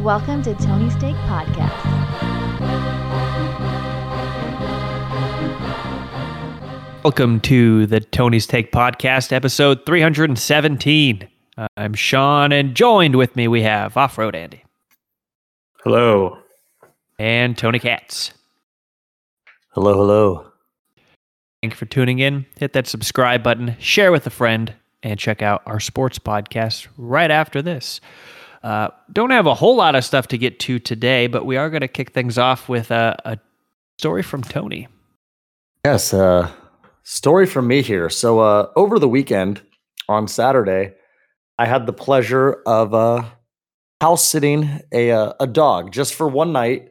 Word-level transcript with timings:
Welcome 0.00 0.42
to 0.44 0.54
Tony's 0.54 0.96
Take 0.96 1.16
Podcast. 1.26 2.00
Welcome 7.04 7.40
to 7.40 7.86
the 7.86 8.00
Tony's 8.00 8.46
Take 8.46 8.72
Podcast, 8.72 9.32
episode 9.32 9.84
317. 9.86 11.28
Uh, 11.56 11.66
I'm 11.76 11.94
Sean, 11.94 12.52
and 12.52 12.74
joined 12.74 13.16
with 13.16 13.36
me 13.36 13.48
we 13.48 13.62
have 13.62 13.96
Off 13.96 14.16
Road 14.18 14.34
Andy 14.34 14.64
Hello. 15.82 16.38
and 17.18 17.56
Tony 17.56 17.78
Katz. 17.78 18.32
Hello, 19.70 19.94
hello. 19.94 20.46
Thank 21.62 21.72
you 21.74 21.76
for 21.76 21.86
tuning 21.86 22.18
in. 22.18 22.46
Hit 22.58 22.72
that 22.74 22.86
subscribe 22.86 23.42
button, 23.42 23.76
share 23.78 24.12
with 24.12 24.26
a 24.26 24.30
friend, 24.30 24.74
and 25.02 25.18
check 25.18 25.42
out 25.42 25.62
our 25.66 25.80
sports 25.80 26.18
podcast 26.18 26.86
right 26.96 27.30
after 27.30 27.62
this. 27.62 28.00
Uh, 28.62 28.88
don't 29.12 29.30
have 29.30 29.46
a 29.46 29.54
whole 29.54 29.76
lot 29.76 29.94
of 29.94 30.04
stuff 30.04 30.28
to 30.28 30.38
get 30.38 30.60
to 30.60 30.78
today, 30.78 31.26
but 31.26 31.46
we 31.46 31.56
are 31.56 31.70
going 31.70 31.80
to 31.80 31.88
kick 31.88 32.12
things 32.12 32.36
off 32.36 32.68
with 32.68 32.90
a, 32.90 33.16
a 33.24 33.38
story 33.98 34.22
from 34.22 34.42
Tony. 34.42 34.86
Yes, 35.84 36.12
uh, 36.12 36.50
story 37.02 37.46
from 37.46 37.66
me 37.66 37.80
here. 37.80 38.10
So, 38.10 38.40
uh, 38.40 38.70
over 38.76 38.98
the 38.98 39.08
weekend 39.08 39.62
on 40.08 40.28
Saturday, 40.28 40.92
I 41.58 41.64
had 41.64 41.86
the 41.86 41.92
pleasure 41.94 42.62
of 42.66 42.92
uh, 42.92 43.24
house 44.00 44.26
sitting 44.26 44.80
a 44.92 45.10
uh, 45.10 45.32
a 45.40 45.46
dog 45.46 45.92
just 45.92 46.14
for 46.14 46.28
one 46.28 46.52
night. 46.52 46.90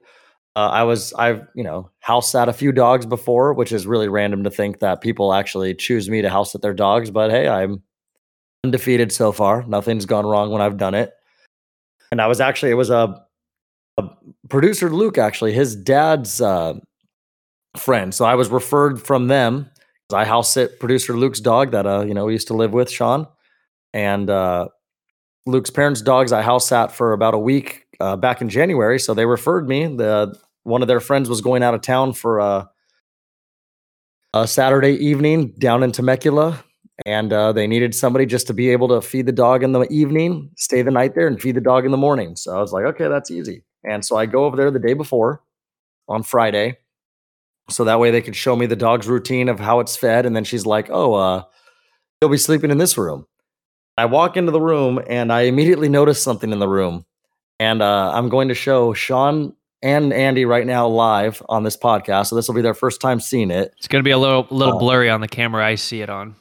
Uh, 0.55 0.69
I 0.69 0.83
was 0.83 1.13
I've 1.13 1.47
you 1.55 1.63
know 1.63 1.91
house 1.99 2.31
sat 2.31 2.49
a 2.49 2.53
few 2.53 2.71
dogs 2.71 3.05
before, 3.05 3.53
which 3.53 3.71
is 3.71 3.85
really 3.85 4.07
random 4.07 4.43
to 4.43 4.49
think 4.49 4.79
that 4.79 5.01
people 5.01 5.33
actually 5.33 5.75
choose 5.75 6.09
me 6.09 6.23
to 6.23 6.29
house 6.29 6.51
sit 6.51 6.61
their 6.61 6.73
dogs. 6.73 7.11
But 7.11 7.29
hey, 7.29 7.47
I'm 7.47 7.83
undefeated 8.63 9.11
so 9.11 9.31
far. 9.31 9.63
Nothing's 9.67 10.05
gone 10.05 10.25
wrong 10.25 10.51
when 10.51 10.61
I've 10.61 10.77
done 10.77 10.95
it. 10.95 11.13
And 12.11 12.21
I 12.21 12.27
was 12.27 12.41
actually 12.41 12.71
it 12.71 12.75
was 12.75 12.89
a, 12.89 13.23
a 13.97 14.09
producer 14.49 14.89
Luke 14.89 15.17
actually 15.17 15.53
his 15.53 15.75
dad's 15.75 16.41
uh, 16.41 16.75
friend. 17.77 18.13
So 18.13 18.25
I 18.25 18.35
was 18.35 18.49
referred 18.49 19.01
from 19.01 19.27
them. 19.27 19.69
I 20.11 20.25
house 20.25 20.51
sit 20.51 20.79
producer 20.79 21.13
Luke's 21.13 21.39
dog 21.39 21.71
that 21.71 21.85
uh 21.85 22.03
you 22.07 22.13
know 22.15 22.25
we 22.25 22.33
used 22.33 22.47
to 22.47 22.55
live 22.55 22.73
with 22.73 22.89
Sean, 22.89 23.27
and 23.93 24.29
uh, 24.29 24.69
Luke's 25.45 25.69
parents' 25.69 26.01
dogs. 26.01 26.31
I 26.31 26.41
house 26.41 26.67
sat 26.67 26.91
for 26.91 27.13
about 27.13 27.35
a 27.35 27.39
week 27.39 27.85
uh, 27.99 28.15
back 28.15 28.41
in 28.41 28.49
January. 28.49 28.99
So 28.99 29.13
they 29.13 29.25
referred 29.25 29.67
me. 29.67 29.85
The 29.85 30.35
one 30.63 30.81
of 30.81 30.87
their 30.87 30.99
friends 30.99 31.29
was 31.29 31.41
going 31.41 31.63
out 31.63 31.73
of 31.73 31.81
town 31.81 32.13
for 32.13 32.39
uh, 32.39 32.65
a 34.33 34.47
Saturday 34.47 34.93
evening 34.93 35.53
down 35.57 35.83
in 35.83 35.91
Temecula, 35.91 36.63
and 37.05 37.31
uh, 37.33 37.51
they 37.51 37.67
needed 37.67 37.93
somebody 37.95 38.25
just 38.25 38.47
to 38.47 38.53
be 38.53 38.69
able 38.69 38.87
to 38.89 39.01
feed 39.01 39.25
the 39.25 39.31
dog 39.31 39.63
in 39.63 39.71
the 39.71 39.81
evening, 39.91 40.49
stay 40.57 40.81
the 40.81 40.91
night 40.91 41.15
there, 41.15 41.27
and 41.27 41.41
feed 41.41 41.55
the 41.55 41.61
dog 41.61 41.85
in 41.85 41.91
the 41.91 41.97
morning. 41.97 42.35
So 42.35 42.55
I 42.57 42.61
was 42.61 42.71
like, 42.73 42.85
okay, 42.85 43.07
that's 43.07 43.31
easy. 43.31 43.63
And 43.83 44.03
so 44.05 44.17
I 44.17 44.25
go 44.25 44.45
over 44.45 44.57
there 44.57 44.71
the 44.71 44.79
day 44.79 44.93
before 44.93 45.41
on 46.07 46.23
Friday 46.23 46.77
so 47.69 47.83
that 47.83 47.99
way 47.99 48.09
they 48.09 48.21
could 48.21 48.35
show 48.35 48.55
me 48.55 48.65
the 48.65 48.75
dog's 48.75 49.07
routine 49.07 49.47
of 49.47 49.59
how 49.59 49.79
it's 49.79 49.95
fed 49.95 50.25
and 50.25 50.35
then 50.35 50.43
she's 50.43 50.65
like 50.65 50.89
oh 50.89 51.13
uh 51.13 51.43
he'll 52.19 52.27
be 52.29 52.35
sleeping 52.35 52.71
in 52.71 52.79
this 52.79 52.97
room 52.97 53.27
i 53.95 54.05
walk 54.05 54.35
into 54.35 54.51
the 54.51 54.59
room 54.59 54.99
and 55.07 55.31
i 55.31 55.41
immediately 55.41 55.87
notice 55.87 56.19
something 56.19 56.51
in 56.51 56.57
the 56.57 56.67
room 56.67 57.05
and 57.59 57.83
uh 57.83 58.11
i'm 58.15 58.27
going 58.27 58.47
to 58.47 58.55
show 58.55 58.91
sean 58.93 59.53
and 59.83 60.11
andy 60.13 60.45
right 60.45 60.65
now 60.65 60.87
live 60.87 61.43
on 61.47 61.61
this 61.61 61.77
podcast 61.77 62.25
so 62.29 62.35
this 62.35 62.47
will 62.47 62.55
be 62.55 62.63
their 62.63 62.73
first 62.73 62.99
time 63.01 63.19
seeing 63.19 63.51
it 63.51 63.71
It's 63.77 63.87
going 63.87 64.01
to 64.01 64.07
be 64.07 64.09
a 64.09 64.17
little 64.17 64.47
little 64.49 64.77
Oh. 64.77 64.79
blurry 64.79 65.11
on 65.11 65.21
the 65.21 65.27
camera 65.27 65.63
I 65.63 65.75
see 65.75 66.01
it 66.01 66.09
on. 66.09 66.33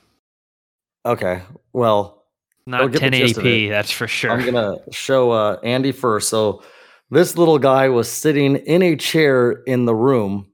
Okay 1.07 1.43
well 1.73 2.25
Not 2.67 2.93
get 2.93 3.01
the 3.01 3.11
1080p, 3.11 3.69
that's 3.71 3.91
for 3.91 4.07
sure. 4.09 4.31
i'm 4.33 4.45
gonna 4.45 4.77
show 4.91 5.31
uh 5.31 5.59
andy 5.63 5.93
first 5.93 6.29
so 6.29 6.63
this 7.11 7.37
little 7.39 7.59
guy 7.59 7.89
was 7.89 8.11
sitting 8.11 8.57
in 8.57 8.83
a 8.83 8.97
chair 8.97 9.51
in 9.53 9.85
the 9.87 9.95
room 9.95 10.47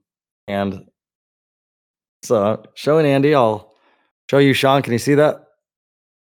and 0.47 0.85
so 2.23 2.63
showing 2.75 3.05
andy 3.05 3.33
i'll 3.35 3.73
show 4.29 4.37
you 4.37 4.53
sean 4.53 4.81
can 4.81 4.93
you 4.93 4.99
see 4.99 5.15
that 5.15 5.41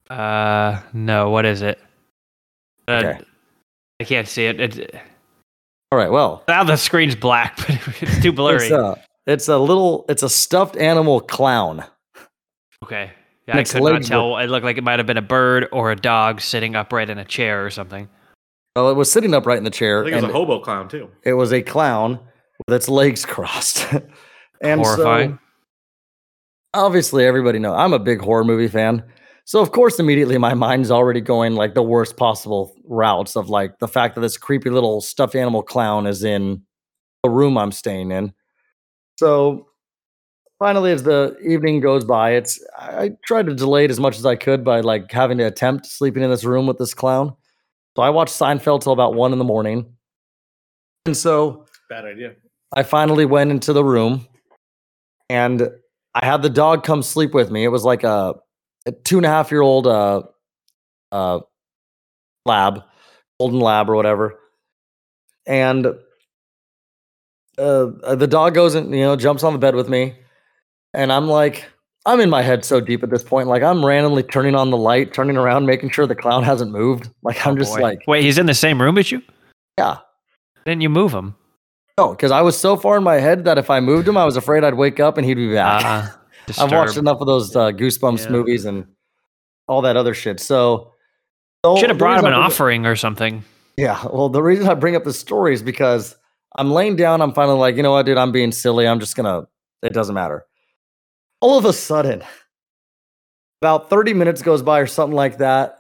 Uh, 0.10 0.82
no, 0.94 1.30
what 1.30 1.46
is 1.46 1.62
it? 1.62 1.80
Uh, 2.88 2.92
Okay. 3.04 3.20
I 4.02 4.04
can't 4.04 4.28
see 4.28 4.46
it. 4.46 4.60
It 4.60 4.96
all 5.92 5.98
right 5.98 6.12
well 6.12 6.44
now 6.50 6.64
the 6.66 6.76
screen's 6.76 7.16
black, 7.16 7.56
but 7.68 7.80
it's 8.02 8.22
too 8.22 8.32
blurry. 8.34 8.64
It's 8.66 8.72
a, 8.72 9.02
it's 9.28 9.48
a 9.48 9.58
little, 9.58 10.04
it's 10.10 10.24
a 10.24 10.30
stuffed 10.30 10.76
animal 10.76 11.22
clown. 11.22 11.86
okay, 12.84 13.12
yeah, 13.48 13.58
I 13.58 13.60
its 13.62 13.74
could 13.74 13.84
not 13.84 13.94
legs 13.94 14.10
tell. 14.10 14.38
It 14.38 14.48
looked 14.48 14.66
like 14.66 14.78
it 14.78 14.84
might 14.84 15.00
have 15.00 15.08
been 15.08 15.18
a 15.18 15.22
bird 15.22 15.68
or 15.72 15.92
a 15.92 15.96
dog 15.96 16.42
sitting 16.42 16.76
upright 16.76 17.10
in 17.10 17.18
a 17.18 17.26
chair 17.26 17.66
or 17.66 17.70
something. 17.70 18.08
Well, 18.76 18.90
it 18.90 18.96
was 18.96 19.12
sitting 19.12 19.34
upright 19.34 19.58
in 19.58 19.64
the 19.64 19.70
chair, 19.70 20.02
I 20.02 20.06
think 20.06 20.14
it 20.18 20.22
was 20.22 20.30
a 20.30 20.34
hobo 20.34 20.60
clown 20.60 20.88
too. 20.88 21.10
it 21.24 21.34
was 21.34 21.52
a 21.52 21.62
clown 21.62 22.20
with 22.68 22.76
its 22.76 22.88
legs 22.88 23.26
crossed. 23.26 23.86
and 24.62 24.82
Horrifying. 24.82 25.32
so, 25.32 25.40
obviously, 26.82 27.26
everybody 27.26 27.60
know 27.60 27.74
I'm 27.74 27.94
a 27.94 28.00
big 28.00 28.22
horror 28.22 28.44
movie 28.44 28.68
fan. 28.68 29.04
So 29.46 29.60
of 29.60 29.72
course, 29.72 30.00
immediately 30.00 30.38
my 30.38 30.54
mind's 30.54 30.92
already 30.92 31.20
going 31.20 31.56
like 31.56 31.74
the 31.74 31.84
worst 31.84 32.16
possible 32.16 32.74
routes 32.86 33.36
of 33.36 33.50
like 33.50 33.80
the 33.80 33.88
fact 33.88 34.16
that 34.16 34.22
this 34.22 34.38
creepy 34.38 34.70
little 34.70 35.02
stuffed 35.02 35.36
animal 35.36 35.64
clown 35.64 36.06
is 36.06 36.24
in 36.24 36.62
the 37.24 37.30
room 37.30 37.58
I'm 37.58 37.72
staying 37.72 38.12
in. 38.12 38.34
So 39.18 39.68
finally, 40.62 40.92
as 40.92 41.02
the 41.02 41.36
evening 41.44 41.80
goes 41.80 42.06
by, 42.06 42.36
it's 42.36 42.64
I 42.78 43.14
tried 43.26 43.48
to 43.48 43.56
delay 43.56 43.86
it 43.86 43.90
as 43.90 44.00
much 44.00 44.20
as 44.20 44.28
I 44.28 44.36
could 44.36 44.64
by 44.64 44.82
like 44.82 45.12
having 45.12 45.40
to 45.40 45.44
attempt 45.44 45.88
sleeping 45.88 46.22
in 46.22 46.30
this 46.30 46.44
room 46.44 46.68
with 46.68 46.78
this 46.78 46.94
clown. 46.94 47.36
So 47.96 48.04
I 48.04 48.12
watched 48.12 48.40
Seinfeld 48.40 48.84
till 48.84 48.94
about 48.94 49.16
one 49.16 49.34
in 49.34 49.40
the 49.40 49.44
morning, 49.44 49.92
and 51.08 51.18
so 51.18 51.66
Bad 51.90 52.06
idea. 52.06 52.36
I 52.74 52.84
finally 52.84 53.26
went 53.26 53.50
into 53.50 53.74
the 53.74 53.84
room 53.84 54.28
and 55.30 55.68
I 56.14 56.26
had 56.26 56.42
the 56.44 56.50
dog 56.50 56.84
come 56.84 57.02
sleep 57.02 57.34
with 57.34 57.50
me. 57.50 57.64
It 57.64 57.70
was 57.70 57.84
like 57.84 58.04
a, 58.04 58.36
a 58.86 58.92
two 58.92 59.18
and 59.18 59.26
a 59.26 59.30
half 59.30 59.52
year 59.52 59.62
old 59.62 59.88
uh, 59.88 60.22
uh, 61.12 61.40
lab, 62.46 62.84
golden 63.40 63.60
lab 63.60 63.90
or 63.90 63.96
whatever. 63.96 64.40
And 65.48 65.86
uh, 67.58 68.16
the 68.16 68.28
dog 68.28 68.54
goes 68.54 68.76
and, 68.76 68.94
you 68.94 69.02
know, 69.02 69.16
jumps 69.16 69.44
on 69.44 69.54
the 69.54 69.60
bed 69.60 69.76
with 69.76 69.90
me. 69.90 70.16
And 70.94 71.12
I'm 71.12 71.28
like, 71.28 71.70
I'm 72.06 72.20
in 72.20 72.30
my 72.30 72.42
head 72.42 72.66
so 72.66 72.82
deep 72.82 73.04
at 73.04 73.10
this 73.10 73.24
point. 73.24 73.48
Like, 73.48 73.64
I'm 73.64 73.86
randomly 73.86 74.24
turning 74.24 74.56
on 74.56 74.72
the 74.72 74.78
light, 74.78 75.14
turning 75.14 75.38
around, 75.38 75.66
making 75.66 75.92
sure 75.92 76.06
the 76.08 76.16
clown 76.16 76.44
hasn't 76.44 76.72
moved. 76.72 77.10
Like, 77.24 77.46
I'm 77.46 77.54
Oh, 77.54 77.58
just 77.58 77.76
boy. 77.76 77.82
like, 77.82 78.00
wait, 78.08 78.24
he's 78.24 78.38
in 78.38 78.46
the 78.48 78.54
same 78.54 78.82
room 78.82 78.98
as 78.98 79.12
you? 79.12 79.22
yeah. 79.78 79.98
Didn't 80.66 80.82
you 80.82 80.90
move 80.90 81.12
him? 81.12 81.36
No, 81.98 82.12
because 82.12 82.32
I 82.32 82.42
was 82.42 82.58
so 82.58 82.78
far 82.78 82.98
in 82.98 83.04
my 83.04 83.16
head 83.16 83.46
that 83.46 83.58
if 83.58 83.70
I 83.70 83.80
moved 83.80 84.08
him, 84.08 84.16
I 84.16 84.26
was 84.26 84.36
afraid 84.38 84.64
I'd 84.64 84.76
wake 84.76 85.00
up 85.00 85.18
and 85.18 85.26
he'd 85.26 85.34
be 85.36 85.54
back. 85.54 85.84
Uh, 85.84 86.08
I've 86.64 86.72
watched 86.72 86.98
enough 86.98 87.20
of 87.20 87.26
those 87.28 87.56
uh, 87.56 87.72
Goosebumps 87.72 88.26
Yeah. 88.26 88.30
movies 88.32 88.66
and 88.66 88.86
all 89.68 89.82
that 89.82 89.98
other 89.98 90.14
shit. 90.14 90.40
So, 90.40 90.92
so 91.66 91.78
Should 91.78 91.90
have 91.90 91.98
brought 91.98 92.20
him 92.20 92.26
an 92.26 92.34
offering 92.34 92.86
or 92.86 92.96
something. 92.96 93.44
Yeah. 93.78 94.06
Well, 94.12 94.30
the 94.30 94.42
reason 94.44 94.68
I 94.68 94.74
bring 94.76 94.96
up 94.96 95.04
the 95.04 95.14
story 95.14 95.54
is 95.54 95.64
because 95.64 96.16
I'm 96.58 96.72
laying 96.72 96.96
down. 96.96 97.22
I'm 97.22 97.34
finally 97.34 97.58
like, 97.58 97.76
you 97.76 97.84
know 97.84 97.92
what, 97.92 98.06
dude, 98.06 98.18
I'm 98.18 98.32
being 98.32 98.52
silly. 98.52 98.88
I'm 98.88 99.00
just 99.00 99.16
gonna. 99.16 99.44
It 99.82 99.94
doesn't 99.94 100.14
matter. 100.16 100.46
All 101.42 101.58
of 101.58 101.66
a 101.66 101.74
sudden, 101.74 102.24
about 103.62 103.90
30 103.90 104.14
minutes 104.14 104.42
goes 104.42 104.62
by 104.62 104.80
or 104.80 104.88
something 104.88 105.16
like 105.16 105.40
that. 105.40 105.80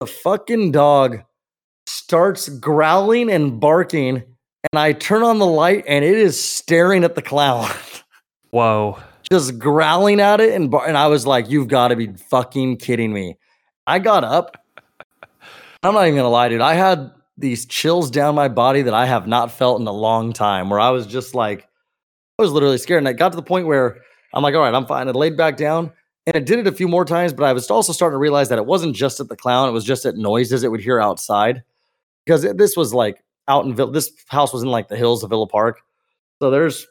The 0.00 0.06
fucking 0.06 0.72
dog 0.72 1.22
starts 1.86 2.48
growling 2.48 3.30
and 3.30 3.60
barking, 3.60 4.16
and 4.16 4.78
I 4.78 4.92
turn 4.92 5.22
on 5.22 5.38
the 5.38 5.46
light, 5.46 5.84
and 5.86 6.04
it 6.04 6.16
is 6.16 6.42
staring 6.42 7.04
at 7.04 7.14
the 7.14 7.22
clown. 7.22 7.70
Whoa. 8.50 8.98
just 9.30 9.58
growling 9.58 10.20
at 10.20 10.40
it 10.40 10.52
and 10.52 10.70
bar- 10.70 10.86
and 10.86 10.96
I 10.96 11.06
was 11.06 11.26
like, 11.26 11.48
"You've 11.48 11.68
got 11.68 11.88
to 11.88 11.96
be 11.96 12.12
fucking 12.12 12.78
kidding 12.78 13.12
me!" 13.12 13.36
I 13.86 13.98
got 13.98 14.24
up. 14.24 14.56
I'm 15.82 15.94
not 15.94 16.02
even 16.06 16.16
gonna 16.16 16.28
lie, 16.28 16.48
dude. 16.48 16.60
I 16.60 16.74
had 16.74 17.12
these 17.38 17.64
chills 17.66 18.10
down 18.10 18.34
my 18.34 18.48
body 18.48 18.82
that 18.82 18.94
I 18.94 19.06
have 19.06 19.26
not 19.26 19.50
felt 19.50 19.80
in 19.80 19.86
a 19.86 19.92
long 19.92 20.32
time. 20.32 20.68
Where 20.70 20.80
I 20.80 20.90
was 20.90 21.06
just 21.06 21.34
like, 21.34 21.66
I 22.38 22.42
was 22.42 22.52
literally 22.52 22.78
scared, 22.78 22.98
and 22.98 23.08
I 23.08 23.14
got 23.14 23.32
to 23.32 23.36
the 23.36 23.42
point 23.42 23.66
where 23.66 24.00
I'm 24.34 24.42
like, 24.42 24.54
"All 24.54 24.60
right, 24.60 24.74
I'm 24.74 24.86
fine." 24.86 25.08
I 25.08 25.12
laid 25.12 25.36
back 25.36 25.56
down, 25.56 25.90
and 26.26 26.36
it 26.36 26.46
did 26.46 26.58
it 26.58 26.66
a 26.66 26.72
few 26.72 26.88
more 26.88 27.04
times, 27.04 27.32
but 27.32 27.44
I 27.44 27.52
was 27.52 27.70
also 27.70 27.92
starting 27.92 28.14
to 28.14 28.18
realize 28.18 28.48
that 28.48 28.58
it 28.58 28.66
wasn't 28.66 28.94
just 28.96 29.20
at 29.20 29.28
the 29.28 29.36
clown; 29.36 29.68
it 29.68 29.72
was 29.72 29.84
just 29.84 30.04
at 30.06 30.16
noises 30.16 30.64
it 30.64 30.70
would 30.70 30.80
hear 30.80 31.00
outside, 31.00 31.62
because 32.24 32.44
it- 32.44 32.58
this 32.58 32.76
was 32.76 32.92
like 32.94 33.22
out 33.48 33.64
in 33.64 33.74
Vill- 33.74 33.90
this 33.90 34.10
house 34.28 34.52
was 34.52 34.62
in 34.62 34.68
like 34.70 34.88
the 34.88 34.96
hills 34.96 35.22
of 35.22 35.30
Villa 35.30 35.46
Park, 35.46 35.80
so 36.40 36.50
there's 36.50 36.86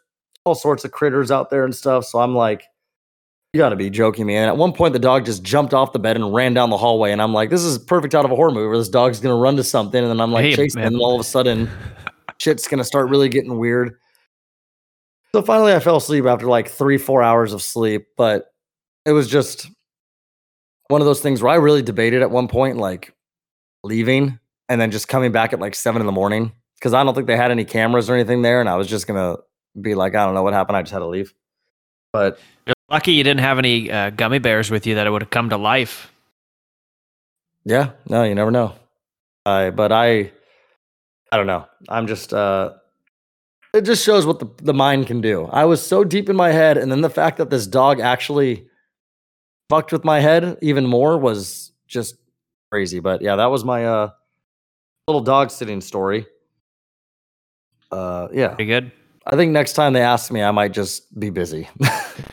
all 0.46 0.56
sorts 0.56 0.84
of 0.86 0.92
critters 0.92 1.32
out 1.32 1.50
there 1.50 1.64
and 1.66 1.76
stuff. 1.76 2.04
So 2.06 2.20
I'm 2.20 2.36
like, 2.36 2.64
you 3.54 3.60
got 3.60 3.70
to 3.70 3.76
be 3.76 3.90
joking 3.92 4.26
me. 4.26 4.36
And 4.36 4.48
at 4.48 4.58
one 4.58 4.74
point, 4.74 4.94
the 4.94 5.00
dog 5.00 5.24
just 5.26 5.44
jumped 5.44 5.74
off 5.74 5.94
the 5.94 6.00
bed 6.00 6.16
and 6.16 6.34
ran 6.34 6.54
down 6.56 6.70
the 6.72 6.78
hallway. 6.78 7.12
And 7.12 7.22
I'm 7.22 7.32
like, 7.34 7.50
this 7.52 7.62
is 7.64 7.78
perfect 7.78 8.16
out 8.16 8.26
of 8.26 8.32
a 8.32 8.36
horror 8.36 8.50
movie 8.50 8.68
where 8.68 8.78
this 8.78 8.90
dog's 8.90 9.20
going 9.20 9.36
to 9.36 9.40
run 9.40 9.56
to 9.58 9.64
something. 9.64 10.02
And 10.02 10.10
then 10.10 10.20
I'm 10.20 10.32
like 10.32 10.46
Hey, 10.46 10.56
chasing. 10.56 10.80
man. 10.82 10.94
And 10.94 11.02
all 11.02 11.14
of 11.14 11.20
a 11.22 11.24
sudden, 11.24 11.70
shit's 12.40 12.68
going 12.68 12.80
to 12.80 12.84
start 12.84 13.10
really 13.10 13.30
getting 13.30 13.60
weird. 13.60 13.98
So 15.34 15.42
finally, 15.42 15.74
I 15.74 15.80
fell 15.80 15.98
asleep 15.98 16.26
after 16.26 16.48
like 16.48 16.70
three, 16.70 16.98
four 16.98 17.24
hours 17.24 17.54
of 17.54 17.62
sleep. 17.62 18.08
But 18.18 18.48
it 19.06 19.14
was 19.14 19.30
just 19.30 19.70
one 20.90 21.02
of 21.02 21.06
those 21.06 21.22
things 21.22 21.42
where 21.42 21.52
I 21.52 21.56
really 21.56 21.82
debated 21.82 22.22
at 22.22 22.32
one 22.32 22.48
point, 22.48 22.78
like 22.78 23.14
leaving 23.84 24.40
and 24.68 24.80
then 24.80 24.92
just 24.92 25.08
coming 25.08 25.32
back 25.32 25.54
at 25.54 25.60
like 25.60 25.76
seven 25.76 26.02
in 26.02 26.06
the 26.06 26.12
morning 26.12 26.52
because 26.76 26.94
I 26.94 27.04
don't 27.04 27.14
think 27.16 27.28
they 27.28 27.38
had 27.38 27.52
any 27.52 27.66
cameras 27.66 28.10
or 28.10 28.16
anything 28.16 28.42
there, 28.42 28.60
and 28.60 28.68
I 28.70 28.76
was 28.76 28.88
just 28.88 29.08
gonna 29.08 29.38
be 29.80 29.96
like, 29.96 30.16
I 30.16 30.26
don't 30.26 30.34
know 30.34 30.44
what 30.44 30.54
happened. 30.54 30.78
I 30.78 30.82
just 30.82 30.92
had 30.94 31.00
to 31.00 31.08
leave. 31.08 31.34
But 32.12 32.40
You're 32.68 32.76
lucky 32.90 33.14
you 33.14 33.24
didn't 33.24 33.40
have 33.40 33.58
any 33.58 33.90
uh, 33.90 34.10
gummy 34.10 34.40
bears 34.40 34.70
with 34.70 34.86
you 34.86 34.96
that 34.96 35.08
it 35.08 35.12
would 35.12 35.22
have 35.22 35.30
come 35.32 35.50
to 35.50 35.58
life. 35.58 36.12
yeah, 37.64 37.92
no, 38.10 38.24
you 38.24 38.36
never 38.36 38.52
know. 38.52 38.76
I 39.46 39.70
but 39.70 39.92
I, 39.94 40.32
I 41.32 41.38
don't 41.38 41.48
know. 41.48 41.66
I'm 41.88 42.08
just. 42.08 42.34
uh 42.34 42.74
It 43.74 43.82
just 43.82 44.04
shows 44.06 44.26
what 44.26 44.40
the 44.40 44.50
the 44.62 44.74
mind 44.74 45.08
can 45.08 45.22
do. 45.22 45.46
I 45.46 45.66
was 45.66 45.82
so 45.86 46.04
deep 46.04 46.30
in 46.30 46.36
my 46.36 46.52
head, 46.52 46.78
and 46.78 46.92
then 46.92 47.02
the 47.02 47.10
fact 47.10 47.38
that 47.38 47.50
this 47.50 47.68
dog 47.68 48.00
actually 48.02 48.68
fucked 49.70 49.94
with 49.94 50.04
my 50.04 50.20
head 50.20 50.58
even 50.62 50.86
more 50.86 51.18
was 51.18 51.72
just 51.88 52.16
crazy. 52.72 53.00
But 53.00 53.22
yeah, 53.22 53.38
that 53.38 53.46
was 53.46 53.64
my 53.64 53.86
uh 53.86 54.10
little 55.08 55.22
dog 55.22 55.52
sitting 55.52 55.80
story. 55.82 56.26
Uh, 57.92 58.28
yeah. 58.32 58.50
Pretty 58.50 58.66
good. 58.66 58.92
I 59.28 59.36
think 59.36 59.52
next 59.52 59.74
time 59.74 59.94
they 59.94 60.02
ask 60.02 60.32
me, 60.32 60.42
I 60.42 60.52
might 60.52 60.72
just 60.74 61.18
be 61.20 61.30
busy. 61.30 61.70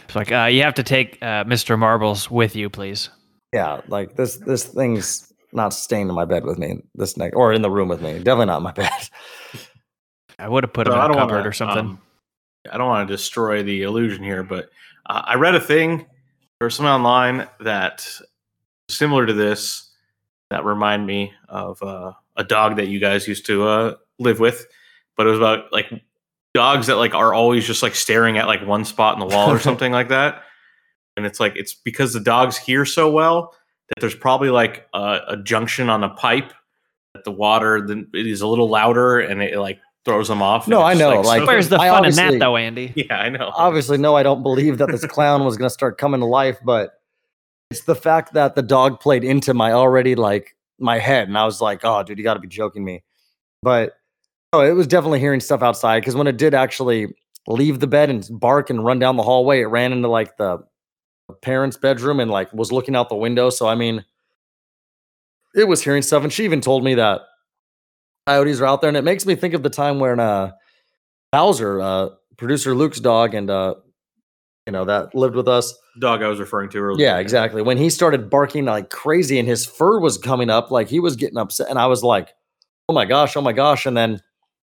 It's 0.05 0.17
like 0.17 0.32
uh, 0.32 0.46
you 0.46 0.62
have 0.62 0.75
to 0.75 0.82
take 0.82 1.19
uh, 1.23 1.44
Mr. 1.44 1.79
Marbles 1.79 2.31
with 2.31 2.56
you, 2.56 2.70
please. 2.70 3.11
yeah, 3.52 3.82
like 3.88 4.17
this 4.17 4.37
this 4.37 4.64
thing's 4.64 5.31
not 5.52 5.75
staying 5.75 6.08
in 6.08 6.14
my 6.14 6.25
bed 6.25 6.44
with 6.44 6.58
me 6.58 6.81
this 6.94 7.17
next 7.19 7.34
or 7.37 7.52
in 7.52 7.61
the 7.61 7.70
room 7.70 7.88
with 7.88 8.00
me. 8.00 8.14
Definitely 8.14 8.46
not 8.46 8.56
in 8.58 8.62
my 8.62 8.73
bed. 8.73 8.91
I 10.38 10.49
would 10.49 10.64
have 10.64 10.73
put 10.73 10.87
him 10.87 10.94
in 10.94 10.99
a 10.99 11.14
cupboard 11.14 11.35
wanna, 11.35 11.49
or 11.49 11.52
something. 11.52 11.79
um, 11.79 12.00
I 12.70 12.79
don't 12.79 12.88
want 12.88 13.08
to 13.08 13.14
destroy 13.14 13.62
the 13.62 13.82
illusion 13.82 14.23
here, 14.23 14.43
but 14.43 14.70
uh, 15.06 15.23
I 15.25 15.35
read 15.35 15.55
a 15.55 15.61
thing 15.61 16.06
or 16.61 16.70
something 16.70 16.90
online 16.90 17.49
that 17.61 18.08
similar 18.88 19.26
to 19.26 19.32
this 19.32 19.90
that 20.50 20.64
remind 20.64 21.06
me 21.06 21.32
of 21.49 21.82
uh, 21.82 22.12
a 22.37 22.44
dog 22.44 22.76
that 22.76 22.88
you 22.88 23.00
guys 23.00 23.29
used 23.29 23.46
to 23.46 23.67
uh, 23.67 23.94
live 24.19 24.40
with, 24.40 24.67
but 25.17 25.26
it 25.26 25.31
was 25.31 25.38
about 25.38 25.73
like 25.73 25.90
dogs 26.55 26.87
that 26.87 26.96
like 26.96 27.14
are 27.14 27.34
always 27.34 27.67
just 27.67 27.82
like 27.82 27.94
staring 27.94 28.38
at 28.38 28.46
like 28.46 28.67
one 28.67 28.84
spot 28.84 29.14
in 29.14 29.20
the 29.20 29.34
wall 29.34 29.50
or 29.50 29.58
something 29.61 29.93
like 29.93 30.08
that. 30.08 30.43
And 31.17 31.26
it's 31.26 31.41
like 31.41 31.56
it's 31.56 31.75
because 31.75 32.12
the 32.12 32.20
dogs 32.20 32.56
hear 32.56 32.84
so 32.84 33.11
well 33.11 33.55
that 33.88 34.00
there's 34.00 34.14
probably 34.14 34.50
like 34.50 34.87
a, 34.94 35.20
a 35.29 35.37
junction 35.37 35.91
on 35.91 36.05
a 36.05 36.11
pipe 36.11 36.52
that 37.14 37.25
the 37.25 37.31
water 37.31 37.84
then 37.87 38.06
it 38.14 38.26
is 38.26 38.41
a 38.41 38.46
little 38.46 38.69
louder 38.69 39.19
and 39.19 39.43
it 39.43 39.58
like 39.58 39.81
throws 40.05 40.29
them 40.29 40.43
off. 40.43 40.69
No, 40.69 40.83
I 40.83 40.95
know, 40.95 41.23
so- 41.23 41.29
like- 41.29 41.47
Where's 41.47 41.69
the 41.69 41.79
I 41.79 41.89
fun 41.89 42.05
in 42.06 42.15
that, 42.15 42.39
though, 42.39 42.56
Andy? 42.56 42.93
yeah, 42.97 43.19
I 43.19 43.29
know. 43.29 43.50
Obviously, 43.55 43.99
no, 43.99 44.15
I 44.17 44.23
don't 44.23 44.43
believe 44.43 44.79
that 44.79 44.89
this 44.89 45.05
clown 45.06 45.45
was 45.45 45.56
going 45.56 45.69
to 45.69 45.73
start 45.75 45.99
coming 45.99 46.21
to 46.21 46.27
life, 46.27 46.59
but 46.65 46.93
it's 47.71 47.83
the 47.83 47.95
fact 47.95 48.33
that 48.33 48.55
the 48.55 48.62
dog 48.62 49.00
played 49.00 49.25
into 49.25 49.53
my 49.55 49.73
already 49.73 50.15
like 50.15 50.56
my 50.79 50.99
head, 50.99 51.29
and 51.29 51.37
I 51.37 51.45
was 51.45 51.61
like, 51.61 51.81
"Oh, 51.85 52.03
dude, 52.03 52.17
you 52.19 52.25
got 52.25 52.35
to 52.35 52.41
be 52.41 52.49
joking 52.49 52.85
me." 52.85 53.03
But 53.62 53.95
oh, 54.53 54.61
it 54.61 54.73
was 54.73 54.87
definitely 54.87 55.21
hearing 55.21 55.41
stuff 55.41 55.62
outside 55.62 56.01
because 56.01 56.15
when 56.15 56.27
it 56.27 56.39
did 56.39 56.55
actually 56.55 57.15
leave 57.47 57.81
the 57.81 57.87
bed 57.87 58.09
and 58.09 58.27
bark 58.31 58.71
and 58.71 58.85
run 58.85 58.99
down 58.99 59.17
the 59.17 59.23
hallway, 59.23 59.61
it 59.61 59.67
ran 59.67 59.93
into 59.93 60.09
like 60.09 60.37
the 60.39 60.65
parents' 61.43 61.77
bedroom 61.77 62.21
and 62.21 62.31
like 62.31 62.51
was 62.55 62.73
looking 62.73 62.97
out 62.97 63.09
the 63.11 63.17
window. 63.17 63.51
So 63.51 63.69
I 63.69 63.75
mean, 63.75 64.05
it 65.55 65.69
was 65.69 65.83
hearing 65.83 66.03
stuff, 66.03 66.23
and 66.23 66.33
she 66.33 66.44
even 66.44 66.61
told 66.61 66.85
me 66.85 66.94
that 66.94 67.23
coyotes 68.29 68.61
are 68.61 68.67
out 68.67 68.81
there, 68.81 68.89
and 68.89 68.97
it 68.97 69.05
makes 69.05 69.25
me 69.25 69.35
think 69.35 69.55
of 69.55 69.63
the 69.63 69.71
time 69.71 69.99
when 69.99 70.21
uh 70.21 70.53
Bowser, 71.33 71.81
uh, 71.81 72.09
producer 72.37 72.75
Luke's 72.75 73.01
dog, 73.01 73.35
and 73.35 73.51
uh, 73.51 73.75
you 74.67 74.73
know 74.73 74.85
that 74.87 75.15
lived 75.15 75.35
with 75.35 75.49
us. 75.49 75.75
dog 76.01 76.23
I 76.23 76.29
was 76.29 76.41
referring 76.41 76.71
to 76.71 76.79
earlier. 76.79 77.07
Yeah, 77.07 77.19
exactly. 77.19 77.61
When 77.61 77.77
he 77.77 77.91
started 77.91 78.31
barking 78.31 78.65
like 78.65 78.91
crazy, 78.91 79.39
and 79.39 79.47
his 79.47 79.67
fur 79.67 80.01
was 80.01 80.17
coming 80.17 80.49
up, 80.49 80.71
like 80.71 80.89
he 80.89 81.01
was 81.01 81.17
getting 81.17 81.37
upset, 81.37 81.69
and 81.69 81.79
I 81.79 81.87
was 81.87 82.03
like, 82.03 82.35
"Oh 82.89 82.95
my 82.95 83.05
gosh, 83.05 83.37
oh 83.37 83.43
my 83.43 83.53
gosh!" 83.53 83.85
And 83.85 83.97
then 83.97 84.23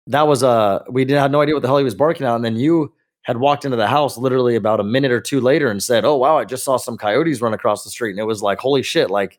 that 0.08 0.26
was 0.26 0.42
uh, 0.42 0.82
we 0.90 1.04
didn't 1.04 1.20
have 1.20 1.30
no 1.30 1.40
idea 1.40 1.54
what 1.54 1.62
the 1.62 1.68
hell 1.68 1.78
he 1.78 1.84
was 1.84 1.94
barking 1.94 2.26
at, 2.26 2.34
and 2.34 2.44
then 2.44 2.56
you 2.56 2.92
had 3.22 3.36
walked 3.36 3.64
into 3.64 3.76
the 3.76 3.86
house 3.86 4.16
literally 4.16 4.56
about 4.56 4.80
a 4.80 4.84
minute 4.84 5.12
or 5.12 5.20
two 5.20 5.40
later 5.40 5.70
and 5.70 5.82
said, 5.82 6.04
"Oh 6.04 6.16
wow, 6.16 6.36
I 6.38 6.44
just 6.44 6.64
saw 6.64 6.78
some 6.78 6.96
coyotes 6.98 7.40
run 7.40 7.54
across 7.54 7.84
the 7.84 7.90
street," 7.90 8.10
and 8.10 8.18
it 8.18 8.24
was 8.24 8.42
like, 8.42 8.58
"Holy 8.58 8.82
shit!" 8.82 9.08
Like 9.08 9.38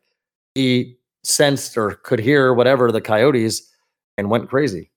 he 0.55 0.97
sensed 1.23 1.77
or 1.77 1.95
could 1.95 2.19
hear 2.19 2.53
whatever 2.53 2.89
the 2.89 3.01
coyotes 3.01 3.70
and 4.17 4.29
went 4.29 4.49
crazy. 4.49 4.91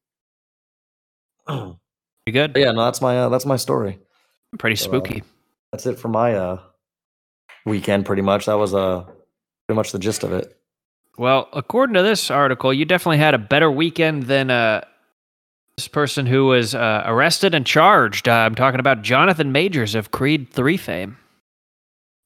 But 1.47 1.77
Pretty 2.27 2.33
good. 2.33 2.53
yeah, 2.57 2.73
no, 2.73 2.85
that's 2.87 3.01
my 3.03 3.19
uh, 3.19 3.29
that's 3.29 3.45
my 3.47 3.57
story. 3.57 3.99
Pretty 4.59 4.77
So, 4.77 4.87
uh, 4.87 4.89
spooky. 4.91 5.23
That's 5.73 5.85
it 5.87 5.99
for 5.99 6.09
my 6.09 6.35
uh 6.35 6.61
weekend. 7.67 8.07
Pretty 8.07 8.23
much, 8.23 8.47
that 8.47 8.55
was 8.59 8.73
uh 8.75 9.03
pretty 9.67 9.77
much 9.77 9.93
the 9.93 9.99
gist 9.99 10.25
of 10.25 10.33
it. 10.33 10.57
Well, 11.19 11.49
according 11.53 11.95
to 11.95 12.03
this 12.03 12.31
article, 12.31 12.73
you 12.73 12.85
definitely 12.85 13.19
had 13.19 13.35
a 13.35 13.39
better 13.39 13.71
weekend 13.71 14.25
than 14.25 14.51
uh, 14.51 14.85
this 15.77 15.87
person 15.87 16.27
who 16.27 16.47
was 16.47 16.75
uh, 16.75 17.03
arrested 17.07 17.55
and 17.55 17.65
charged. 17.65 18.29
Uh, 18.29 18.33
I'm 18.33 18.57
talking 18.57 18.81
about 18.81 19.03
Jonathan 19.03 19.53
Majors 19.53 19.95
of 19.95 20.11
Creed 20.11 20.51
3 20.51 20.77
fame. 20.77 21.19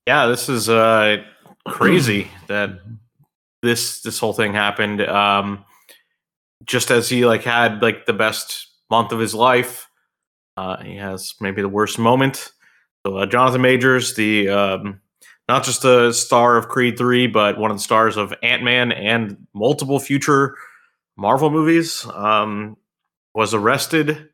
Yeah, 0.07 0.27
this 0.27 0.49
is 0.49 0.69
uh 0.71 1.19
crazy 1.67 2.29
that 2.47 2.79
this 3.63 4.01
this 4.03 4.19
whole 4.19 4.33
thing 4.33 4.55
happened. 4.55 5.03
Um 5.03 5.65
just 6.65 6.91
as 6.91 7.09
he 7.09 7.27
like 7.27 7.43
had 7.43 7.83
like 7.83 8.07
the 8.07 8.13
best 8.13 8.69
month 8.91 9.13
of 9.13 9.21
his 9.21 9.35
life, 9.35 9.89
uh 10.57 10.83
he 10.83 10.97
has 10.97 11.35
maybe 11.41 11.63
the 11.63 11.69
worst 11.69 11.99
moment. 11.99 12.53
So 13.07 13.19
uh, 13.19 13.27
Jonathan 13.27 13.63
Majors, 13.63 14.15
the 14.15 14.49
um 14.49 15.01
not 15.49 15.65
just 15.65 15.85
a 15.85 16.13
star 16.13 16.59
of 16.59 16.69
Creed 16.69 16.99
3, 16.99 17.27
but 17.29 17.57
one 17.57 17.71
of 17.71 17.79
the 17.79 17.83
stars 17.83 18.19
of 18.19 18.35
Ant-Man 18.43 18.93
and 18.93 19.47
multiple 19.55 19.99
future 19.99 20.57
Marvel 21.17 21.51
movies, 21.51 22.07
um 22.15 22.77
was 23.35 23.55
arrested 23.55 24.29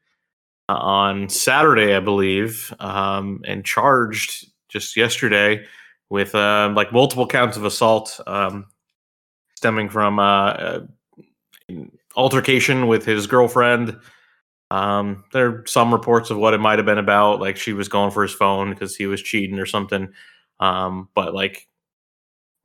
on 0.69 1.29
Saturday, 1.29 1.95
I 1.95 2.01
believe, 2.01 2.73
um, 2.81 3.43
and 3.47 3.65
charged 3.65 4.47
just 4.69 4.97
yesterday 4.97 5.65
with 6.11 6.35
uh, 6.35 6.73
like 6.75 6.93
multiple 6.93 7.27
counts 7.27 7.57
of 7.57 7.65
assault 7.65 8.21
um, 8.27 8.67
stemming 9.57 9.89
from 9.89 10.19
uh, 10.19 10.51
uh, 10.53 10.81
altercation 12.17 12.87
with 12.87 13.05
his 13.05 13.27
girlfriend. 13.27 13.99
Um, 14.71 15.25
there 15.33 15.47
are 15.49 15.65
some 15.67 15.93
reports 15.93 16.31
of 16.31 16.39
what 16.39 16.55
it 16.55 16.61
might 16.61 16.79
have 16.79 16.87
been 16.87 16.99
about, 16.99 17.41
like 17.41 17.57
she 17.57 17.73
was 17.73 17.89
going 17.89 18.11
for 18.11 18.23
his 18.23 18.33
phone 18.33 18.71
because 18.71 18.97
he 18.97 19.07
was 19.07 19.23
cheating 19.23 19.59
or 19.59 19.67
something. 19.67 20.13
Um, 20.61 21.09
but 21.15 21.35
like 21.35 21.69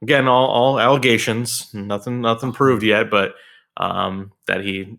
again, 0.01 0.27
all, 0.27 0.47
all 0.47 0.79
allegations, 0.79 1.73
nothing 1.73 2.21
nothing 2.21 2.51
proved 2.51 2.83
yet, 2.83 3.09
but 3.09 3.35
um, 3.77 4.31
that 4.47 4.63
he 4.63 4.97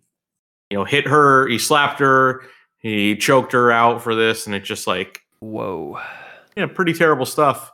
you 0.70 0.78
know 0.78 0.84
hit 0.84 1.06
her, 1.06 1.48
he 1.48 1.58
slapped 1.58 2.00
her, 2.00 2.42
he 2.78 3.16
choked 3.16 3.52
her 3.52 3.72
out 3.72 4.02
for 4.02 4.14
this, 4.14 4.46
and 4.46 4.54
it's 4.54 4.68
just 4.68 4.86
like 4.86 5.22
Whoa. 5.40 5.98
yeah, 6.56 6.66
pretty 6.66 6.92
terrible 6.92 7.26
stuff. 7.26 7.72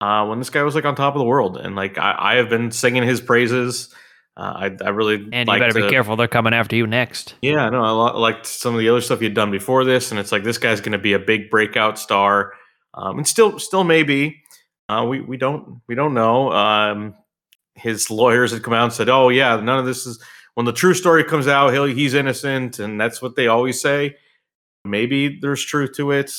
Uh, 0.00 0.24
when 0.26 0.38
this 0.38 0.50
guy 0.50 0.62
was 0.62 0.76
like 0.76 0.84
on 0.84 0.94
top 0.94 1.14
of 1.14 1.18
the 1.18 1.24
world, 1.24 1.56
and 1.56 1.74
like 1.74 1.98
I, 1.98 2.14
I 2.18 2.34
have 2.36 2.48
been 2.48 2.70
singing 2.70 3.02
his 3.02 3.20
praises. 3.20 3.92
Uh, 4.38 4.70
I, 4.70 4.84
I 4.84 4.90
really 4.90 5.28
And 5.32 5.48
you 5.48 5.58
better 5.58 5.72
to- 5.72 5.86
be 5.86 5.90
careful. 5.90 6.14
They're 6.14 6.28
coming 6.28 6.54
after 6.54 6.76
you 6.76 6.86
next. 6.86 7.34
Yeah, 7.42 7.68
no, 7.70 7.82
I 7.82 7.90
liked 8.12 8.46
some 8.46 8.72
of 8.72 8.78
the 8.78 8.88
other 8.88 9.00
stuff 9.00 9.20
had 9.20 9.34
done 9.34 9.50
before 9.50 9.84
this, 9.84 10.12
and 10.12 10.20
it's 10.20 10.30
like 10.30 10.44
this 10.44 10.58
guy's 10.58 10.80
going 10.80 10.92
to 10.92 10.98
be 10.98 11.12
a 11.12 11.18
big 11.18 11.50
breakout 11.50 11.98
star, 11.98 12.52
um, 12.94 13.18
and 13.18 13.26
still, 13.26 13.58
still 13.58 13.82
maybe. 13.82 14.40
Uh, 14.88 15.04
we 15.04 15.20
we 15.20 15.36
don't 15.36 15.82
we 15.88 15.94
don't 15.96 16.14
know. 16.14 16.52
Um, 16.52 17.14
his 17.74 18.10
lawyers 18.10 18.52
had 18.52 18.62
come 18.62 18.72
out 18.74 18.84
and 18.84 18.92
said, 18.92 19.08
"Oh 19.08 19.28
yeah, 19.28 19.56
none 19.56 19.78
of 19.80 19.86
this 19.86 20.06
is." 20.06 20.22
When 20.54 20.64
the 20.66 20.72
true 20.72 20.94
story 20.94 21.22
comes 21.24 21.46
out, 21.46 21.72
he'll 21.72 21.84
he's 21.84 22.14
innocent, 22.14 22.78
and 22.78 23.00
that's 23.00 23.20
what 23.20 23.34
they 23.36 23.48
always 23.48 23.80
say. 23.80 24.16
Maybe 24.84 25.38
there's 25.40 25.64
truth 25.64 25.92
to 25.96 26.12
it. 26.12 26.32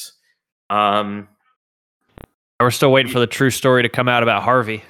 Um, 0.70 1.28
We're 2.60 2.72
still 2.72 2.92
waiting 2.92 3.12
for 3.12 3.20
the 3.20 3.28
true 3.28 3.50
story 3.50 3.84
to 3.84 3.90
come 3.90 4.08
out 4.10 4.24
about 4.24 4.44
Harvey. 4.44 4.84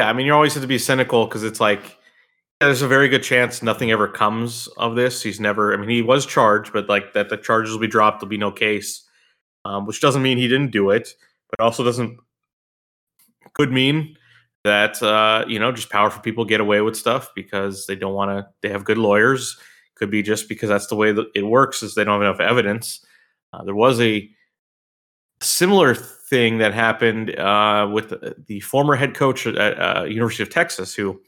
Yeah, 0.00 0.08
I 0.08 0.14
mean, 0.14 0.24
you 0.24 0.32
always 0.32 0.54
have 0.54 0.62
to 0.62 0.66
be 0.66 0.78
cynical 0.78 1.26
because 1.26 1.44
it's 1.44 1.60
like 1.60 1.98
there's 2.58 2.80
a 2.80 2.88
very 2.88 3.06
good 3.10 3.22
chance 3.22 3.62
nothing 3.62 3.90
ever 3.90 4.08
comes 4.08 4.66
of 4.78 4.96
this. 4.96 5.22
He's 5.22 5.38
never. 5.38 5.74
I 5.74 5.76
mean, 5.76 5.90
he 5.90 6.00
was 6.00 6.24
charged, 6.24 6.72
but 6.72 6.88
like 6.88 7.12
that, 7.12 7.28
the 7.28 7.36
charges 7.36 7.74
will 7.74 7.80
be 7.80 7.86
dropped. 7.86 8.20
There'll 8.20 8.30
be 8.30 8.38
no 8.38 8.50
case, 8.50 9.06
um, 9.66 9.84
which 9.84 10.00
doesn't 10.00 10.22
mean 10.22 10.38
he 10.38 10.48
didn't 10.48 10.70
do 10.70 10.88
it, 10.88 11.10
but 11.50 11.62
also 11.62 11.84
doesn't 11.84 12.18
could 13.52 13.70
mean 13.72 14.16
that 14.64 15.02
uh, 15.02 15.44
you 15.46 15.58
know 15.58 15.70
just 15.70 15.90
powerful 15.90 16.22
people 16.22 16.46
get 16.46 16.62
away 16.62 16.80
with 16.80 16.96
stuff 16.96 17.28
because 17.34 17.84
they 17.84 17.94
don't 17.94 18.14
want 18.14 18.30
to. 18.30 18.48
They 18.62 18.70
have 18.70 18.86
good 18.86 18.96
lawyers. 18.96 19.58
Could 19.96 20.10
be 20.10 20.22
just 20.22 20.48
because 20.48 20.70
that's 20.70 20.86
the 20.86 20.96
way 20.96 21.12
that 21.12 21.26
it 21.34 21.42
works. 21.42 21.82
Is 21.82 21.94
they 21.94 22.04
don't 22.04 22.22
have 22.22 22.22
enough 22.22 22.40
evidence. 22.40 23.04
Uh, 23.52 23.64
there 23.64 23.74
was 23.74 24.00
a 24.00 24.30
similar 25.42 25.94
thing 26.30 26.58
that 26.58 26.72
happened 26.72 27.36
uh, 27.38 27.88
with 27.92 28.14
the- 28.46 28.60
former 28.60 28.94
head 28.94 29.14
coach 29.14 29.46
at 29.46 29.56
uh, 29.56 30.04
University 30.04 30.42
of 30.42 30.50
Texas, 30.50 30.94
who 30.94 31.20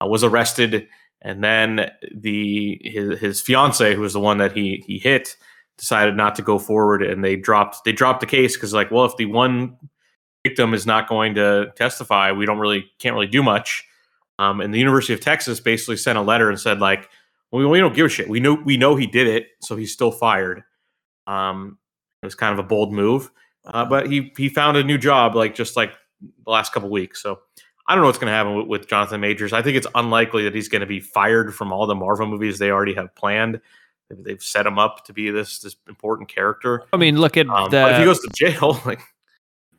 uh, 0.00 0.06
was 0.06 0.24
arrested, 0.24 0.86
and 1.20 1.44
then 1.44 1.90
the 2.14 2.80
his, 2.82 3.18
his 3.18 3.40
fiance, 3.40 3.94
who 3.94 4.00
was 4.00 4.14
the 4.14 4.20
one 4.20 4.38
that 4.38 4.52
he 4.52 4.82
he 4.86 4.98
hit, 4.98 5.36
decided 5.76 6.16
not 6.16 6.34
to 6.36 6.42
go 6.42 6.58
forward, 6.58 7.02
and 7.02 7.22
they 7.24 7.36
dropped 7.36 7.84
they 7.84 7.92
dropped 7.92 8.20
the 8.20 8.26
case 8.26 8.56
because 8.56 8.72
like, 8.72 8.90
well, 8.90 9.04
if 9.04 9.16
the 9.16 9.26
one 9.26 9.76
victim 10.46 10.72
is 10.72 10.86
not 10.86 11.08
going 11.08 11.34
to 11.34 11.72
testify, 11.76 12.32
we 12.32 12.46
don't 12.46 12.58
really 12.58 12.86
can't 12.98 13.14
really 13.14 13.26
do 13.26 13.42
much. 13.42 13.84
Um, 14.38 14.60
and 14.60 14.72
the 14.72 14.78
University 14.78 15.12
of 15.12 15.20
Texas 15.20 15.60
basically 15.60 15.98
sent 15.98 16.16
a 16.16 16.22
letter 16.22 16.48
and 16.48 16.58
said 16.58 16.80
like, 16.80 17.10
well, 17.50 17.68
we 17.68 17.78
don't 17.78 17.94
give 17.94 18.06
a 18.06 18.08
shit. 18.08 18.28
We 18.28 18.40
know 18.40 18.54
we 18.54 18.76
know 18.76 18.96
he 18.96 19.06
did 19.06 19.26
it, 19.26 19.48
so 19.60 19.76
he's 19.76 19.92
still 19.92 20.12
fired. 20.12 20.62
Um, 21.26 21.78
it 22.22 22.26
was 22.26 22.34
kind 22.34 22.52
of 22.52 22.58
a 22.58 22.68
bold 22.68 22.92
move, 22.92 23.30
uh, 23.66 23.84
but 23.84 24.10
he 24.10 24.32
he 24.36 24.48
found 24.48 24.76
a 24.76 24.84
new 24.84 24.98
job 24.98 25.34
like 25.34 25.54
just 25.54 25.76
like 25.76 25.92
the 26.44 26.50
last 26.50 26.72
couple 26.72 26.88
weeks. 26.90 27.22
So 27.22 27.40
I 27.86 27.94
don't 27.94 28.02
know 28.02 28.06
what's 28.06 28.18
going 28.18 28.30
to 28.30 28.34
happen 28.34 28.56
with, 28.56 28.66
with 28.68 28.88
Jonathan 28.88 29.20
Majors. 29.20 29.52
I 29.52 29.62
think 29.62 29.76
it's 29.76 29.86
unlikely 29.94 30.44
that 30.44 30.54
he's 30.54 30.68
going 30.68 30.80
to 30.80 30.86
be 30.86 31.00
fired 31.00 31.54
from 31.54 31.72
all 31.72 31.86
the 31.86 31.94
Marvel 31.94 32.26
movies 32.26 32.58
they 32.58 32.70
already 32.70 32.94
have 32.94 33.14
planned. 33.14 33.60
They've, 34.10 34.42
set 34.42 34.66
him 34.66 34.78
up 34.78 35.04
to 35.06 35.12
be 35.12 35.30
this 35.30 35.60
this 35.60 35.76
important 35.88 36.28
character. 36.28 36.82
I 36.92 36.96
mean, 36.96 37.18
look 37.20 37.36
at 37.36 37.48
Um, 37.48 37.70
the. 37.70 37.82
but 37.82 37.92
if 37.92 37.98
he 37.98 38.04
goes 38.04 38.20
to 38.20 38.28
jail, 38.34 38.80
like 38.86 39.00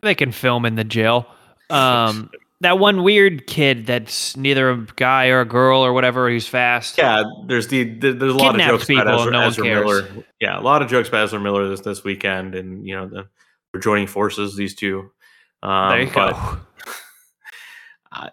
they 0.02 0.16
can 0.16 0.32
film 0.32 0.66
in 0.66 0.76
the 0.76 0.84
jail. 0.84 1.28
Um, 1.72 2.30
that 2.60 2.80
one 2.80 3.02
weird 3.02 3.48
kid 3.48 3.86
that's 3.86 4.36
neither 4.36 4.70
a 4.72 4.86
guy 4.98 5.28
or 5.30 5.40
a 5.40 5.46
girl 5.46 5.80
or 5.86 5.94
whatever. 5.94 6.28
He's 6.30 6.46
fast. 6.46 6.98
yeah, 6.98 7.24
there's 7.48 7.70
the, 7.70 7.86
the 7.86 8.12
there's 8.12 8.34
a 8.34 8.38
lot 8.38 8.56
of 8.56 8.62
jokes 8.62 8.90
about 8.90 9.06
people 9.06 9.20
Ezra, 9.22 9.32
no 9.32 9.42
Ezra. 9.48 9.64
Miller. 9.64 10.08
Yeah, 10.42 10.60
a 10.60 10.62
lot 10.62 10.82
of 10.82 10.90
jokes 10.90 11.08
about 11.08 11.24
Ezra 11.24 11.40
Miller 11.40 11.70
this 11.70 11.80
this 11.80 12.04
weekend, 12.04 12.56
and 12.56 12.86
you 12.86 12.94
know 12.94 13.08
the, 13.08 13.28
joining 13.80 14.08
forces. 14.08 14.56
These 14.56 14.76
two. 14.76 15.12
Um, 15.64 15.90
there 15.90 16.02
you 16.02 16.12
but, 16.14 16.34
go. 16.34 16.60
uh, 18.12 18.30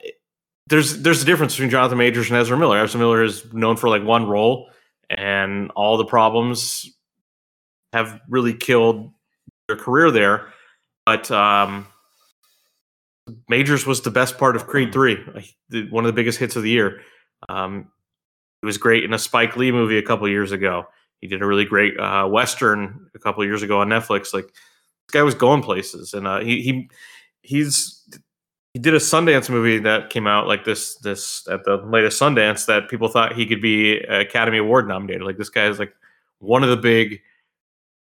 there's 0.66 1.02
there's 1.02 1.22
a 1.22 1.24
difference 1.24 1.54
between 1.54 1.70
Jonathan 1.70 1.98
Majors 1.98 2.30
and 2.30 2.38
Ezra 2.38 2.56
Miller. 2.56 2.78
Ezra 2.78 3.00
Miller 3.00 3.22
is 3.22 3.52
known 3.52 3.76
for 3.76 3.88
like 3.88 4.04
one 4.04 4.26
role, 4.26 4.70
and 5.10 5.70
all 5.72 5.96
the 5.96 6.04
problems 6.04 6.90
have 7.92 8.20
really 8.28 8.54
killed 8.54 9.12
their 9.66 9.76
career 9.76 10.10
there. 10.10 10.52
But 11.06 11.30
um, 11.30 11.86
Majors 13.48 13.86
was 13.86 14.02
the 14.02 14.10
best 14.10 14.38
part 14.38 14.56
of 14.56 14.66
Creed 14.66 14.92
Three, 14.92 15.16
one 15.90 16.04
of 16.04 16.08
the 16.08 16.16
biggest 16.16 16.38
hits 16.38 16.56
of 16.56 16.62
the 16.62 16.70
year. 16.70 17.00
Um, 17.48 17.88
he 18.60 18.66
was 18.66 18.76
great 18.76 19.04
in 19.04 19.14
a 19.14 19.18
Spike 19.18 19.56
Lee 19.56 19.72
movie 19.72 19.98
a 19.98 20.02
couple 20.02 20.28
years 20.28 20.52
ago. 20.52 20.86
He 21.20 21.28
did 21.28 21.42
a 21.42 21.46
really 21.46 21.64
great 21.64 21.98
uh, 21.98 22.26
western 22.26 23.08
a 23.14 23.18
couple 23.18 23.44
years 23.44 23.62
ago 23.62 23.80
on 23.80 23.88
Netflix. 23.88 24.34
Like 24.34 24.52
guy 25.12 25.22
was 25.22 25.34
going 25.34 25.62
places, 25.62 26.14
and 26.14 26.26
uh, 26.26 26.40
he 26.40 26.62
he 26.62 26.90
he's 27.42 28.06
he 28.74 28.80
did 28.80 28.94
a 28.94 28.98
Sundance 28.98 29.50
movie 29.50 29.78
that 29.78 30.10
came 30.10 30.26
out 30.26 30.46
like 30.46 30.64
this 30.64 30.96
this 30.96 31.46
at 31.48 31.64
the 31.64 31.76
latest 31.76 32.20
Sundance 32.20 32.66
that 32.66 32.88
people 32.88 33.08
thought 33.08 33.34
he 33.34 33.46
could 33.46 33.62
be 33.62 33.98
Academy 33.98 34.58
Award 34.58 34.86
nominated. 34.86 35.22
Like 35.22 35.38
this 35.38 35.48
guy 35.48 35.66
is 35.66 35.78
like 35.78 35.92
one 36.38 36.62
of 36.62 36.70
the 36.70 36.76
big 36.76 37.20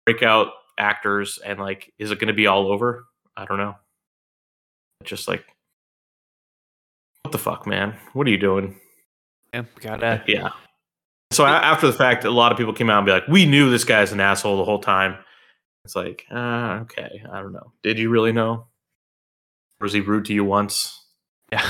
breakout 0.06 0.48
actors, 0.78 1.38
and 1.44 1.58
like 1.58 1.92
is 1.98 2.10
it 2.10 2.18
going 2.18 2.28
to 2.28 2.34
be 2.34 2.46
all 2.46 2.70
over? 2.70 3.06
I 3.36 3.44
don't 3.44 3.58
know. 3.58 3.76
Just 5.04 5.28
like 5.28 5.44
what 7.22 7.32
the 7.32 7.38
fuck, 7.38 7.66
man? 7.66 7.94
What 8.12 8.26
are 8.26 8.30
you 8.30 8.38
doing? 8.38 8.76
Yeah, 9.52 9.64
gotta. 9.80 10.22
Yeah. 10.26 10.50
So 11.32 11.44
after 11.44 11.86
the 11.86 11.92
fact, 11.92 12.24
a 12.24 12.30
lot 12.30 12.52
of 12.52 12.58
people 12.58 12.72
came 12.72 12.88
out 12.88 12.98
and 12.98 13.06
be 13.06 13.12
like, 13.12 13.28
"We 13.28 13.44
knew 13.44 13.70
this 13.70 13.84
guy's 13.84 14.12
an 14.12 14.20
asshole 14.20 14.56
the 14.56 14.64
whole 14.64 14.78
time." 14.78 15.16
It's 15.88 15.96
like, 15.96 16.26
uh, 16.30 16.80
okay, 16.82 17.22
I 17.32 17.40
don't 17.40 17.54
know. 17.54 17.72
Did 17.82 17.98
you 17.98 18.10
really 18.10 18.30
know? 18.32 18.66
Was 19.80 19.94
he 19.94 20.00
rude 20.00 20.26
to 20.26 20.34
you 20.34 20.44
once? 20.44 21.02
Yeah. 21.50 21.66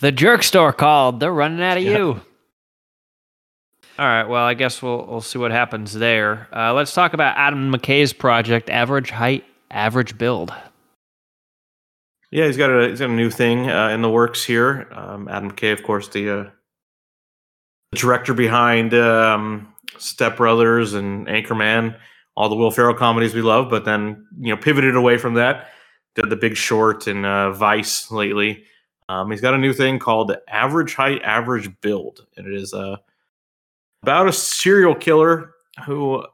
The 0.00 0.12
jerk 0.12 0.42
store 0.42 0.74
called. 0.74 1.18
They're 1.18 1.32
running 1.32 1.62
out 1.62 1.78
of 1.78 1.82
Yeah. 1.82 1.96
you. 1.96 2.20
All 3.98 4.04
right. 4.06 4.24
Well, 4.24 4.44
I 4.44 4.52
guess 4.52 4.82
we'll 4.82 5.06
we'll 5.06 5.22
see 5.22 5.38
what 5.38 5.50
happens 5.50 5.94
there. 5.94 6.46
Uh, 6.54 6.74
let's 6.74 6.92
talk 6.92 7.14
about 7.14 7.38
Adam 7.38 7.72
McKay's 7.72 8.12
project, 8.12 8.68
Average 8.68 9.08
Height, 9.08 9.46
Average 9.70 10.18
Build. 10.18 10.52
Yeah, 12.30 12.44
he's 12.48 12.58
got 12.58 12.68
a 12.68 12.88
he's 12.90 12.98
got 13.00 13.08
a 13.08 13.14
new 13.14 13.30
thing 13.30 13.70
uh, 13.70 13.88
in 13.88 14.02
the 14.02 14.10
works 14.10 14.44
here. 14.44 14.88
Um, 14.92 15.26
Adam 15.28 15.52
McKay, 15.52 15.72
of 15.72 15.82
course, 15.82 16.08
the, 16.08 16.28
uh, 16.28 16.50
the 17.92 17.96
director 17.98 18.34
behind 18.34 18.92
um, 18.92 19.73
Step 19.98 20.36
Brothers 20.36 20.94
and 20.94 21.26
Anchorman, 21.26 21.96
all 22.36 22.48
the 22.48 22.56
Will 22.56 22.70
Ferrell 22.70 22.94
comedies 22.94 23.34
we 23.34 23.42
love. 23.42 23.70
But 23.70 23.84
then 23.84 24.26
you 24.38 24.54
know 24.54 24.60
pivoted 24.60 24.96
away 24.96 25.18
from 25.18 25.34
that, 25.34 25.68
did 26.14 26.30
The 26.30 26.36
Big 26.36 26.56
Short 26.56 27.06
and 27.06 27.24
uh, 27.24 27.52
Vice 27.52 28.10
lately. 28.10 28.64
Um, 29.08 29.30
he's 29.30 29.40
got 29.40 29.54
a 29.54 29.58
new 29.58 29.72
thing 29.72 29.98
called 29.98 30.34
Average 30.48 30.94
Height, 30.94 31.22
Average 31.22 31.80
Build, 31.80 32.26
and 32.36 32.46
it 32.46 32.54
is 32.54 32.72
uh, 32.72 32.96
about 34.02 34.28
a 34.28 34.32
serial 34.32 34.94
killer 34.94 35.54
who 35.84 36.24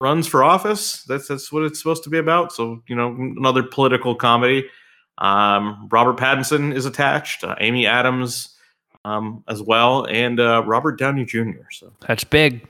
runs 0.00 0.26
for 0.26 0.42
office. 0.42 1.04
That's 1.04 1.28
that's 1.28 1.52
what 1.52 1.62
it's 1.62 1.78
supposed 1.78 2.04
to 2.04 2.10
be 2.10 2.18
about. 2.18 2.52
So 2.52 2.82
you 2.88 2.96
know, 2.96 3.08
another 3.08 3.62
political 3.62 4.14
comedy. 4.14 4.68
Um, 5.18 5.88
Robert 5.92 6.16
Pattinson 6.16 6.74
is 6.74 6.86
attached, 6.86 7.44
uh, 7.44 7.54
Amy 7.60 7.86
Adams 7.86 8.56
um, 9.04 9.44
as 9.48 9.62
well, 9.62 10.06
and 10.06 10.40
uh, 10.40 10.62
Robert 10.66 10.98
Downey 10.98 11.24
Jr. 11.24 11.70
So 11.70 11.92
That's 12.06 12.24
big. 12.24 12.66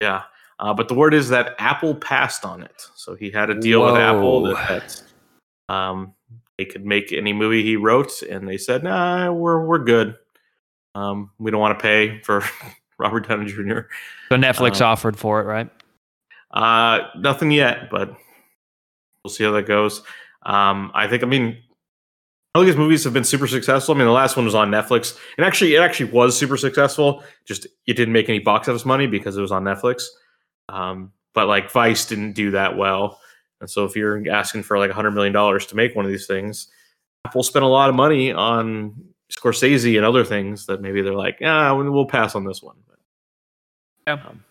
Yeah, 0.00 0.22
uh, 0.58 0.74
but 0.74 0.88
the 0.88 0.94
word 0.94 1.14
is 1.14 1.28
that 1.30 1.54
Apple 1.58 1.94
passed 1.94 2.44
on 2.44 2.62
it. 2.62 2.86
So 2.94 3.14
he 3.14 3.30
had 3.30 3.50
a 3.50 3.58
deal 3.58 3.84
with 3.84 3.96
Apple 3.96 4.42
that, 4.42 4.68
that 5.68 5.74
um, 5.74 6.14
they 6.58 6.64
could 6.64 6.84
make 6.84 7.12
any 7.12 7.32
movie 7.32 7.62
he 7.62 7.76
wrote, 7.76 8.22
and 8.22 8.48
they 8.48 8.58
said, 8.58 8.82
"Nah, 8.82 9.32
we're 9.32 9.64
we're 9.64 9.78
good. 9.78 10.16
Um, 10.94 11.30
we 11.38 11.50
don't 11.50 11.60
want 11.60 11.78
to 11.78 11.82
pay 11.82 12.20
for 12.22 12.44
Robert 12.98 13.28
Downey 13.28 13.46
Jr." 13.46 13.80
So 14.28 14.36
Netflix 14.36 14.80
Um, 14.80 14.88
offered 14.88 15.18
for 15.18 15.40
it, 15.40 15.44
right? 15.44 15.70
Uh, 16.50 17.08
nothing 17.16 17.50
yet, 17.50 17.90
but 17.90 18.14
we'll 19.24 19.32
see 19.32 19.44
how 19.44 19.52
that 19.52 19.66
goes. 19.66 20.02
Um, 20.44 20.90
I 20.94 21.06
think, 21.06 21.22
I 21.22 21.26
mean, 21.26 21.58
I 22.54 22.58
think 22.58 22.66
his 22.66 22.76
movies 22.76 23.04
have 23.04 23.12
been 23.12 23.24
super 23.24 23.46
successful. 23.46 23.94
I 23.94 23.98
mean, 23.98 24.06
the 24.06 24.12
last 24.12 24.36
one 24.36 24.44
was 24.44 24.56
on 24.56 24.70
Netflix, 24.70 25.16
and 25.36 25.46
actually, 25.46 25.74
it 25.76 25.80
actually 25.80 26.10
was 26.10 26.36
super 26.36 26.56
successful. 26.56 27.22
Just 27.44 27.66
it 27.86 27.94
didn't 27.94 28.12
make 28.12 28.28
any 28.28 28.40
box 28.40 28.68
office 28.68 28.84
money 28.84 29.06
because 29.06 29.36
it 29.36 29.40
was 29.40 29.52
on 29.52 29.62
Netflix. 29.62 30.04
Um, 30.68 31.12
but 31.32 31.46
like 31.46 31.70
Vice 31.70 32.06
didn't 32.06 32.32
do 32.32 32.50
that 32.52 32.76
well, 32.76 33.20
and 33.60 33.70
so 33.70 33.84
if 33.84 33.94
you're 33.94 34.28
asking 34.30 34.64
for 34.64 34.78
like 34.78 34.90
a 34.90 34.94
hundred 34.94 35.12
million 35.12 35.32
dollars 35.32 35.66
to 35.66 35.76
make 35.76 35.94
one 35.94 36.04
of 36.04 36.10
these 36.10 36.26
things, 36.26 36.68
Apple 37.24 37.44
spent 37.44 37.64
a 37.64 37.68
lot 37.68 37.88
of 37.88 37.94
money 37.94 38.32
on 38.32 38.96
Scorsese 39.32 39.96
and 39.96 40.04
other 40.04 40.24
things 40.24 40.66
that 40.66 40.82
maybe 40.82 41.02
they're 41.02 41.14
like, 41.14 41.38
yeah, 41.40 41.70
we'll 41.70 42.06
pass 42.06 42.34
on 42.34 42.44
this 42.44 42.62
one. 42.62 42.76
Yeah. 44.06 44.14
Um, 44.14 44.44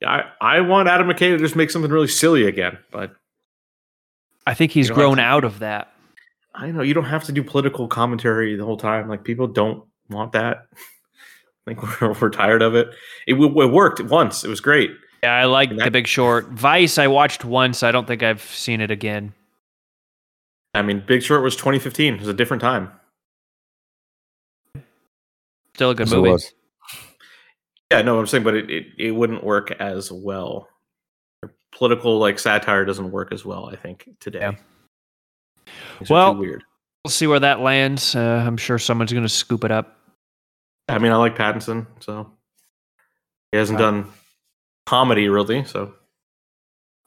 yeah, 0.00 0.10
I, 0.40 0.56
I 0.56 0.60
want 0.62 0.88
Adam 0.88 1.06
McKay 1.08 1.30
to 1.30 1.38
just 1.38 1.54
make 1.54 1.70
something 1.70 1.90
really 1.90 2.08
silly 2.08 2.46
again, 2.46 2.78
but 2.90 3.14
I 4.46 4.54
think 4.54 4.72
he's 4.72 4.88
you 4.88 4.94
don't 4.94 4.98
have 4.98 5.06
grown 5.06 5.18
out 5.20 5.44
of 5.44 5.60
that. 5.60 5.92
I 6.54 6.70
know 6.70 6.82
you 6.82 6.94
don't 6.94 7.04
have 7.04 7.24
to 7.24 7.32
do 7.32 7.42
political 7.42 7.88
commentary 7.88 8.54
the 8.56 8.64
whole 8.64 8.76
time. 8.76 9.08
Like 9.08 9.24
people 9.24 9.46
don't 9.46 9.84
want 10.08 10.32
that. 10.32 10.66
I 11.66 11.74
think 11.74 12.00
we're, 12.00 12.12
we're 12.12 12.30
tired 12.30 12.62
of 12.62 12.74
it. 12.74 12.88
It, 13.26 13.34
it 13.34 13.70
worked 13.70 14.00
once. 14.00 14.44
It 14.44 14.48
was 14.48 14.60
great. 14.60 14.90
Yeah, 15.22 15.32
I 15.34 15.46
like 15.46 15.70
And 15.70 15.80
The 15.80 15.90
Big 15.90 16.06
Short. 16.06 16.48
Vice, 16.50 16.98
I 16.98 17.06
watched 17.06 17.44
once. 17.44 17.82
I 17.82 17.90
don't 17.90 18.06
think 18.06 18.22
I've 18.22 18.42
seen 18.42 18.80
it 18.82 18.90
again. 18.90 19.32
I 20.74 20.82
mean, 20.82 21.02
Big 21.06 21.22
Short 21.22 21.42
was 21.42 21.56
2015. 21.56 22.14
It 22.14 22.20
was 22.20 22.28
a 22.28 22.34
different 22.34 22.60
time. 22.60 22.90
Still 25.74 25.90
a 25.90 25.94
good 25.94 26.08
Yes, 26.08 26.14
movie. 26.14 26.30
was. 26.30 26.52
Yeah, 27.90 28.02
no, 28.02 28.18
I'm 28.18 28.26
saying, 28.26 28.44
but 28.44 28.54
it, 28.54 28.70
it, 28.70 28.86
it 28.98 29.10
wouldn't 29.12 29.42
work 29.42 29.70
as 29.72 30.12
well. 30.12 30.68
Political 31.72 32.18
like 32.18 32.38
satire 32.38 32.84
doesn't 32.84 33.10
work 33.10 33.32
as 33.32 33.44
well. 33.44 33.66
I 33.66 33.76
think 33.76 34.08
today. 34.20 34.40
Yeah. 34.40 34.52
Things 35.98 36.10
are 36.10 36.14
Well- 36.14 36.34
weird. 36.36 36.64
We'll 37.04 37.10
see 37.10 37.26
where 37.26 37.40
that 37.40 37.60
lands. 37.60 38.16
Uh, 38.16 38.42
I'm 38.46 38.56
sure 38.56 38.78
someone's 38.78 39.12
going 39.12 39.24
to 39.24 39.28
scoop 39.28 39.62
it 39.64 39.70
up. 39.70 39.98
I 40.88 40.98
mean, 40.98 41.12
I 41.12 41.16
like 41.16 41.36
Pattinson, 41.36 41.86
so 42.00 42.32
he 43.52 43.58
hasn't 43.58 43.78
Wow. 43.78 43.90
done 43.90 44.12
comedy 44.86 45.28
really. 45.28 45.64
So 45.64 45.94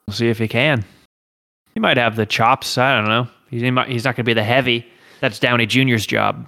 We'll 0.08 0.14
see 0.16 0.30
if 0.30 0.38
he 0.38 0.48
can. 0.48 0.86
He 1.74 1.80
might 1.80 1.98
have 1.98 2.16
the 2.16 2.26
chops. 2.28 2.78
I 2.78 2.96
don't 2.96 3.10
know. 3.10 3.28
He's, 3.50 3.62
he 3.62 3.72
might, 3.72 3.90
he's 3.90 4.04
not 4.06 4.12
going 4.16 4.24
to 4.24 4.30
be 4.30 4.34
the 4.34 4.44
heavy. 4.44 4.86
That's 5.20 5.40
Downey 5.40 5.66
Jr.'s 5.66 6.06
job. 6.06 6.48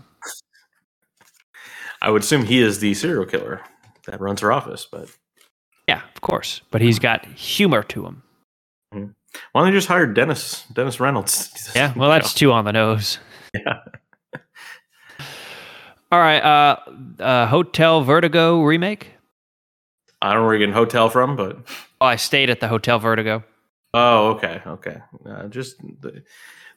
I 2.02 2.10
would 2.12 2.22
assume 2.24 2.46
he 2.46 2.62
is 2.62 2.80
the 2.80 2.94
serial 2.94 3.26
killer 3.26 3.62
that 4.06 4.22
runs 4.22 4.42
her 4.42 4.52
office. 4.52 4.88
But 4.90 5.10
Yeah, 5.88 6.02
of 6.16 6.22
course. 6.22 6.62
But 6.72 6.82
he's 6.82 7.00
got 7.00 7.26
humor 7.26 7.84
to 7.84 8.06
him. 8.06 8.24
Why 9.52 9.62
don't 9.62 9.72
they 9.72 9.78
just 9.78 9.88
hire 9.88 10.08
Dennis 10.08 10.66
Dennis 10.74 11.00
Reynolds? 11.00 11.50
the 11.74 11.80
Yeah, 11.80 11.94
well, 11.96 12.10
that's 12.10 12.34
too 12.34 12.52
on 12.52 12.66
the 12.66 12.72
nose. 12.74 13.20
Yeah. 13.54 13.80
All 16.12 16.20
right. 16.20 16.40
Uh, 16.40 16.78
uh, 17.22 17.48
Hotel 17.48 18.02
Vertigo 18.02 18.62
remake. 18.64 19.12
I 20.22 20.34
don't 20.34 20.42
know 20.42 20.46
where 20.48 20.56
you're 20.56 20.60
getting 20.60 20.74
hotel 20.74 21.10
from, 21.10 21.36
but 21.36 21.58
Oh, 22.02 22.06
I 22.06 22.16
stayed 22.16 22.50
at 22.50 22.60
the 22.60 22.68
Hotel 22.68 23.00
Vertigo. 23.00 23.44
oh, 23.94 24.30
okay, 24.32 24.62
okay. 24.66 24.98
Uh, 25.26 25.48
just 25.48 25.78
the, 26.02 26.24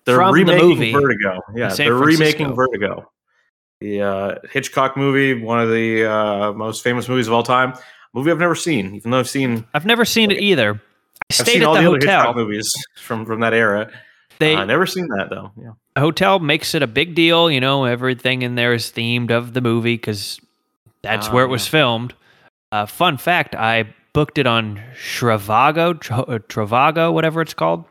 they're 0.04 0.16
From 0.16 0.34
the 0.34 0.44
remaking 0.44 0.68
movie 0.68 0.92
Vertigo. 0.92 1.40
Yeah, 1.54 1.68
they're 1.74 1.94
remaking 1.94 2.54
Vertigo. 2.54 3.10
The 3.80 4.02
uh, 4.02 4.34
Hitchcock 4.50 4.96
movie, 4.96 5.42
one 5.42 5.60
of 5.60 5.70
the 5.70 6.04
uh, 6.04 6.52
most 6.52 6.84
famous 6.84 7.08
movies 7.08 7.26
of 7.26 7.32
all 7.32 7.42
time. 7.42 7.74
Movie 8.14 8.30
I've 8.30 8.38
never 8.38 8.54
seen, 8.54 8.94
even 8.94 9.10
though 9.10 9.18
I've 9.18 9.28
seen 9.28 9.66
I've 9.74 9.86
never 9.86 10.04
seen 10.04 10.30
it 10.30 10.38
either. 10.38 10.80
I 11.40 11.42
I've 11.42 11.46
stayed 11.46 11.52
seen 11.54 11.62
at 11.62 11.66
all 11.68 11.74
the 11.74 11.80
the, 11.82 11.86
other 11.88 11.96
Hitchcock 11.98 12.26
hotel. 12.26 12.34
movies 12.44 12.72
from 13.00 13.26
from 13.26 13.40
that 13.40 13.54
era. 13.54 13.90
They 14.38 14.56
I 14.56 14.64
never 14.64 14.86
seen 14.86 15.06
that 15.16 15.28
though. 15.30 15.52
Yeah. 15.56 15.72
hotel 15.96 16.38
makes 16.38 16.74
it 16.74 16.82
a 16.82 16.86
big 16.86 17.14
deal. 17.14 17.50
You 17.50 17.60
know, 17.60 17.84
everything 17.84 18.42
in 18.42 18.54
there 18.56 18.72
is 18.72 18.90
themed 18.90 19.30
of 19.30 19.52
the 19.52 19.60
movie 19.60 19.94
because 19.94 20.40
that's 21.02 21.28
Oh, 21.28 21.32
where 21.32 21.44
it 21.44 21.48
was 21.48 21.66
yeah. 21.66 21.70
filmed. 21.70 22.14
Uh, 22.72 22.86
fun 22.86 23.18
fact: 23.18 23.54
I 23.54 23.94
booked 24.12 24.38
it 24.38 24.46
on 24.46 24.80
Travago, 24.96 25.98
Tro- 26.00 26.18
uh, 26.24 26.38
Travago, 26.38 27.12
whatever 27.12 27.40
it's 27.40 27.54
called. 27.54 27.84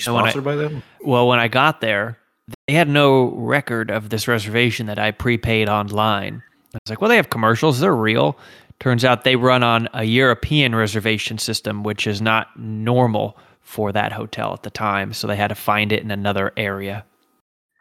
So 0.00 0.14
when 0.14 0.24
I- 0.24 0.30
Sponsored 0.30 0.44
by 0.44 0.56
them. 0.56 0.82
Well, 1.04 1.28
when 1.28 1.38
I 1.38 1.48
got 1.48 1.80
there, 1.80 2.18
they 2.66 2.74
had 2.74 2.88
no 2.88 3.26
record 3.36 3.90
of 3.90 4.08
this 4.10 4.26
reservation 4.26 4.86
that 4.86 4.98
I 4.98 5.10
prepaid 5.12 5.68
online. 5.68 6.42
I 6.74 6.78
was 6.84 6.90
like, 6.90 7.00
well, 7.00 7.08
they 7.08 7.16
have 7.16 7.30
commercials. 7.30 7.78
They're 7.80 7.94
real. 7.94 8.36
Turns 8.80 9.04
out 9.04 9.24
they 9.24 9.36
run 9.36 9.62
on 9.62 9.88
a 9.94 10.04
European 10.04 10.74
reservation 10.74 11.38
system, 11.38 11.82
which 11.84 12.06
is 12.06 12.20
not 12.20 12.48
normal 12.58 13.38
for 13.60 13.92
that 13.92 14.12
hotel 14.12 14.52
at 14.52 14.62
the 14.62 14.70
time. 14.70 15.12
So 15.12 15.26
they 15.26 15.36
had 15.36 15.48
to 15.48 15.54
find 15.54 15.90
it 15.92 16.02
in 16.02 16.10
another 16.10 16.52
area. 16.56 17.04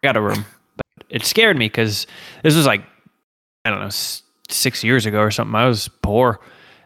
Got 0.04 0.16
a 0.18 0.22
room. 0.22 0.46
But 0.78 1.06
it 1.10 1.26
scared 1.26 1.58
me 1.58 1.66
because 1.66 2.08
this 2.42 2.56
was 2.56 2.66
like, 2.66 2.84
I 3.66 3.70
don't 3.70 3.80
know, 3.80 3.88
s- 3.88 4.24
six 4.50 4.84
years 4.84 5.06
ago 5.06 5.20
or 5.20 5.32
something. 5.32 5.56
I 5.56 5.68
was 5.68 5.90
poor. 6.02 6.40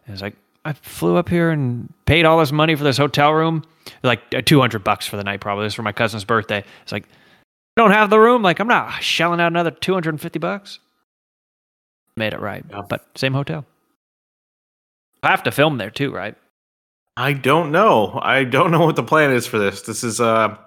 It 0.08 0.12
was 0.12 0.22
like, 0.22 0.36
I 0.66 0.74
flew 0.74 1.16
up 1.18 1.30
here 1.30 1.52
and 1.52 1.94
paid 2.06 2.26
all 2.26 2.40
this 2.40 2.52
money 2.52 2.76
for 2.76 2.84
this 2.84 2.98
hotel 2.98 3.34
room, 3.34 3.64
like 4.04 4.22
uh, 4.36 4.42
200 4.42 4.84
bucks 4.84 5.06
for 5.08 5.16
the 5.18 5.24
night, 5.24 5.42
probably. 5.42 5.64
This 5.66 5.72
was 5.72 5.76
for 5.76 5.84
my 5.84 5.92
cousin's 5.94 6.26
birthday. 6.26 6.64
It's 6.84 6.92
like, 6.92 7.06
don't 7.78 7.92
have 7.92 8.10
the 8.10 8.20
room. 8.20 8.42
Like, 8.42 8.60
I'm 8.60 8.68
not 8.68 9.02
shelling 9.04 9.40
out 9.40 9.48
another 9.48 9.72
250 9.72 10.40
bucks. 10.40 10.80
Made 12.16 12.34
it 12.34 12.40
right. 12.40 12.66
Yeah. 12.70 12.82
But 12.90 13.06
same 13.16 13.34
hotel. 13.34 13.66
I 15.24 15.30
have 15.30 15.44
to 15.44 15.52
film 15.52 15.78
there 15.78 15.90
too, 15.90 16.12
right? 16.12 16.36
I 17.16 17.34
don't 17.34 17.72
know. 17.72 18.20
I 18.22 18.44
don't 18.44 18.72
know 18.72 18.86
what 18.86 18.96
the 18.96 19.04
plan 19.04 19.32
is 19.32 19.48
for 19.48 19.58
this. 19.58 19.82
This 19.82 20.04
is 20.04 20.22
uh 20.22 20.58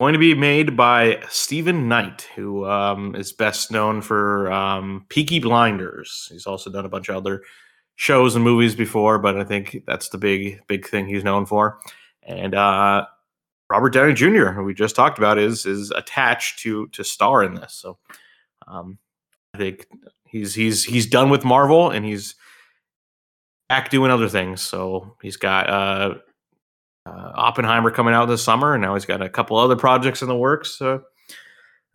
going 0.00 0.12
to 0.12 0.18
be 0.18 0.34
made 0.34 0.76
by 0.76 1.20
Stephen 1.28 1.88
Knight, 1.88 2.28
who 2.36 2.64
um, 2.66 3.16
is 3.16 3.32
best 3.32 3.72
known 3.72 4.00
for 4.00 4.50
um, 4.52 5.04
Peaky 5.08 5.40
Blinders. 5.40 6.28
He's 6.30 6.46
also 6.46 6.70
done 6.70 6.84
a 6.86 6.88
bunch 6.88 7.08
of 7.08 7.16
other 7.16 7.42
shows 7.96 8.36
and 8.36 8.44
movies 8.44 8.76
before, 8.76 9.18
but 9.18 9.36
I 9.36 9.44
think 9.44 9.82
that's 9.86 10.08
the 10.10 10.18
big 10.18 10.60
big 10.68 10.86
thing 10.86 11.08
he's 11.08 11.24
known 11.24 11.46
for. 11.46 11.80
And 12.22 12.54
uh, 12.54 13.06
Robert 13.68 13.90
Downey 13.90 14.14
Jr., 14.14 14.50
who 14.50 14.62
we 14.62 14.74
just 14.74 14.94
talked 14.94 15.18
about, 15.18 15.38
is 15.38 15.66
is 15.66 15.90
attached 15.90 16.60
to 16.60 16.86
to 16.88 17.02
star 17.02 17.42
in 17.42 17.54
this. 17.54 17.74
So 17.74 17.98
um, 18.68 18.98
I 19.52 19.58
think 19.58 19.88
he's 20.26 20.54
he's 20.54 20.84
he's 20.84 21.06
done 21.06 21.28
with 21.28 21.44
Marvel 21.44 21.90
and 21.90 22.04
he's 22.06 22.36
back 23.68 23.90
doing 23.90 24.10
other 24.10 24.28
things. 24.28 24.60
So 24.62 25.16
he's 25.22 25.36
got 25.36 25.68
uh, 25.68 26.14
uh, 27.06 27.32
Oppenheimer 27.34 27.90
coming 27.90 28.14
out 28.14 28.26
this 28.26 28.42
summer, 28.42 28.74
and 28.74 28.82
now 28.82 28.94
he's 28.94 29.04
got 29.04 29.22
a 29.22 29.28
couple 29.28 29.56
other 29.56 29.76
projects 29.76 30.22
in 30.22 30.28
the 30.28 30.36
works. 30.36 30.70
So 30.70 31.02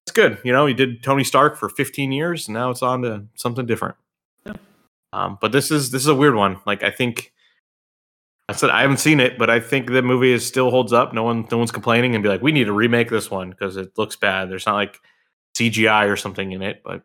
it's 0.05 0.13
good. 0.13 0.37
You 0.43 0.51
know, 0.51 0.65
he 0.65 0.73
did 0.73 1.03
Tony 1.03 1.23
Stark 1.23 1.57
for 1.57 1.69
15 1.69 2.11
years, 2.11 2.47
and 2.47 2.53
now 2.53 2.69
it's 2.69 2.81
on 2.81 3.01
to 3.03 3.25
something 3.35 3.65
different. 3.65 3.95
Um, 5.13 5.37
but 5.39 5.51
this 5.51 5.69
is 5.69 5.91
this 5.91 6.01
is 6.01 6.07
a 6.07 6.15
weird 6.15 6.33
one. 6.35 6.59
Like 6.65 6.81
I 6.81 6.89
think 6.89 7.31
I 8.49 8.53
said 8.53 8.71
I 8.71 8.81
haven't 8.81 8.97
seen 8.97 9.19
it, 9.19 9.37
but 9.37 9.49
I 9.49 9.59
think 9.59 9.91
the 9.91 10.01
movie 10.01 10.31
is 10.31 10.45
still 10.45 10.71
holds 10.71 10.91
up. 10.91 11.13
No 11.13 11.23
one 11.23 11.47
no 11.51 11.59
one's 11.59 11.71
complaining 11.71 12.15
and 12.15 12.23
be 12.23 12.29
like, 12.29 12.41
we 12.41 12.51
need 12.51 12.65
to 12.65 12.73
remake 12.73 13.09
this 13.09 13.29
one 13.29 13.51
because 13.51 13.77
it 13.77 13.95
looks 13.95 14.15
bad. 14.15 14.49
There's 14.49 14.65
not 14.65 14.73
like 14.73 14.99
CGI 15.55 16.09
or 16.09 16.17
something 16.17 16.51
in 16.51 16.63
it, 16.63 16.81
but 16.83 17.03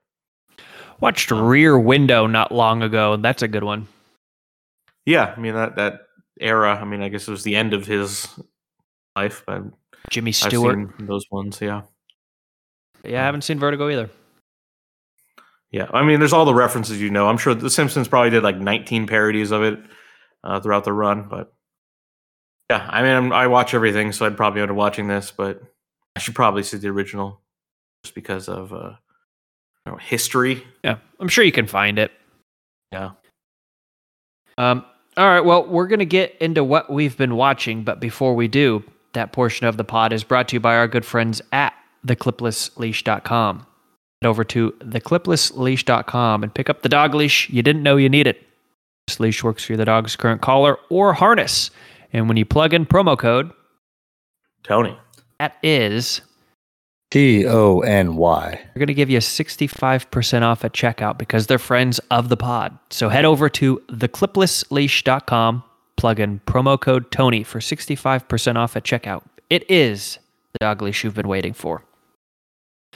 Watched 1.00 1.30
Rear 1.30 1.78
Window 1.78 2.26
not 2.26 2.50
long 2.50 2.82
ago. 2.82 3.12
and 3.12 3.24
That's 3.24 3.42
a 3.42 3.48
good 3.48 3.62
one. 3.62 3.86
Yeah, 5.08 5.34
I 5.34 5.40
mean 5.40 5.54
that 5.54 5.76
that 5.76 6.00
era. 6.38 6.76
I 6.76 6.84
mean, 6.84 7.00
I 7.00 7.08
guess 7.08 7.26
it 7.26 7.30
was 7.30 7.42
the 7.42 7.56
end 7.56 7.72
of 7.72 7.86
his 7.86 8.28
life, 9.16 9.42
but 9.46 9.62
Jimmy 10.10 10.32
Stewart. 10.32 10.90
those 11.00 11.24
ones. 11.30 11.58
Yeah, 11.60 11.82
Yeah, 13.04 13.22
I 13.22 13.24
haven't 13.24 13.42
seen 13.42 13.58
Vertigo 13.58 13.88
either. 13.88 14.10
yeah. 15.70 15.88
I 15.92 16.04
mean, 16.04 16.18
there's 16.18 16.34
all 16.34 16.44
the 16.44 16.54
references 16.54 17.00
you 17.00 17.10
know. 17.10 17.26
I'm 17.28 17.38
sure 17.38 17.54
The 17.54 17.70
Simpsons 17.70 18.06
probably 18.06 18.30
did 18.30 18.42
like 18.42 18.58
19 18.58 19.06
parodies 19.06 19.50
of 19.50 19.62
it 19.62 19.78
uh, 20.44 20.60
throughout 20.60 20.84
the 20.84 20.92
run, 20.92 21.28
but 21.28 21.54
yeah. 22.70 22.86
I 22.88 23.02
mean, 23.02 23.16
I'm, 23.16 23.32
I 23.32 23.46
watch 23.46 23.72
everything, 23.72 24.12
so 24.12 24.26
I'd 24.26 24.36
probably 24.36 24.60
end 24.60 24.70
up 24.70 24.76
watching 24.76 25.08
this, 25.08 25.32
but 25.34 25.62
I 26.16 26.20
should 26.20 26.34
probably 26.34 26.62
see 26.62 26.76
the 26.76 26.88
original 26.88 27.40
just 28.04 28.14
because 28.14 28.48
of 28.48 28.74
uh, 28.74 28.92
know, 29.86 29.96
history. 29.96 30.64
Yeah, 30.84 30.98
I'm 31.18 31.28
sure 31.28 31.44
you 31.44 31.52
can 31.52 31.66
find 31.66 31.98
it. 31.98 32.12
Yeah. 32.92 33.12
Um, 34.56 34.84
all 35.18 35.28
right. 35.28 35.44
Well, 35.44 35.66
we're 35.66 35.88
going 35.88 35.98
to 35.98 36.06
get 36.06 36.36
into 36.40 36.62
what 36.62 36.90
we've 36.90 37.16
been 37.16 37.34
watching, 37.36 37.82
but 37.82 38.00
before 38.00 38.34
we 38.34 38.48
do, 38.48 38.84
that 39.14 39.32
portion 39.32 39.66
of 39.66 39.76
the 39.76 39.84
pod 39.84 40.12
is 40.12 40.22
brought 40.22 40.48
to 40.48 40.56
you 40.56 40.60
by 40.60 40.76
our 40.76 40.86
good 40.86 41.04
friends 41.04 41.42
at 41.52 41.74
thecliplessleash.com. 42.06 43.66
Head 44.22 44.28
over 44.28 44.44
to 44.44 44.72
thecliplessleash.com 44.78 46.42
and 46.42 46.54
pick 46.54 46.70
up 46.70 46.82
the 46.82 46.88
dog 46.88 47.14
leash 47.14 47.50
you 47.50 47.62
didn't 47.62 47.82
know 47.82 47.96
you 47.96 48.08
needed. 48.08 48.36
This 49.06 49.18
leash 49.20 49.42
works 49.42 49.64
for 49.64 49.76
the 49.76 49.84
dog's 49.84 50.16
current 50.16 50.40
collar 50.40 50.78
or 50.88 51.12
harness. 51.14 51.70
And 52.12 52.28
when 52.28 52.36
you 52.36 52.44
plug 52.44 52.72
in 52.72 52.86
promo 52.86 53.18
code, 53.18 53.50
Tony. 54.62 54.96
that 55.40 55.56
is 55.62 56.20
T 57.10 57.46
O 57.46 57.80
N 57.80 58.16
Y. 58.16 58.50
They're 58.50 58.80
going 58.80 58.86
to 58.88 58.94
give 58.94 59.08
you 59.10 59.18
65% 59.18 60.42
off 60.42 60.64
at 60.64 60.72
checkout 60.72 61.16
because 61.16 61.46
they're 61.46 61.58
friends 61.58 61.98
of 62.10 62.28
the 62.28 62.36
pod. 62.36 62.78
So 62.90 63.08
head 63.08 63.24
over 63.24 63.48
to 63.48 63.78
thecliplessleash.com, 63.88 65.64
plug 65.96 66.20
in 66.20 66.40
promo 66.40 66.78
code 66.80 67.10
Tony 67.10 67.42
for 67.42 67.60
65% 67.60 68.56
off 68.56 68.76
at 68.76 68.84
checkout. 68.84 69.22
It 69.48 69.68
is 69.70 70.18
the 70.52 70.58
dog 70.60 70.82
leash 70.82 71.02
you've 71.02 71.14
been 71.14 71.28
waiting 71.28 71.54
for. 71.54 71.82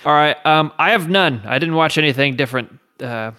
All 0.04 0.12
right. 0.12 0.36
Um, 0.44 0.72
I 0.78 0.90
have 0.90 1.08
none. 1.08 1.42
I 1.46 1.58
didn't 1.58 1.76
watch 1.76 1.96
anything 1.96 2.36
different 2.36 2.78
uh, 3.00 3.32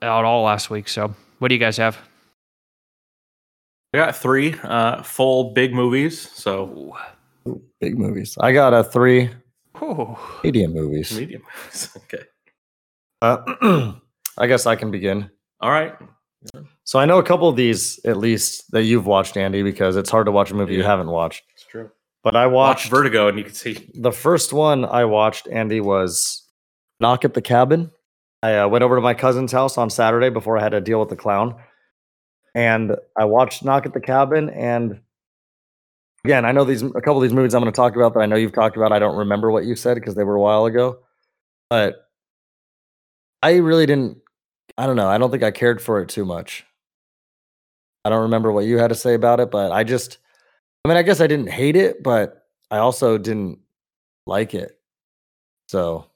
at 0.00 0.08
all 0.08 0.44
last 0.44 0.70
week. 0.70 0.88
So 0.88 1.14
what 1.38 1.48
do 1.48 1.54
you 1.54 1.60
guys 1.60 1.76
have? 1.76 1.98
I 3.92 3.98
got 3.98 4.16
three 4.16 4.54
uh, 4.62 5.02
full 5.02 5.52
big 5.52 5.74
movies, 5.74 6.30
so 6.30 6.96
Big 7.80 7.98
movies. 7.98 8.36
I 8.40 8.52
got 8.52 8.74
a 8.74 8.84
three 8.84 9.30
Whew. 9.78 10.16
medium 10.44 10.74
movies. 10.74 11.16
medium 11.16 11.42
movies. 11.42 11.90
okay. 11.96 12.24
Uh, 13.22 13.92
I 14.38 14.46
guess 14.46 14.66
I 14.66 14.76
can 14.76 14.90
begin. 14.90 15.30
All 15.60 15.70
right. 15.70 15.94
So 16.84 16.98
I 16.98 17.04
know 17.04 17.18
a 17.18 17.22
couple 17.22 17.48
of 17.48 17.56
these, 17.56 18.00
at 18.04 18.16
least, 18.16 18.70
that 18.72 18.84
you've 18.84 19.06
watched, 19.06 19.36
Andy, 19.36 19.62
because 19.62 19.96
it's 19.96 20.10
hard 20.10 20.26
to 20.26 20.32
watch 20.32 20.50
a 20.50 20.54
movie 20.54 20.74
you 20.74 20.82
haven't 20.82 21.10
watched. 21.10 21.44
It's 21.54 21.64
true. 21.64 21.90
But 22.22 22.36
I 22.36 22.46
Watch 22.46 22.78
watched 22.78 22.90
Vertigo, 22.90 23.28
and 23.28 23.38
you 23.38 23.44
can 23.44 23.54
see 23.54 23.90
the 23.94 24.12
first 24.12 24.52
one 24.52 24.84
I 24.84 25.04
watched, 25.04 25.48
Andy, 25.48 25.80
was 25.80 26.46
Knock 26.98 27.24
at 27.24 27.34
the 27.34 27.42
Cabin. 27.42 27.90
I 28.42 28.56
uh, 28.56 28.68
went 28.68 28.84
over 28.84 28.96
to 28.96 29.02
my 29.02 29.14
cousin's 29.14 29.52
house 29.52 29.76
on 29.76 29.90
Saturday 29.90 30.30
before 30.30 30.56
I 30.58 30.62
had 30.62 30.70
to 30.70 30.80
deal 30.80 31.00
with 31.00 31.10
the 31.10 31.16
clown. 31.16 31.54
And 32.54 32.96
I 33.18 33.26
watched 33.26 33.64
Knock 33.64 33.86
at 33.86 33.92
the 33.92 34.00
Cabin. 34.00 34.48
And 34.50 35.00
again, 36.24 36.44
I 36.44 36.52
know 36.52 36.64
these 36.64 36.82
a 36.82 36.90
couple 37.00 37.16
of 37.16 37.22
these 37.22 37.32
movies 37.32 37.54
I'm 37.54 37.62
going 37.62 37.72
to 37.72 37.76
talk 37.76 37.96
about 37.96 38.14
that 38.14 38.20
I 38.20 38.26
know 38.26 38.36
you've 38.36 38.52
talked 38.52 38.76
about. 38.76 38.92
I 38.92 38.98
don't 38.98 39.16
remember 39.16 39.50
what 39.50 39.64
you 39.64 39.76
said 39.76 39.94
because 39.94 40.14
they 40.14 40.24
were 40.24 40.34
a 40.34 40.40
while 40.40 40.66
ago. 40.66 40.98
But 41.68 42.08
I 43.42 43.56
really 43.56 43.86
didn't, 43.86 44.18
I 44.76 44.86
don't 44.86 44.96
know. 44.96 45.08
I 45.08 45.18
don't 45.18 45.30
think 45.30 45.42
I 45.42 45.50
cared 45.50 45.80
for 45.80 46.00
it 46.00 46.08
too 46.08 46.24
much. 46.24 46.66
I 48.04 48.10
don't 48.10 48.22
remember 48.22 48.50
what 48.52 48.64
you 48.64 48.78
had 48.78 48.88
to 48.88 48.94
say 48.94 49.14
about 49.14 49.40
it, 49.40 49.50
but 49.50 49.72
I 49.72 49.84
just, 49.84 50.18
I 50.84 50.88
mean, 50.88 50.96
I 50.96 51.02
guess 51.02 51.20
I 51.20 51.26
didn't 51.26 51.50
hate 51.50 51.76
it, 51.76 52.02
but 52.02 52.46
I 52.70 52.78
also 52.78 53.18
didn't 53.18 53.58
like 54.26 54.54
it. 54.54 54.78
So 55.68 56.06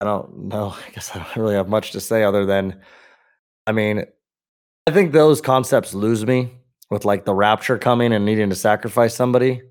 I 0.00 0.04
don't 0.04 0.46
know. 0.46 0.74
I 0.86 0.90
guess 0.90 1.14
I 1.14 1.18
don't 1.18 1.36
really 1.36 1.54
have 1.54 1.68
much 1.68 1.92
to 1.92 2.00
say 2.00 2.24
other 2.24 2.46
than, 2.46 2.80
I 3.66 3.72
mean, 3.72 4.04
I 4.86 4.90
think 4.92 5.12
those 5.12 5.40
concepts 5.40 5.94
lose 5.94 6.24
me 6.24 6.52
with 6.90 7.04
like 7.04 7.24
the 7.24 7.34
rapture 7.34 7.78
coming 7.78 8.12
and 8.12 8.24
needing 8.24 8.50
to 8.50 8.56
sacrifice 8.56 9.14
somebody. 9.14 9.62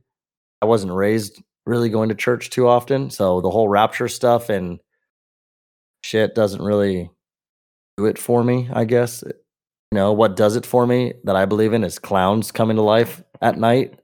I 0.62 0.66
wasn't 0.66 0.94
raised 0.94 1.42
really 1.66 1.90
going 1.90 2.10
to 2.10 2.16
church 2.16 2.50
too 2.50 2.68
often. 2.68 3.10
So 3.10 3.42
the 3.42 3.50
whole 3.50 3.70
rapture 3.70 4.08
stuff 4.08 4.50
and 4.50 4.80
shit 6.04 6.36
doesn't 6.36 6.62
really 6.62 7.10
do 7.98 8.06
it 8.06 8.20
for 8.20 8.44
me, 8.44 8.70
I 8.72 8.86
guess. 8.86 9.24
You 9.26 9.34
know, 9.94 10.14
what 10.14 10.36
does 10.36 10.56
it 10.56 10.66
for 10.66 10.86
me 10.86 11.14
that 11.24 11.36
I 11.36 11.46
believe 11.46 11.74
in 11.74 11.84
is 11.84 12.00
clowns 12.00 12.52
coming 12.52 12.76
to 12.78 12.84
life 12.84 13.24
at 13.42 13.58
night. 13.58 14.00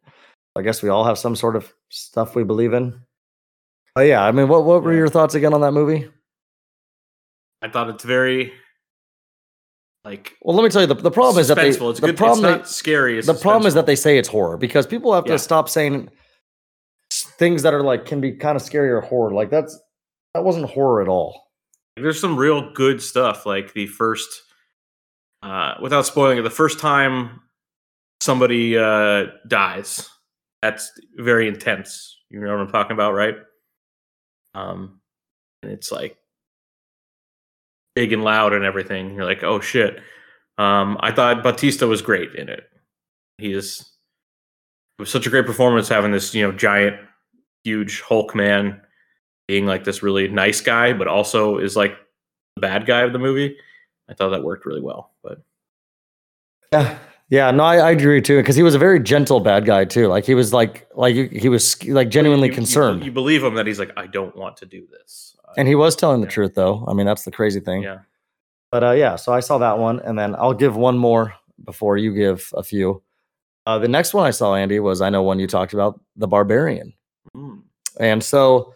I 0.55 0.61
guess 0.61 0.81
we 0.81 0.89
all 0.89 1.05
have 1.05 1.17
some 1.17 1.35
sort 1.35 1.55
of 1.55 1.73
stuff 1.89 2.35
we 2.35 2.43
believe 2.43 2.73
in. 2.73 2.99
Oh 3.95 4.01
yeah, 4.01 4.23
I 4.23 4.31
mean, 4.31 4.47
what 4.47 4.63
what 4.63 4.83
were 4.83 4.93
your 4.93 5.09
thoughts 5.09 5.35
again 5.35 5.53
on 5.53 5.61
that 5.61 5.73
movie? 5.73 6.09
I 7.61 7.69
thought 7.69 7.89
it's 7.89 8.03
very 8.03 8.53
like 10.05 10.35
Well, 10.41 10.55
let 10.55 10.63
me 10.63 10.69
tell 10.69 10.81
you 10.81 10.87
the, 10.87 10.95
the 10.95 11.11
problem 11.11 11.39
is 11.41 11.47
that 11.47 11.55
they. 11.55 11.69
It's 11.69 11.77
the 11.77 11.93
good. 12.07 12.17
problem 12.17 12.45
it's 12.59 12.69
they- 12.69 12.73
scary. 12.73 13.17
It's 13.17 13.27
the 13.27 13.33
problem 13.33 13.67
is 13.67 13.73
that 13.75 13.85
they 13.85 13.95
say 13.95 14.17
it's 14.17 14.29
horror 14.29 14.57
because 14.57 14.87
people 14.87 15.13
have 15.13 15.25
to 15.25 15.31
Yeah. 15.31 15.37
stop 15.37 15.69
saying 15.69 16.09
things 17.37 17.61
that 17.63 17.73
are 17.73 17.83
like 17.83 18.05
can 18.05 18.21
be 18.21 18.31
kind 18.33 18.55
of 18.55 18.61
scary 18.61 18.89
or 18.89 19.01
horror. 19.01 19.31
Like 19.31 19.49
that's 19.49 19.79
that 20.33 20.43
wasn't 20.43 20.69
horror 20.69 21.01
at 21.01 21.07
all. 21.07 21.49
there's 21.97 22.19
some 22.21 22.37
real 22.37 22.71
good 22.73 23.01
stuff. 23.01 23.45
Like 23.45 23.73
the 23.73 23.85
first, 23.85 24.29
uh, 25.43 25.75
without 25.81 26.05
spoiling 26.05 26.37
it, 26.37 26.41
the 26.43 26.49
first 26.49 26.79
time 26.79 27.41
somebody 28.21 28.77
uh, 28.77 29.25
dies, 29.47 30.09
that's 30.61 30.89
very 31.17 31.47
intense. 31.47 32.17
You 32.29 32.39
know 32.39 32.51
what 32.51 32.61
I'm 32.61 32.71
talking 32.71 32.93
about, 32.93 33.13
right? 33.13 33.35
Um, 34.55 35.01
and 35.63 35.71
it's 35.71 35.91
like 35.91 36.15
big 37.95 38.13
and 38.13 38.23
loud 38.23 38.53
and 38.53 38.63
everything. 38.63 39.15
You're 39.15 39.25
like, 39.25 39.43
oh 39.43 39.59
shit. 39.59 39.99
Um, 40.57 40.97
I 40.99 41.11
thought 41.11 41.43
Bautista 41.43 41.87
was 41.87 42.01
great 42.01 42.35
in 42.35 42.49
it. 42.49 42.63
He 43.37 43.53
is 43.53 43.81
it 44.99 45.01
was 45.01 45.09
such 45.09 45.25
a 45.25 45.29
great 45.31 45.45
performance 45.45 45.89
having 45.89 46.11
this, 46.11 46.35
you 46.35 46.43
know, 46.43 46.51
giant, 46.51 46.95
huge 47.63 48.01
Hulk 48.01 48.35
man 48.35 48.81
being 49.47 49.65
like 49.65 49.83
this 49.83 50.03
really 50.03 50.27
nice 50.27 50.61
guy, 50.61 50.93
but 50.93 51.07
also 51.07 51.57
is 51.57 51.75
like 51.75 51.97
the 52.55 52.61
bad 52.61 52.85
guy 52.85 53.01
of 53.01 53.13
the 53.13 53.19
movie. 53.19 53.57
I 54.09 54.13
thought 54.13 54.29
that 54.29 54.43
worked 54.43 54.65
really 54.65 54.81
well. 54.81 55.11
But 55.23 55.39
Yeah, 56.71 56.97
yeah, 57.31 57.49
no, 57.49 57.63
I, 57.63 57.77
I 57.77 57.91
agree 57.91 58.21
too 58.21 58.37
because 58.37 58.55
he 58.55 58.61
was 58.63 58.75
a 58.75 58.79
very 58.79 58.99
gentle 58.99 59.39
bad 59.39 59.65
guy 59.65 59.85
too. 59.85 60.07
Like 60.07 60.25
he 60.25 60.35
was 60.35 60.53
like 60.53 60.87
like 60.95 61.15
he 61.31 61.49
was 61.49 61.83
like 61.87 62.09
genuinely 62.09 62.47
you- 62.49 62.51
you- 62.51 62.55
concerned, 62.55 63.03
You, 63.03 63.11
believe 63.11 63.43
him 63.43 63.55
that 63.55 63.65
he's 63.65 63.79
like, 63.79 63.91
I 63.97 64.05
don't 64.07 64.35
want 64.35 64.57
to 64.57 64.65
do 64.65 64.85
this. 64.91 65.35
Uh, 65.47 65.53
and 65.57 65.67
he 65.67 65.73
was 65.75 65.95
telling 65.95 66.21
the 66.21 66.27
Yeah. 66.27 66.31
truth 66.37 66.53
though. 66.55 66.85
I 66.87 66.93
mean, 66.93 67.05
that's 67.07 67.23
the 67.23 67.31
crazy 67.31 67.59
thing. 67.59 67.81
yeah. 67.83 67.99
But 68.71 68.83
uh, 68.83 68.91
yeah, 68.91 69.15
so 69.17 69.33
I 69.33 69.39
saw 69.41 69.57
that 69.57 69.79
one, 69.79 69.99
and 69.99 70.17
then 70.19 70.35
I'll 70.35 70.53
give 70.53 70.75
one 70.77 70.97
more 70.97 71.33
before 71.65 71.97
you 71.97 72.13
give 72.13 72.53
a 72.55 72.63
few. 72.63 73.01
Uh, 73.65 73.77
the 73.79 73.87
next 73.89 74.13
one 74.13 74.25
I 74.25 74.31
saw, 74.31 74.55
Andy, 74.55 74.79
was 74.79 75.01
I 75.01 75.09
know 75.09 75.23
one 75.23 75.39
you 75.39 75.47
talked 75.47 75.73
about, 75.73 75.99
The 76.15 76.27
Barbarian. 76.27 76.93
Mm. 77.35 77.63
And 77.99 78.23
so 78.23 78.73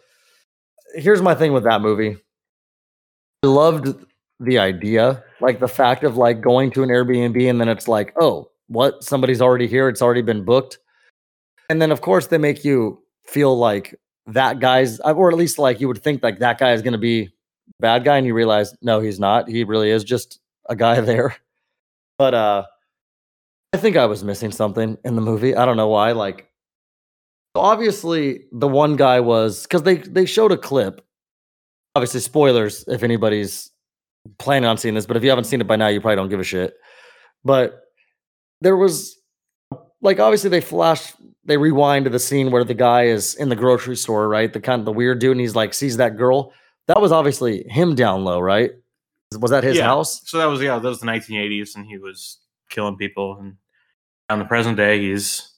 here's 0.94 1.22
my 1.22 1.34
thing 1.34 1.52
with 1.54 1.64
that 1.64 1.80
movie. 1.80 2.18
I 3.42 3.46
loved 3.48 3.94
the 4.40 4.58
idea, 4.58 5.22
like 5.40 5.60
the 5.60 5.68
fact 5.68 6.04
of 6.04 6.16
like 6.16 6.40
going 6.40 6.70
to 6.72 6.82
an 6.82 6.88
Airbnb 6.88 7.48
and 7.48 7.60
then 7.60 7.68
it's 7.68 7.88
like, 7.88 8.12
oh, 8.20 8.50
what? 8.68 9.02
Somebody's 9.02 9.40
already 9.40 9.66
here. 9.66 9.88
It's 9.88 10.02
already 10.02 10.22
been 10.22 10.44
booked. 10.44 10.78
And 11.70 11.80
then 11.80 11.90
of 11.90 12.00
course 12.00 12.28
they 12.28 12.38
make 12.38 12.64
you 12.64 13.02
feel 13.26 13.56
like 13.56 13.94
that 14.26 14.60
guy's 14.60 15.00
or 15.00 15.30
at 15.30 15.36
least 15.36 15.58
like 15.58 15.80
you 15.80 15.88
would 15.88 16.02
think 16.02 16.22
like 16.22 16.40
that 16.40 16.58
guy 16.58 16.72
is 16.72 16.82
going 16.82 16.92
to 16.92 16.98
be 16.98 17.30
bad 17.80 18.04
guy 18.04 18.16
and 18.18 18.26
you 18.26 18.34
realize 18.34 18.74
no, 18.82 19.00
he's 19.00 19.18
not. 19.18 19.48
He 19.48 19.64
really 19.64 19.90
is 19.90 20.04
just 20.04 20.40
a 20.68 20.76
guy 20.76 21.00
there. 21.00 21.36
But 22.18 22.34
uh 22.34 22.64
I 23.72 23.78
think 23.78 23.96
I 23.96 24.06
was 24.06 24.24
missing 24.24 24.52
something 24.52 24.96
in 25.04 25.16
the 25.16 25.22
movie. 25.22 25.54
I 25.54 25.66
don't 25.66 25.76
know 25.76 25.88
why. 25.88 26.12
Like 26.12 26.50
obviously 27.54 28.44
the 28.52 28.68
one 28.68 28.96
guy 28.96 29.20
was 29.20 29.62
because 29.62 29.82
they 29.82 29.96
they 29.96 30.26
showed 30.26 30.52
a 30.52 30.58
clip 30.58 31.00
obviously 31.94 32.20
spoilers 32.20 32.84
if 32.88 33.02
anybody's 33.02 33.70
planning 34.38 34.68
on 34.68 34.76
seeing 34.78 34.94
this 34.94 35.06
but 35.06 35.16
if 35.16 35.22
you 35.24 35.28
haven't 35.30 35.44
seen 35.44 35.60
it 35.60 35.66
by 35.66 35.76
now 35.76 35.88
you 35.88 36.00
probably 36.00 36.16
don't 36.16 36.28
give 36.28 36.40
a 36.40 36.44
shit 36.44 36.74
but 37.44 37.82
there 38.60 38.76
was 38.76 39.16
like 40.02 40.18
obviously 40.20 40.50
they 40.50 40.60
flash 40.60 41.12
they 41.44 41.56
rewind 41.56 42.04
to 42.04 42.10
the 42.10 42.18
scene 42.18 42.50
where 42.50 42.64
the 42.64 42.74
guy 42.74 43.04
is 43.04 43.34
in 43.34 43.48
the 43.48 43.56
grocery 43.56 43.96
store 43.96 44.28
right 44.28 44.52
the 44.52 44.60
kind 44.60 44.80
of 44.80 44.84
the 44.84 44.92
weird 44.92 45.18
dude 45.18 45.32
and 45.32 45.40
he's 45.40 45.54
like 45.54 45.72
sees 45.74 45.96
that 45.98 46.16
girl 46.16 46.52
that 46.88 47.00
was 47.00 47.12
obviously 47.12 47.64
him 47.68 47.94
down 47.94 48.24
low 48.24 48.40
right 48.40 48.70
was 49.40 49.50
that 49.50 49.64
his 49.64 49.76
Yeah. 49.76 49.84
house 49.86 50.22
So 50.24 50.38
that 50.38 50.46
was 50.46 50.62
yeah, 50.62 50.78
that 50.78 50.88
was 50.88 51.00
the 51.00 51.06
1980s, 51.06 51.74
and 51.74 51.84
he 51.84 51.98
was 51.98 52.38
killing 52.70 52.96
people. 52.96 53.36
And 53.40 53.56
on 54.30 54.38
the 54.38 54.44
present 54.44 54.76
day, 54.76 55.00
he's 55.00 55.52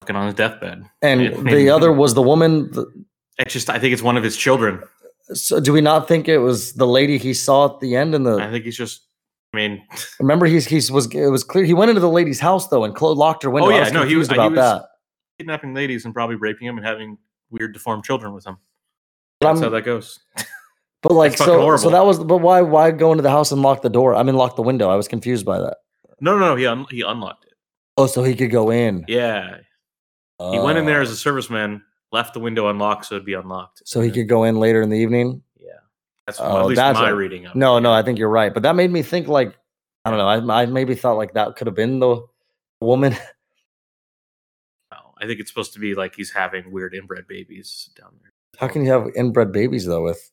fucking 0.00 0.16
on 0.16 0.26
his 0.26 0.34
deathbed. 0.34 0.82
and 1.02 1.20
It- 1.22 1.44
the 1.44 1.70
other 1.70 1.92
was 1.92 2.14
the 2.14 2.20
woman 2.22 2.68
the, 2.72 2.84
It's 3.38 3.52
just 3.52 3.70
I 3.70 3.78
think 3.78 3.92
it's 3.92 4.02
one 4.02 4.16
of 4.16 4.24
his 4.24 4.36
children. 4.36 4.82
So 5.32 5.60
do 5.60 5.72
we 5.72 5.80
not 5.80 6.08
think 6.08 6.28
it 6.28 6.38
was 6.38 6.72
the 6.74 6.86
lady 6.86 7.18
he 7.18 7.34
saw 7.34 7.66
at 7.74 7.80
the 7.80 7.96
end 7.96 8.14
in 8.14 8.22
the 8.24 8.36
I 8.36 8.50
think 8.50 8.64
he's 8.64 8.76
just. 8.76 9.02
I 9.52 9.56
mean, 9.56 9.82
Remember, 10.20 10.46
he's 10.46 10.66
he's 10.66 10.90
was 10.90 11.06
it 11.14 11.28
was 11.28 11.42
clear 11.44 11.64
he 11.64 11.74
went 11.74 11.88
into 11.88 12.00
the 12.00 12.10
lady's 12.10 12.40
house 12.40 12.68
though 12.68 12.84
and 12.84 12.94
clo- 12.94 13.12
locked 13.12 13.42
her 13.42 13.50
window. 13.50 13.70
Oh, 13.70 13.70
yeah, 13.70 13.88
no, 13.90 14.04
he 14.04 14.16
was- 14.16 14.28
confused 14.28 14.30
he 14.32 14.34
about 14.36 14.50
was- 14.52 14.58
that. 14.58 14.88
kidnapping 15.38 15.74
ladies 15.74 16.04
and 16.04 16.12
probably 16.14 16.36
raping 16.36 16.66
them 16.66 16.76
and 16.76 16.86
having 16.86 17.18
weird 17.50 17.72
deformed 17.72 18.04
children 18.04 18.32
with 18.34 18.46
him. 18.46 18.58
That's 19.40 19.60
how 19.60 19.68
that 19.70 19.84
goes. 19.84 20.18
but 21.02 21.12
like 21.12 21.32
That's 21.32 21.42
fucking 21.42 21.54
so, 21.54 21.76
so 21.76 21.90
that 21.90 22.04
was. 22.04 22.18
But 22.18 22.38
why 22.38 22.60
why 22.62 22.90
go 22.90 23.12
into 23.12 23.22
the 23.22 23.30
house 23.30 23.52
and 23.52 23.62
lock 23.62 23.82
the 23.82 23.90
door? 23.90 24.14
I 24.14 24.22
mean, 24.22 24.34
lock 24.34 24.56
the 24.56 24.62
window. 24.62 24.88
I 24.90 24.96
was 24.96 25.08
confused 25.08 25.44
by 25.46 25.58
that. 25.60 25.76
No, 26.20 26.38
no, 26.38 26.48
no. 26.50 26.56
He 26.56 26.66
un- 26.66 26.86
he 26.90 27.02
unlocked 27.02 27.44
it. 27.44 27.52
Oh, 27.98 28.06
so 28.06 28.22
he 28.24 28.34
could 28.34 28.50
go 28.50 28.70
in. 28.70 29.04
Yeah, 29.08 29.58
he 30.38 30.58
went 30.58 30.76
in 30.78 30.84
there 30.86 31.00
as 31.00 31.10
a 31.10 31.14
serviceman, 31.30 31.82
left 32.16 32.32
the 32.34 32.40
window 32.40 32.68
unlocked 32.68 33.04
so 33.06 33.14
it'd 33.16 33.26
be 33.26 33.34
unlocked. 33.34 33.82
so 33.84 34.00
he 34.00 34.10
could 34.10 34.28
go 34.28 34.44
in 34.44 34.56
later 34.56 34.80
in 34.82 34.88
the 34.90 34.96
evening. 34.98 35.42
Yeah, 35.58 35.80
that's 36.26 36.40
Oh, 36.40 36.60
at 36.60 36.66
least 36.66 36.76
that's 36.76 36.98
my 36.98 37.10
a- 37.10 37.14
reading 37.14 37.44
of 37.46 37.50
it. 37.54 37.58
No, 37.58 37.78
no, 37.78 37.92
I 37.92 38.02
think 38.02 38.18
you're 38.18 38.28
right. 38.40 38.52
But 38.54 38.62
that 38.64 38.74
made 38.74 38.90
me 38.90 39.02
think 39.02 39.28
like 39.28 39.56
I 40.04 40.10
don't 40.10 40.18
know. 40.18 40.52
I 40.52 40.62
I 40.62 40.66
maybe 40.66 40.94
thought 40.94 41.16
like 41.16 41.34
that 41.34 41.56
could 41.56 41.66
have 41.66 41.76
been 41.76 41.98
the 42.00 42.22
woman. 42.80 43.14
No, 44.92 44.98
I 45.20 45.26
think 45.26 45.40
it's 45.40 45.50
supposed 45.50 45.72
to 45.74 45.80
be 45.80 45.94
like 45.94 46.14
he's 46.14 46.32
having 46.32 46.70
weird 46.70 46.94
inbred 46.94 47.26
babies 47.26 47.90
down 47.98 48.12
there. 48.22 48.30
How 48.58 48.68
can 48.68 48.84
you 48.84 48.90
have 48.92 49.08
inbred 49.16 49.52
babies 49.52 49.84
though 49.86 50.02
with 50.04 50.30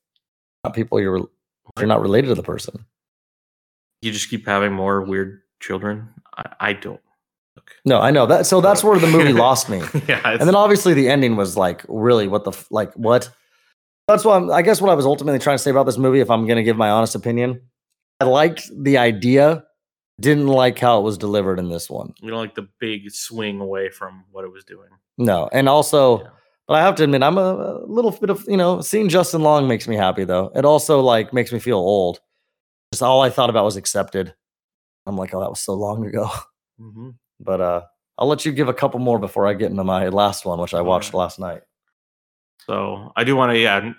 people 0.74 1.00
you're 1.00 1.17
if 1.17 1.26
you're 1.80 1.88
not 1.88 2.02
related 2.02 2.28
to 2.28 2.36
the 2.36 2.43
person? 2.43 2.86
You 4.02 4.12
just 4.12 4.30
keep 4.30 4.46
having 4.46 4.72
more 4.74 5.02
weird 5.02 5.41
children. 5.60 6.10
I, 6.38 6.43
I 6.60 6.74
don't. 6.74 7.02
No, 7.86 8.00
I 8.00 8.12
know 8.12 8.26
that. 8.26 8.46
So 8.46 8.62
that's 8.62 8.84
where 8.84 8.98
the 9.00 9.08
movie 9.08 9.34
lost 9.48 9.70
me. 9.70 9.82
yeah, 10.08 10.22
and 10.26 10.42
then 10.42 10.56
obviously 10.56 10.94
the 10.94 11.10
ending 11.10 11.36
was 11.36 11.56
like 11.58 11.84
really 11.88 12.28
what 12.28 12.44
the 12.46 12.52
f- 12.52 12.68
like 12.72 12.94
what 12.94 13.30
that's 14.08 14.26
what 14.26 14.36
I'm, 14.36 14.52
i 14.52 14.62
guess 14.62 14.82
what 14.82 14.89
i 14.92 14.96
was 14.96 15.06
ultimately 15.06 15.39
trying 15.39 15.56
to 15.58 15.63
say 15.63 15.72
about 15.72 15.86
this 15.86 15.98
movie 15.98 16.20
if 16.20 16.30
i'm 16.30 16.46
going 16.46 16.58
to 16.58 16.63
give 16.63 16.76
my 16.76 16.89
honest 16.89 17.16
opinion 17.16 17.62
i 18.20 18.26
liked 18.26 18.70
the 18.84 18.98
idea 18.98 19.63
didn't 20.20 20.48
like 20.48 20.78
how 20.78 21.00
it 21.00 21.04
was 21.04 21.18
delivered 21.18 21.58
in 21.58 21.70
this 21.70 21.89
one 21.89 22.13
you 22.22 22.30
know, 22.32 22.38
like 22.38 22.54
the 22.56 22.68
big 22.82 23.10
swing 23.12 23.62
away 23.62 23.89
from 23.89 24.26
what 24.32 24.44
it 24.44 24.52
was 24.52 24.66
doing. 24.66 24.89
no 25.18 25.48
and 25.54 25.70
also 25.70 26.20
Yeah. 26.20 26.28
but 26.68 26.74
i 26.76 26.82
have 26.82 26.96
to 26.96 27.04
admit 27.06 27.24
i'm 27.24 27.38
a, 27.38 27.42
a 27.42 27.86
little 27.86 28.12
bit 28.12 28.30
of 28.30 28.44
you 28.48 28.58
know 28.58 28.82
seeing 28.82 29.08
justin 29.08 29.42
long 29.42 29.70
makes 29.70 29.88
me 29.88 29.96
happy 29.96 30.26
though 30.26 30.52
it 30.54 30.66
also 30.66 31.00
like 31.00 31.32
makes 31.34 31.54
me 31.54 31.60
feel 31.60 31.78
old 31.78 32.20
just 32.92 33.02
all 33.04 33.22
i 33.22 33.30
thought 33.30 33.50
about 33.50 33.63
was 33.63 33.78
accepted 33.78 34.34
i'm 35.06 35.16
like 35.18 35.34
oh 35.34 35.39
that 35.39 35.50
was 35.50 35.60
so 35.62 35.74
long 35.76 36.06
ago 36.06 36.30
Mm-hmm. 36.82 37.12
But 37.39 37.62
uh 37.62 37.82
i'll 38.17 38.28
let 38.28 38.46
you 38.46 38.52
give 38.52 38.67
a 38.67 38.74
couple 38.74 39.00
more 39.00 39.19
before 39.19 39.48
i 39.48 39.54
get 39.54 39.72
into 39.72 39.84
my 39.84 40.08
last 40.10 40.46
one 40.46 40.60
which 40.60 40.74
i 40.74 40.82
watched 40.82 41.13
last 41.13 41.39
night 41.39 41.62
So 42.65 43.12
I 43.17 43.24
do 43.26 43.36
want 43.36 43.52
to, 43.52 43.60
yeah, 43.60 43.91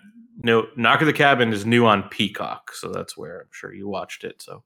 no, 0.43 0.67
Knock 0.77 1.01
of 1.03 1.07
the 1.07 1.13
Cabin 1.13 1.53
is 1.53 1.67
new 1.67 1.85
on 1.87 2.09
Peacock, 2.09 2.73
so 2.73 2.89
that's 2.89 3.15
where 3.17 3.41
I'm 3.43 3.49
sure 3.53 3.75
you 3.75 3.87
watched 3.89 4.25
it. 4.25 4.41
So 4.41 4.65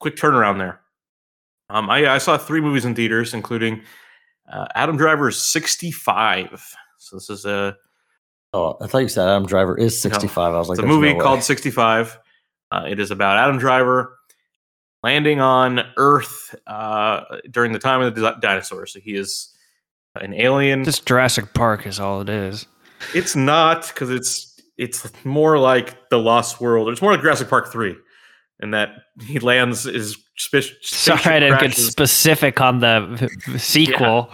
quick 0.00 0.16
turnaround 0.16 0.58
there. 0.58 0.80
Um, 1.68 1.88
I, 1.88 2.14
I 2.14 2.18
saw 2.18 2.36
three 2.36 2.60
movies 2.60 2.84
in 2.84 2.94
theaters, 2.96 3.32
including 3.32 3.82
uh, 4.52 4.66
Adam 4.74 4.96
Driver's 4.96 5.40
65. 5.40 6.74
So 6.98 7.16
this 7.16 7.30
is 7.30 7.44
a 7.46 7.76
Oh, 8.52 8.76
I 8.80 8.88
thought 8.88 8.98
you 8.98 9.08
said 9.08 9.28
Adam 9.28 9.46
Driver 9.46 9.78
is 9.78 10.00
65. 10.00 10.52
I 10.52 10.58
was 10.58 10.68
like, 10.68 10.78
it's 10.78 10.84
a 10.84 10.88
movie 10.88 11.12
no 11.12 11.18
way." 11.18 11.22
called 11.22 11.42
65. 11.44 12.18
Uh, 12.72 12.84
it 12.88 12.98
is 12.98 13.12
about 13.12 13.36
Adam 13.36 13.58
Driver 13.58 14.18
landing 15.02 15.40
on 15.40 15.82
Earth 15.96 16.54
uh, 16.66 17.22
during 17.50 17.72
the 17.72 17.78
time 17.78 18.00
of 18.00 18.14
the 18.14 18.20
di- 18.20 18.40
dinosaurs. 18.40 18.92
So 18.92 19.00
he 19.00 19.14
is 19.14 19.54
an 20.20 20.34
alien. 20.34 20.84
Just 20.84 21.06
Jurassic 21.06 21.54
Park 21.54 21.86
is 21.86 22.00
all 22.00 22.20
it 22.20 22.28
is. 22.28 22.66
It's 23.14 23.34
not 23.34 23.88
because 23.88 24.10
it's 24.10 24.60
it's 24.76 25.10
more 25.24 25.58
like 25.58 26.08
the 26.10 26.18
Lost 26.18 26.60
World. 26.60 26.88
It's 26.88 27.02
more 27.02 27.12
like 27.12 27.20
Jurassic 27.20 27.48
Park 27.48 27.70
three, 27.70 27.96
in 28.62 28.70
that 28.72 28.90
he 29.22 29.38
lands 29.38 29.86
is 29.86 30.16
spe- 30.36 30.72
Sorry, 30.82 31.36
I 31.36 31.40
didn't 31.40 31.60
get 31.60 31.74
specific 31.74 32.60
on 32.60 32.80
the 32.80 33.28
sequel. 33.58 34.30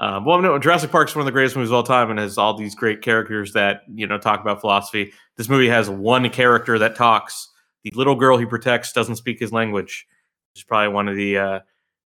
Um, 0.00 0.24
well, 0.24 0.40
no, 0.40 0.58
Jurassic 0.58 0.90
Park's 0.90 1.14
one 1.14 1.20
of 1.20 1.26
the 1.26 1.32
greatest 1.32 1.54
movies 1.54 1.70
of 1.70 1.74
all 1.74 1.82
time, 1.84 2.10
and 2.10 2.18
has 2.18 2.36
all 2.36 2.54
these 2.54 2.74
great 2.74 3.02
characters 3.02 3.52
that 3.52 3.82
you 3.94 4.06
know 4.06 4.18
talk 4.18 4.40
about 4.40 4.60
philosophy. 4.60 5.12
This 5.36 5.48
movie 5.48 5.68
has 5.68 5.88
one 5.88 6.28
character 6.30 6.78
that 6.78 6.96
talks. 6.96 7.48
The 7.84 7.92
little 7.94 8.14
girl 8.16 8.38
he 8.38 8.46
protects 8.46 8.92
doesn't 8.92 9.16
speak 9.16 9.38
his 9.38 9.52
language, 9.52 10.06
which 10.52 10.62
is 10.62 10.64
probably 10.64 10.92
one 10.92 11.06
of 11.08 11.16
the 11.16 11.38
uh, 11.38 11.60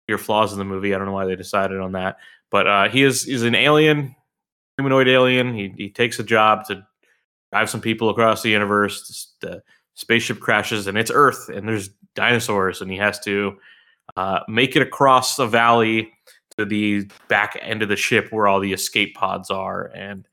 your 0.08 0.18
flaws 0.18 0.54
in 0.54 0.60
the 0.60 0.66
movie. 0.66 0.94
I 0.96 0.98
don't 0.98 1.08
know 1.08 1.14
why 1.14 1.26
they 1.26 1.36
decided 1.36 1.80
on 1.80 1.92
that, 1.92 2.18
but 2.50 2.68
uh, 2.68 2.90
he 2.90 3.04
is 3.04 3.28
is 3.28 3.44
an 3.44 3.56
alien, 3.56 4.16
humanoid 4.78 5.08
alien. 5.08 5.54
He 5.54 5.74
he 5.78 5.90
takes 5.90 6.20
a 6.20 6.24
job 6.24 6.66
to 6.68 6.86
drive 7.52 7.70
some 7.70 7.82
people 7.82 8.10
across 8.10 8.42
the 8.42 8.50
universe. 8.50 9.34
The 9.42 9.62
spaceship 9.96 10.40
crashes, 10.40 10.88
and 10.88 10.98
it's 10.98 11.12
Earth, 11.14 11.50
and 11.50 11.68
there's 11.68 11.90
dinosaurs, 12.16 12.82
and 12.82 12.90
he 12.90 12.98
has 12.98 13.20
to 13.22 13.58
uh, 14.16 14.40
make 14.48 14.76
it 14.76 14.82
across 14.82 15.38
a 15.40 15.48
valley 15.48 16.12
to 16.58 16.66
the 16.66 17.10
back 17.28 17.58
end 17.62 17.84
of 17.84 17.90
the 17.90 17.96
ship 17.96 18.30
where 18.32 18.48
all 18.48 18.60
the 18.62 18.72
escape 18.74 19.16
pods 19.16 19.52
are, 19.52 19.92
and 19.94 20.28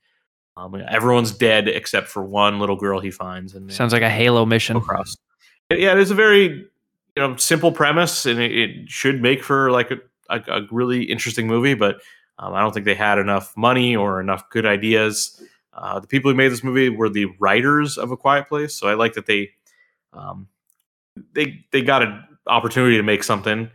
um, 0.57 0.75
everyone's 0.87 1.31
dead 1.33 1.67
except 1.67 2.07
for 2.07 2.23
one 2.23 2.59
little 2.59 2.77
girl 2.77 2.99
he 3.01 3.11
finds. 3.11 3.53
And 3.55 3.71
Sounds 3.71 3.91
like 3.91 4.01
a 4.01 4.09
Halo 4.09 4.45
mission. 4.45 4.77
across. 4.77 5.17
Yeah, 5.71 5.93
it 5.93 5.99
is 5.99 6.11
a 6.11 6.15
very 6.15 6.47
you 6.49 6.67
know 7.17 7.35
simple 7.37 7.71
premise, 7.71 8.25
and 8.25 8.39
it, 8.39 8.51
it 8.51 8.89
should 8.89 9.21
make 9.21 9.43
for 9.43 9.71
like 9.71 9.91
a, 9.91 9.97
a, 10.29 10.41
a 10.61 10.67
really 10.71 11.03
interesting 11.03 11.47
movie. 11.47 11.73
But 11.73 12.01
um, 12.37 12.53
I 12.53 12.61
don't 12.61 12.73
think 12.73 12.85
they 12.85 12.95
had 12.95 13.17
enough 13.17 13.55
money 13.57 13.95
or 13.95 14.19
enough 14.21 14.49
good 14.49 14.65
ideas. 14.65 15.41
Uh, 15.73 15.99
the 15.99 16.07
people 16.07 16.31
who 16.31 16.37
made 16.37 16.49
this 16.51 16.63
movie 16.63 16.89
were 16.89 17.09
the 17.09 17.25
writers 17.39 17.97
of 17.97 18.11
A 18.11 18.17
Quiet 18.17 18.47
Place, 18.47 18.75
so 18.75 18.87
I 18.87 18.93
like 18.93 19.13
that 19.13 19.25
they 19.25 19.51
um, 20.13 20.47
they 21.33 21.65
they 21.71 21.81
got 21.81 22.01
an 22.03 22.23
opportunity 22.47 22.97
to 22.97 23.03
make 23.03 23.23
something 23.23 23.69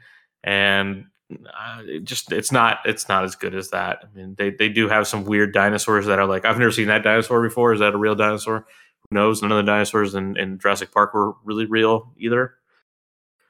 and 0.45 1.07
uh, 1.33 1.83
it 1.85 2.05
just 2.05 2.33
it's 2.33 2.51
not 2.53 2.79
it's 2.85 3.09
not 3.09 3.25
as 3.25 3.37
good 3.37 3.55
as 3.55 3.71
that. 3.71 4.05
I 4.05 4.17
mean, 4.17 4.35
they 4.37 4.51
they 4.51 4.69
do 4.69 4.89
have 4.89 5.07
some 5.07 5.25
weird 5.25 5.53
dinosaurs 5.53 6.07
that 6.07 6.19
are 6.19 6.27
like 6.27 6.45
I've 6.45 6.59
never 6.59 6.73
seen 6.73 6.89
that 6.89 7.05
dinosaur 7.05 7.43
before. 7.43 7.73
Is 7.73 7.81
that 7.81 7.95
a 7.95 7.99
real 7.99 8.15
dinosaur? 8.15 8.67
Knows? 9.11 9.43
None 9.43 9.51
of 9.51 9.57
the 9.57 9.71
dinosaurs 9.71 10.15
in, 10.15 10.37
in 10.37 10.59
Jurassic 10.59 10.93
Park 10.93 11.15
were 11.15 11.35
really 11.45 11.67
real 11.67 12.13
either. 12.17 12.55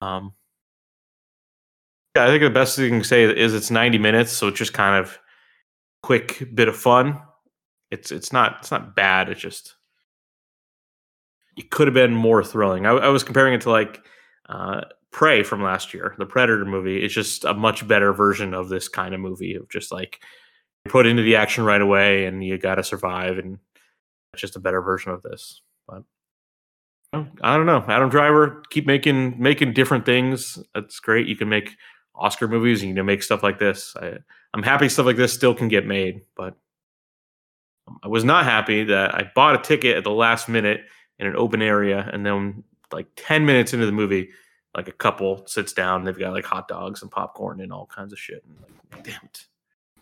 Um, 0.00 0.32
yeah, 2.16 2.24
I 2.24 2.28
think 2.28 2.42
the 2.42 2.50
best 2.50 2.76
thing 2.76 2.86
you 2.86 2.90
can 2.90 3.04
say 3.04 3.24
is 3.24 3.54
it's 3.54 3.70
90 3.70 3.98
minutes, 3.98 4.32
so 4.32 4.48
it's 4.48 4.58
just 4.58 4.72
kind 4.72 4.98
of 4.98 5.18
quick 6.02 6.48
bit 6.54 6.68
of 6.68 6.76
fun. 6.76 7.20
It's 7.90 8.10
it's 8.10 8.32
not 8.32 8.58
it's 8.60 8.70
not 8.70 8.94
bad. 8.94 9.28
It's 9.28 9.40
just 9.40 9.76
it 11.56 11.70
could 11.70 11.86
have 11.86 11.94
been 11.94 12.14
more 12.14 12.42
thrilling. 12.42 12.86
I, 12.86 12.90
I 12.90 13.08
was 13.08 13.24
comparing 13.24 13.54
it 13.54 13.60
to 13.62 13.70
like 13.70 14.02
uh, 14.48 14.82
Prey 15.10 15.42
from 15.42 15.62
last 15.62 15.92
year, 15.92 16.14
the 16.18 16.26
Predator 16.26 16.64
movie. 16.64 17.04
It's 17.04 17.14
just 17.14 17.44
a 17.44 17.54
much 17.54 17.86
better 17.86 18.12
version 18.12 18.54
of 18.54 18.68
this 18.68 18.88
kind 18.88 19.14
of 19.14 19.20
movie 19.20 19.54
of 19.54 19.68
just 19.68 19.92
like 19.92 20.20
put 20.88 21.06
into 21.06 21.22
the 21.22 21.36
action 21.36 21.64
right 21.64 21.80
away 21.80 22.24
and 22.24 22.42
you 22.42 22.58
got 22.58 22.76
to 22.76 22.84
survive, 22.84 23.38
and 23.38 23.58
just 24.36 24.56
a 24.56 24.60
better 24.60 24.80
version 24.80 25.12
of 25.12 25.22
this. 25.22 25.62
But 25.86 26.02
oh, 27.12 27.26
I 27.42 27.56
don't 27.56 27.66
know. 27.66 27.84
Adam 27.88 28.08
Driver 28.08 28.62
keep 28.70 28.86
making 28.86 29.40
making 29.40 29.72
different 29.72 30.06
things. 30.06 30.58
That's 30.74 31.00
great. 31.00 31.26
You 31.26 31.36
can 31.36 31.48
make 31.48 31.76
Oscar 32.14 32.48
movies 32.48 32.82
and 32.82 32.90
you 32.90 32.94
can 32.94 33.06
make 33.06 33.22
stuff 33.22 33.42
like 33.42 33.58
this. 33.58 33.96
I, 34.00 34.18
I'm 34.54 34.62
happy 34.62 34.88
stuff 34.88 35.06
like 35.06 35.16
this 35.16 35.32
still 35.32 35.54
can 35.54 35.68
get 35.68 35.86
made, 35.86 36.22
but 36.36 36.54
I 38.02 38.08
was 38.08 38.24
not 38.24 38.44
happy 38.44 38.84
that 38.84 39.14
I 39.14 39.30
bought 39.34 39.54
a 39.54 39.58
ticket 39.58 39.96
at 39.96 40.04
the 40.04 40.10
last 40.10 40.48
minute 40.48 40.82
in 41.18 41.26
an 41.26 41.36
open 41.36 41.62
area, 41.62 42.08
and 42.12 42.24
then 42.24 42.64
like 42.92 43.06
ten 43.16 43.44
minutes 43.46 43.72
into 43.72 43.86
the 43.86 43.92
movie, 43.92 44.30
like 44.76 44.88
a 44.88 44.92
couple 44.92 45.46
sits 45.46 45.72
down, 45.72 46.00
and 46.00 46.06
they've 46.06 46.18
got 46.18 46.32
like 46.32 46.44
hot 46.44 46.68
dogs 46.68 47.02
and 47.02 47.10
popcorn 47.10 47.60
and 47.60 47.72
all 47.72 47.86
kinds 47.86 48.12
of 48.12 48.18
shit. 48.18 48.44
And 48.44 48.56
like, 48.60 49.04
damn 49.04 49.20
it! 49.24 49.46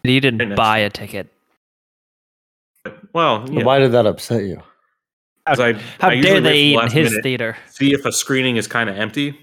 You 0.05 0.21
didn't 0.21 0.55
buy 0.55 0.79
a 0.79 0.91
ticket. 0.91 1.33
But, 2.89 3.15
well, 3.15 3.47
yeah, 3.51 3.65
Why 3.65 3.79
did 3.79 3.93
that 3.93 4.07
upset 4.07 4.45
you? 4.45 4.63
'cause 5.47 5.61
I, 5.61 5.73
How 5.73 6.09
I 6.09 6.13
usually 6.13 6.33
dare 6.35 6.41
they 6.43 6.59
eat 6.59 6.77
the 6.77 6.83
in 6.83 6.91
his 6.91 7.21
theater? 7.23 7.57
See 7.71 7.93
if 7.95 8.05
a 8.05 8.13
screening 8.13 8.57
is 8.57 8.67
kind 8.67 8.91
of 8.91 8.97
empty, 8.99 9.39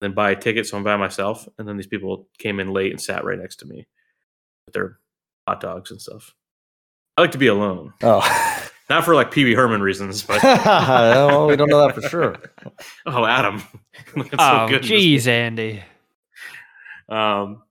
then 0.00 0.12
buy 0.12 0.30
a 0.32 0.36
ticket. 0.36 0.66
So 0.66 0.76
I'm 0.76 0.82
by 0.84 0.96
myself, 0.96 1.48
and 1.58 1.68
then 1.68 1.76
these 1.76 1.86
people 1.86 2.28
came 2.38 2.58
in 2.60 2.72
late 2.72 2.90
and 2.90 3.00
sat 3.00 3.24
right 3.24 3.38
next 3.38 3.56
to 3.56 3.66
me 3.66 3.86
with 4.66 4.74
their 4.74 4.98
hot 5.46 5.60
dogs 5.60 5.90
and 5.90 6.00
stuff. 6.00 6.34
I 7.16 7.20
like 7.20 7.32
to 7.32 7.38
be 7.38 7.46
alone, 7.48 7.94
Oh, 8.02 8.20
not 8.90 9.04
for 9.04 9.14
like 9.14 9.30
Pee 9.30 9.44
Wee 9.44 9.54
Herman 9.54 9.80
reasons, 9.80 10.22
but 10.22 10.42
well, 10.42 11.46
we 11.46 11.56
don't 11.56 11.68
know 11.68 11.86
that 11.86 11.94
for 11.94 12.02
sure. 12.08 12.36
oh, 13.06 13.24
Adam, 13.24 13.62
That's 14.16 14.30
so 14.30 14.36
oh, 14.40 14.68
good 14.68 14.84
in 14.84 14.90
jeez, 14.90 15.26
Andy. 15.26 15.82
Um, 17.08 17.62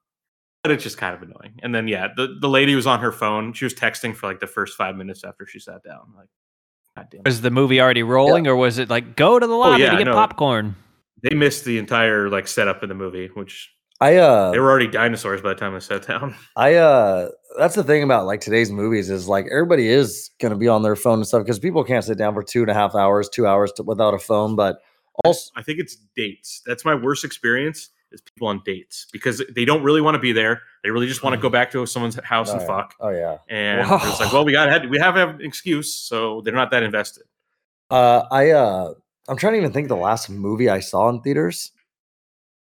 but 0.67 0.73
it's 0.73 0.83
just 0.83 0.97
kind 0.97 1.15
of 1.15 1.21
annoying. 1.21 1.57
And 1.63 1.73
then 1.73 1.87
yeah, 1.87 2.09
the, 2.13 2.37
the 2.41 2.49
lady 2.49 2.75
was 2.75 2.85
on 2.85 2.99
her 2.99 3.13
phone. 3.13 3.53
She 3.53 3.63
was 3.63 3.73
texting 3.73 4.13
for 4.13 4.27
like 4.27 4.41
the 4.41 4.47
first 4.47 4.75
five 4.75 4.97
minutes 4.97 5.23
after 5.23 5.45
she 5.45 5.59
sat 5.59 5.81
down. 5.81 6.11
Like, 6.13 6.27
God 6.93 7.07
damn 7.09 7.21
it. 7.21 7.25
Was 7.25 7.39
the 7.39 7.51
movie 7.51 7.79
already 7.79 8.03
rolling, 8.03 8.47
or 8.47 8.55
was 8.57 8.77
it 8.77 8.89
like 8.89 9.15
go 9.15 9.39
to 9.39 9.47
the 9.47 9.53
lobby 9.53 9.83
yeah, 9.83 9.91
to 9.91 9.97
get 9.97 10.03
no. 10.03 10.13
popcorn? 10.13 10.75
They 11.23 11.33
missed 11.35 11.63
the 11.63 11.77
entire 11.77 12.29
like 12.29 12.49
setup 12.49 12.83
in 12.83 12.89
the 12.89 12.95
movie, 12.95 13.29
which 13.33 13.71
I 14.01 14.17
uh, 14.17 14.51
they 14.51 14.59
were 14.59 14.69
already 14.69 14.87
dinosaurs 14.87 15.41
by 15.41 15.49
the 15.49 15.55
time 15.55 15.73
I 15.73 15.79
sat 15.79 16.05
down. 16.05 16.35
I 16.57 16.75
uh, 16.75 17.29
that's 17.57 17.75
the 17.75 17.83
thing 17.83 18.03
about 18.03 18.25
like 18.25 18.41
today's 18.41 18.69
movies 18.69 19.09
is 19.09 19.29
like 19.29 19.45
everybody 19.49 19.87
is 19.87 20.29
gonna 20.41 20.57
be 20.57 20.67
on 20.67 20.83
their 20.83 20.97
phone 20.97 21.19
and 21.19 21.27
stuff 21.27 21.43
because 21.43 21.59
people 21.59 21.85
can't 21.85 22.03
sit 22.03 22.17
down 22.17 22.33
for 22.33 22.43
two 22.43 22.61
and 22.61 22.69
a 22.69 22.73
half 22.73 22.93
hours, 22.93 23.29
two 23.29 23.47
hours 23.47 23.71
to, 23.77 23.83
without 23.83 24.13
a 24.13 24.19
phone. 24.19 24.57
But 24.57 24.79
also, 25.23 25.49
I 25.55 25.63
think 25.63 25.79
it's 25.79 25.95
dates. 26.13 26.61
That's 26.65 26.83
my 26.83 26.93
worst 26.93 27.23
experience 27.23 27.89
is 28.11 28.21
people 28.21 28.47
on 28.47 28.61
dates 28.65 29.07
because 29.11 29.41
they 29.53 29.65
don't 29.65 29.83
really 29.83 30.01
want 30.01 30.15
to 30.15 30.19
be 30.19 30.31
there. 30.31 30.61
They 30.83 30.89
really 30.89 31.07
just 31.07 31.23
want 31.23 31.35
to 31.35 31.41
go 31.41 31.49
back 31.49 31.71
to 31.71 31.85
someone's 31.85 32.15
house 32.23 32.51
and 32.51 32.59
oh, 32.61 32.63
yeah. 32.63 32.67
fuck. 32.67 32.93
Oh 32.99 33.09
yeah. 33.09 33.37
And 33.49 33.87
Whoa. 33.87 33.99
it's 34.03 34.19
like, 34.19 34.31
well, 34.31 34.45
we 34.45 34.51
got 34.51 34.89
we 34.89 34.99
have 34.99 35.15
an 35.15 35.41
excuse, 35.41 35.93
so 35.93 36.41
they're 36.41 36.53
not 36.53 36.71
that 36.71 36.83
invested. 36.83 37.23
Uh, 37.89 38.23
I 38.31 38.51
uh, 38.51 38.93
I'm 39.27 39.37
trying 39.37 39.53
to 39.53 39.59
even 39.59 39.71
think 39.73 39.85
of 39.85 39.89
the 39.89 39.95
last 40.03 40.29
movie 40.29 40.69
I 40.69 40.79
saw 40.79 41.09
in 41.09 41.21
theaters, 41.21 41.71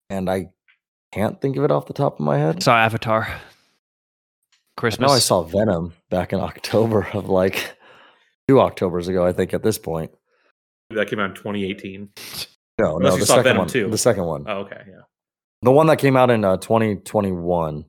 and 0.10 0.30
I 0.30 0.50
can't 1.12 1.40
think 1.42 1.58
of 1.58 1.64
it 1.64 1.72
off 1.72 1.86
the 1.86 1.94
top 1.94 2.20
of 2.20 2.26
my 2.26 2.38
head. 2.38 2.64
Saw 2.64 2.78
Avatar. 2.78 3.28
Christmas. 4.78 5.08
know 5.10 5.14
I 5.14 5.20
saw 5.20 5.44
Venom 5.44 5.94
back 6.10 6.34
in 6.34 6.40
October 6.42 7.08
of 7.14 7.30
like 7.30 7.76
two 8.48 8.60
Octobers 8.60 9.08
ago, 9.08 9.26
I 9.26 9.34
think. 9.34 9.54
At 9.54 9.64
this 9.64 9.78
point, 9.78 10.12
That 10.90 11.08
came 11.08 11.20
out 11.20 11.30
in 11.32 11.36
2018. 11.36 12.10
no, 12.80 12.98
Unless 12.98 13.14
no, 13.14 13.20
the 13.20 13.26
second 13.26 13.44
Venom 13.44 13.58
one, 13.60 13.68
too. 13.68 13.90
the 13.90 13.98
second 13.98 14.24
one, 14.26 14.46
Oh, 14.48 14.60
okay, 14.60 14.82
yeah. 14.88 15.02
The 15.62 15.72
one 15.72 15.88
that 15.88 15.98
came 15.98 16.16
out 16.18 16.30
in 16.30 16.44
uh, 16.44 16.58
2021. 16.58 17.86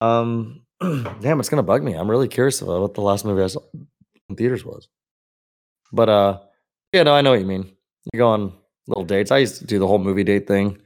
Um, 0.00 0.62
damn, 0.80 1.40
it's 1.40 1.48
gonna 1.48 1.62
bug 1.62 1.82
me. 1.82 1.94
I'm 1.94 2.10
really 2.10 2.28
curious 2.28 2.60
about 2.60 2.80
what 2.80 2.94
the 2.94 3.00
last 3.00 3.24
movie 3.24 3.42
I 3.42 3.48
saw 3.48 3.60
in 4.28 4.36
theaters 4.36 4.64
was. 4.64 4.88
But 5.92 6.08
uh, 6.08 6.38
yeah, 6.92 7.02
no, 7.02 7.14
I 7.14 7.20
know 7.22 7.30
what 7.30 7.40
you 7.40 7.46
mean. 7.46 7.72
You 8.12 8.18
go 8.18 8.28
on 8.28 8.52
little 8.86 9.04
dates. 9.04 9.30
I 9.30 9.38
used 9.38 9.56
to 9.58 9.66
do 9.66 9.78
the 9.78 9.86
whole 9.86 9.98
movie 9.98 10.24
date 10.24 10.46
thing. 10.46 10.78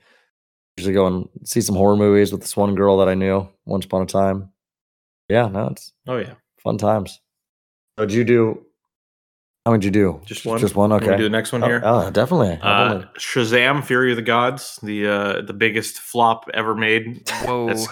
Usually 0.77 0.95
go 0.95 1.07
and 1.07 1.29
see 1.45 1.61
some 1.61 1.77
horror 1.77 1.97
movies 1.97 2.33
with 2.33 2.41
this 2.41 2.57
one 2.57 2.75
girl 2.75 2.97
that 2.99 3.09
I 3.09 3.15
knew 3.15 3.49
once 3.67 3.85
upon 3.85 4.03
a 4.03 4.07
time. 4.07 4.51
Yeah, 5.29 5.49
no, 5.49 5.69
it's 5.69 5.93
Oh 6.07 6.17
yeah. 6.17 6.35
fun 6.63 6.79
times. 6.79 7.21
What'd 7.97 8.15
you 8.15 8.25
do? 8.25 8.65
How 9.65 9.71
would 9.73 9.85
you 9.85 9.91
do? 9.93 10.21
Just 10.25 10.45
one. 10.45 10.59
Just 10.59 10.75
one. 10.75 10.91
You 10.91 10.95
wanna 10.95 11.07
Okay. 11.07 11.17
do 11.19 11.23
the 11.23 11.31
next 11.31 11.53
one 11.53 11.63
here. 11.63 11.81
Oh, 11.85 12.11
definitely. 12.11 12.59
Uh, 12.61 13.03
Shazam: 13.17 13.85
Fury 13.85 14.11
of 14.11 14.17
the 14.17 14.23
Gods, 14.23 14.79
the 14.83 15.07
uh, 15.07 15.41
the 15.43 15.53
biggest 15.53 15.99
flop 16.01 16.51
ever 16.53 16.75
made, 16.75 17.29
Whoa. 17.45 17.67
That's- 17.67 17.87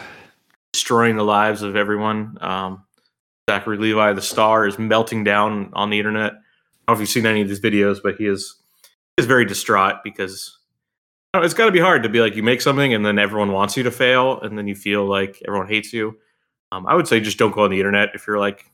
destroying 0.73 1.17
the 1.17 1.25
lives 1.25 1.63
of 1.63 1.75
everyone. 1.77 2.39
Um, 2.41 2.85
Zachary 3.49 3.77
Levi, 3.77 4.13
the 4.13 4.23
star, 4.23 4.67
is 4.67 4.79
melting 4.79 5.25
down 5.25 5.71
on 5.73 5.91
the 5.91 5.99
internet. 5.99 6.33
I 6.33 6.35
don't 6.37 6.43
know 6.89 6.95
if 6.95 7.01
you've 7.01 7.09
seen 7.09 7.27
any 7.27 7.43
of 7.43 7.49
these 7.49 7.61
videos, 7.61 8.01
but 8.03 8.17
he 8.17 8.27
is 8.27 8.57
he 9.17 9.23
is 9.23 9.27
very 9.27 9.45
distraught 9.45 9.97
because 10.05 10.57
know, 11.35 11.43
it's 11.43 11.55
got 11.55 11.67
to 11.67 11.73
be 11.73 11.79
hard 11.81 12.03
to 12.03 12.09
be 12.09 12.21
like 12.21 12.35
you 12.35 12.43
make 12.43 12.61
something 12.61 12.93
and 12.95 13.05
then 13.07 13.19
everyone 13.19 13.53
wants 13.53 13.77
you 13.77 13.85
to 13.85 13.91
fail, 13.93 14.41
and 14.41 14.59
then 14.59 14.67
you 14.67 14.75
feel 14.75 15.07
like 15.07 15.41
everyone 15.47 15.69
hates 15.69 15.93
you. 15.93 16.17
Um, 16.73 16.85
I 16.89 16.95
would 16.97 17.07
say 17.07 17.21
just 17.21 17.39
don't 17.39 17.53
go 17.55 17.63
on 17.63 17.71
the 17.71 17.79
internet 17.79 18.11
if 18.15 18.27
you're 18.27 18.39
like 18.41 18.61
in 18.63 18.71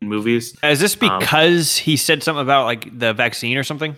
movies. 0.00 0.56
Is 0.62 0.80
this 0.80 0.96
um, 1.02 1.18
because 1.18 1.76
he 1.76 1.96
said 1.96 2.22
something 2.22 2.42
about 2.42 2.64
like 2.64 2.98
the 2.98 3.12
vaccine 3.12 3.56
or 3.56 3.62
something? 3.62 3.96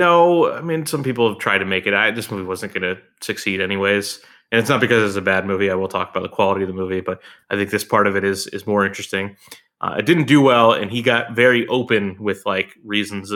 No, 0.00 0.52
I 0.52 0.60
mean 0.60 0.86
some 0.86 1.02
people 1.02 1.28
have 1.28 1.38
tried 1.38 1.58
to 1.58 1.64
make 1.64 1.86
it. 1.86 1.94
I, 1.94 2.10
this 2.10 2.30
movie 2.30 2.44
wasn't 2.44 2.74
going 2.74 2.82
to 2.82 3.00
succeed 3.20 3.60
anyways, 3.60 4.20
and 4.50 4.58
it's 4.60 4.68
not 4.68 4.80
because 4.80 5.08
it's 5.08 5.16
a 5.16 5.22
bad 5.22 5.46
movie. 5.46 5.70
I 5.70 5.74
will 5.74 5.88
talk 5.88 6.10
about 6.10 6.22
the 6.22 6.28
quality 6.28 6.62
of 6.62 6.68
the 6.68 6.74
movie, 6.74 7.00
but 7.00 7.20
I 7.50 7.56
think 7.56 7.70
this 7.70 7.84
part 7.84 8.06
of 8.06 8.16
it 8.16 8.24
is 8.24 8.46
is 8.48 8.66
more 8.66 8.84
interesting. 8.84 9.36
Uh, 9.80 9.96
it 9.98 10.06
didn't 10.06 10.26
do 10.26 10.40
well, 10.40 10.72
and 10.72 10.90
he 10.90 11.02
got 11.02 11.34
very 11.34 11.66
open 11.68 12.16
with 12.20 12.46
like 12.46 12.74
reasons 12.84 13.32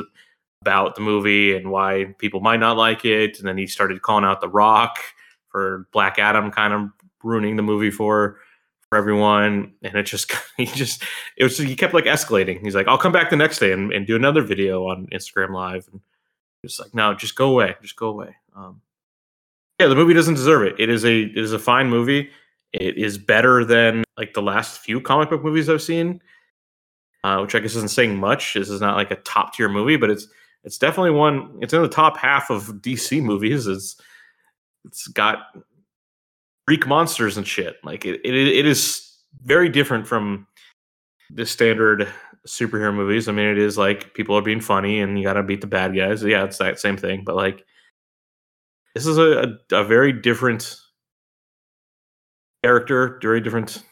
about 0.63 0.95
the 0.95 1.01
movie 1.01 1.55
and 1.57 1.71
why 1.71 2.15
people 2.19 2.41
might 2.41 2.61
not 2.61 2.77
like 2.77 3.05
it. 3.05 3.39
And 3.39 3.47
then 3.47 3.59
he 3.59 3.67
started 3.67 4.03
calling 4.03 4.25
out 4.25 4.41
The 4.41 4.49
Rock 4.49 4.99
for 5.49 5.87
Black 5.93 6.19
Adam, 6.19 6.51
kind 6.51 6.73
of 6.73 6.89
ruining 7.23 7.57
the 7.57 7.63
movie 7.63 7.91
for 7.91 8.39
for 8.89 8.99
everyone. 8.99 9.73
And 9.83 9.95
it 9.95 10.05
just 10.05 10.33
he 10.57 10.67
just 10.67 11.03
it 11.37 11.45
was 11.45 11.59
he 11.59 11.77
kept 11.77 11.95
like 11.95 12.05
escalating. 12.05 12.61
He's 12.63 12.75
like, 12.75 12.89
I'll 12.89 12.99
come 12.99 13.13
back 13.13 13.31
the 13.31 13.37
next 13.37 13.59
day 13.59 13.73
and, 13.73 13.93
and 13.93 14.07
do 14.07 14.17
another 14.17 14.43
video 14.43 14.87
on 14.87 15.07
Instagram 15.13 15.51
Live 15.51 15.89
and 15.93 16.01
just 16.65 16.81
like, 16.81 16.95
no, 16.95 17.15
just 17.15 17.37
go 17.37 17.51
away, 17.51 17.77
just 17.83 17.97
go 17.97 18.09
away. 18.09 18.35
Um, 18.55 18.81
yeah, 19.79 19.89
the 19.89 19.95
movie 19.95 20.15
doesn't 20.15 20.35
deserve 20.35 20.63
it. 20.63 20.77
It 20.79 20.89
is 20.89 21.05
a 21.05 21.23
it 21.23 21.37
is 21.37 21.53
a 21.53 21.59
fine 21.59 21.89
movie. 21.89 22.31
It 22.73 22.97
is 22.97 23.19
better 23.19 23.65
than 23.65 24.05
like 24.17 24.35
the 24.35 24.43
last 24.43 24.81
few 24.81 25.01
comic 25.01 25.31
book 25.31 25.45
movies 25.45 25.69
I've 25.69 25.83
seen, 25.83 26.21
uh, 27.25 27.41
which 27.41 27.55
I 27.55 27.61
guess 27.61 27.77
isn't 27.77 27.91
saying 27.91 28.17
much. 28.17 28.55
This 28.55 28.69
is 28.69 28.81
not 28.81 28.97
like 28.97 29.11
a 29.11 29.17
top 29.17 29.55
tier 29.55 29.69
movie, 29.69 29.97
but 29.97 30.11
it's 30.11 30.29
it's 30.65 30.79
definitely 30.79 31.13
one. 31.13 31.59
It's 31.61 31.73
in 31.73 31.83
the 31.83 31.89
top 31.89 32.17
half 32.17 32.51
of 32.51 32.65
DC 32.81 33.23
movies. 33.23 33.67
It's 33.67 34.01
it's 34.85 35.07
got 35.09 35.57
Greek 36.67 36.87
monsters 36.87 37.37
and 37.37 37.47
shit. 37.47 37.77
Like 37.85 38.05
it, 38.05 38.21
it 38.25 38.35
it 38.35 38.67
is 38.67 39.03
very 39.43 39.69
different 39.69 40.07
from 40.07 40.47
the 41.31 41.47
standard 41.47 42.09
superhero 42.47 42.95
movies. 42.95 43.29
I 43.29 43.33
mean, 43.33 43.47
it 43.47 43.59
is 43.59 43.77
like 43.77 44.15
people 44.15 44.37
are 44.37 44.43
being 44.43 44.61
funny 44.61 45.01
and 45.01 45.19
you 45.19 45.25
got 45.25 45.35
to 45.35 45.43
beat 45.43 45.61
the 45.61 45.67
bad 45.67 45.95
guys. 45.97 46.23
Yeah, 46.23 46.45
it's 46.45 46.59
that 46.59 46.79
same 46.79 46.97
thing. 46.97 47.23
But 47.25 47.37
like, 47.37 47.65
this 48.95 49.07
is 49.07 49.19
a, 49.19 49.57
a, 49.73 49.77
a 49.81 49.85
very 49.85 50.13
different 50.13 50.81
character, 52.63 53.19
very 53.21 53.41
different 53.41 53.83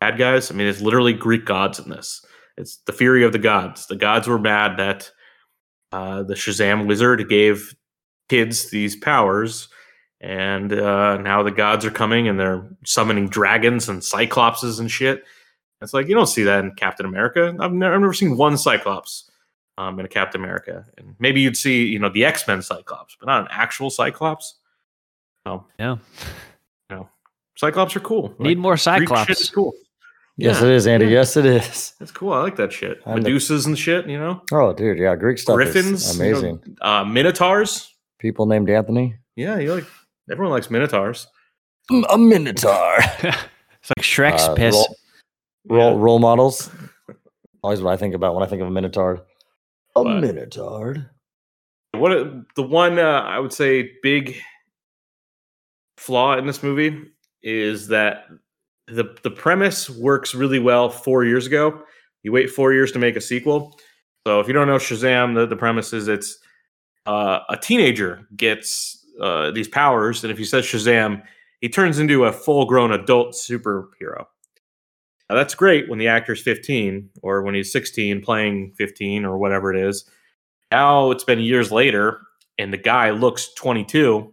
bad 0.00 0.18
guys. 0.18 0.50
I 0.50 0.54
mean, 0.54 0.66
it's 0.66 0.80
literally 0.80 1.12
Greek 1.12 1.44
gods 1.44 1.78
in 1.78 1.90
this. 1.90 2.24
It's 2.56 2.76
the 2.86 2.92
fury 2.92 3.24
of 3.24 3.32
the 3.32 3.38
gods. 3.38 3.86
The 3.86 3.96
gods 3.96 4.28
were 4.28 4.38
mad 4.38 4.78
that 4.78 5.10
uh, 5.90 6.22
the 6.22 6.34
Shazam 6.34 6.86
wizard 6.86 7.28
gave 7.28 7.74
kids 8.28 8.70
these 8.70 8.96
powers. 8.96 9.68
And 10.22 10.72
uh, 10.72 11.16
now 11.18 11.42
the 11.42 11.50
gods 11.50 11.84
are 11.84 11.90
coming 11.90 12.28
and 12.28 12.38
they're 12.38 12.64
summoning 12.84 13.28
dragons 13.28 13.88
and 13.88 14.00
cyclopses 14.00 14.78
and 14.78 14.88
shit. 14.90 15.24
It's 15.80 15.92
like 15.92 16.06
you 16.06 16.14
don't 16.14 16.28
see 16.28 16.44
that 16.44 16.64
in 16.64 16.70
Captain 16.76 17.04
America. 17.04 17.54
I've 17.58 17.72
never, 17.72 17.94
I've 17.94 18.00
never 18.00 18.12
seen 18.14 18.36
one 18.36 18.56
Cyclops 18.56 19.28
um, 19.78 19.98
in 19.98 20.06
a 20.06 20.08
Captain 20.08 20.40
America, 20.40 20.86
and 20.96 21.16
maybe 21.18 21.40
you'd 21.40 21.56
see 21.56 21.86
you 21.86 21.98
know 21.98 22.08
the 22.08 22.24
X 22.24 22.46
Men 22.46 22.62
Cyclops, 22.62 23.16
but 23.18 23.26
not 23.26 23.40
an 23.42 23.48
actual 23.50 23.90
Cyclops. 23.90 24.60
Oh, 25.44 25.64
Yeah. 25.78 25.96
Cyclops 27.56 27.94
are 27.96 28.00
cool. 28.00 28.34
Need 28.38 28.58
more 28.58 28.72
Greek 28.76 28.80
shit 28.80 29.02
is 29.02 29.08
Cyclops. 29.08 29.50
cool. 29.50 29.72
Yes, 30.38 30.60
Yeah, 30.62 30.68
it 30.68 30.72
is, 30.74 30.86
Andy. 30.86 31.04
yeah. 31.06 31.12
Yes, 31.12 31.36
it 31.36 31.44
is. 31.44 31.92
That's 31.98 32.10
cool. 32.10 32.32
I 32.32 32.40
like 32.40 32.56
that 32.56 32.72
shit. 32.72 33.02
I'm 33.04 33.20
the- 33.22 33.28
Medusas 33.30 33.66
and 33.66 33.78
shit. 33.78 34.08
You 34.08 34.18
know, 34.18 34.40
Oh, 34.50 34.72
dude, 34.72 34.98
yeah, 34.98 35.14
Greek 35.16 35.36
stuff 35.38 35.56
griffins, 35.56 36.08
is 36.08 36.16
you 36.18 36.22
know, 36.24 36.30
amazing. 36.30 36.76
uh, 36.80 37.04
minotaurs. 37.04 37.94
People 38.18 38.46
named 38.46 38.70
Anthony. 38.70 39.16
Yeah, 39.36 39.58
you 39.58 39.74
like 39.74 39.84
everyone 40.30 40.52
likes 40.52 40.70
minotaurs. 40.70 41.26
A 42.10 42.18
minotaur. 42.18 42.98
It's 43.82 43.90
like 43.96 44.04
Shrek's 44.06 44.44
Uh, 44.44 44.54
piss. 44.54 44.74
Role, 44.76 44.96
role, 45.68 45.90
Yeah. 45.90 45.96
role 46.04 46.18
models. 46.20 46.70
Always 47.64 47.82
what 47.82 47.92
I 47.92 47.96
think 47.96 48.14
about 48.14 48.32
when 48.36 48.44
I 48.44 48.46
think 48.46 48.62
of 48.62 48.68
a 48.68 48.70
minotaur. 48.70 49.26
A 49.96 50.04
But- 50.04 50.20
minotaur. 50.20 51.10
What 51.92 52.12
a- 52.12 52.44
the 52.54 52.62
one 52.62 53.00
uh, 53.00 53.02
I 53.22 53.40
would 53.40 53.52
say 53.52 53.90
big 54.02 54.36
flaw 55.96 56.36
in 56.38 56.46
this 56.46 56.62
movie 56.62 57.10
is 57.42 57.88
that 57.88 58.26
the 58.86 59.16
the 59.24 59.30
premise 59.30 59.90
works 59.90 60.34
really 60.34 60.58
well 60.60 60.88
four 60.88 61.24
years 61.24 61.46
ago. 61.46 61.82
You 62.22 62.30
wait 62.32 62.48
four 62.50 62.72
years 62.72 62.92
to 62.92 62.98
make 62.98 63.16
a 63.16 63.20
sequel. 63.20 63.78
So 64.26 64.38
if 64.40 64.46
you 64.46 64.52
don't 64.52 64.68
know 64.68 64.76
Shazam, 64.76 65.34
the, 65.34 65.46
the 65.46 65.56
premise 65.56 65.92
is 65.92 66.06
it's 66.08 66.38
uh, 67.06 67.40
a 67.48 67.56
teenager 67.56 68.28
gets 68.36 69.01
uh, 69.20 69.50
these 69.50 69.68
powers, 69.68 70.24
and 70.24 70.30
if 70.30 70.38
he 70.38 70.44
says 70.44 70.64
Shazam, 70.64 71.22
he 71.60 71.68
turns 71.68 71.98
into 71.98 72.24
a 72.24 72.32
full 72.32 72.64
grown 72.64 72.92
adult 72.92 73.34
superhero. 73.34 74.26
Now 75.28 75.36
that's 75.36 75.54
great 75.54 75.88
when 75.88 75.98
the 75.98 76.08
actor's 76.08 76.42
15 76.42 77.10
or 77.22 77.42
when 77.42 77.54
he's 77.54 77.72
16 77.72 78.20
playing 78.22 78.74
15 78.76 79.24
or 79.24 79.38
whatever 79.38 79.72
it 79.72 79.78
is. 79.82 80.04
Now 80.70 81.10
it's 81.10 81.24
been 81.24 81.40
years 81.40 81.70
later, 81.72 82.20
and 82.58 82.72
the 82.72 82.78
guy 82.78 83.10
looks 83.10 83.52
22, 83.54 84.32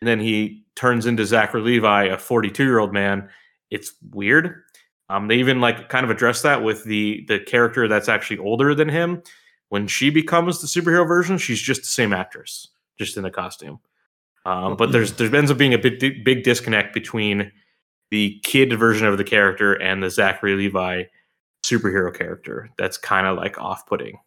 and 0.00 0.08
then 0.08 0.20
he 0.20 0.64
turns 0.74 1.06
into 1.06 1.26
Zachary 1.26 1.62
Levi, 1.62 2.04
a 2.04 2.18
42 2.18 2.64
year 2.64 2.78
old 2.78 2.92
man. 2.92 3.28
It's 3.70 3.92
weird. 4.12 4.62
Um, 5.08 5.28
they 5.28 5.36
even 5.36 5.60
like 5.60 5.88
kind 5.88 6.04
of 6.04 6.10
address 6.10 6.42
that 6.42 6.62
with 6.62 6.84
the 6.84 7.24
the 7.28 7.38
character 7.38 7.88
that's 7.88 8.08
actually 8.08 8.38
older 8.38 8.74
than 8.74 8.88
him. 8.88 9.22
When 9.68 9.86
she 9.86 10.10
becomes 10.10 10.60
the 10.60 10.66
superhero 10.66 11.06
version, 11.06 11.38
she's 11.38 11.60
just 11.60 11.82
the 11.82 11.88
same 11.88 12.12
actress, 12.12 12.68
just 12.98 13.16
in 13.16 13.22
the 13.22 13.30
costume. 13.30 13.78
Um, 14.44 14.76
but 14.76 14.92
there's 14.92 15.12
there 15.14 15.34
ends 15.34 15.50
up 15.50 15.58
being 15.58 15.74
a 15.74 15.78
big 15.78 16.24
big 16.24 16.44
disconnect 16.44 16.94
between 16.94 17.50
the 18.10 18.40
kid 18.44 18.78
version 18.78 19.06
of 19.06 19.18
the 19.18 19.24
character 19.24 19.74
and 19.74 20.02
the 20.02 20.10
Zachary 20.10 20.54
Levi 20.54 21.04
superhero 21.64 22.16
character. 22.16 22.70
That's 22.78 22.96
kind 22.96 23.26
of 23.26 23.36
like 23.36 23.58
off 23.58 23.86
putting. 23.86 24.18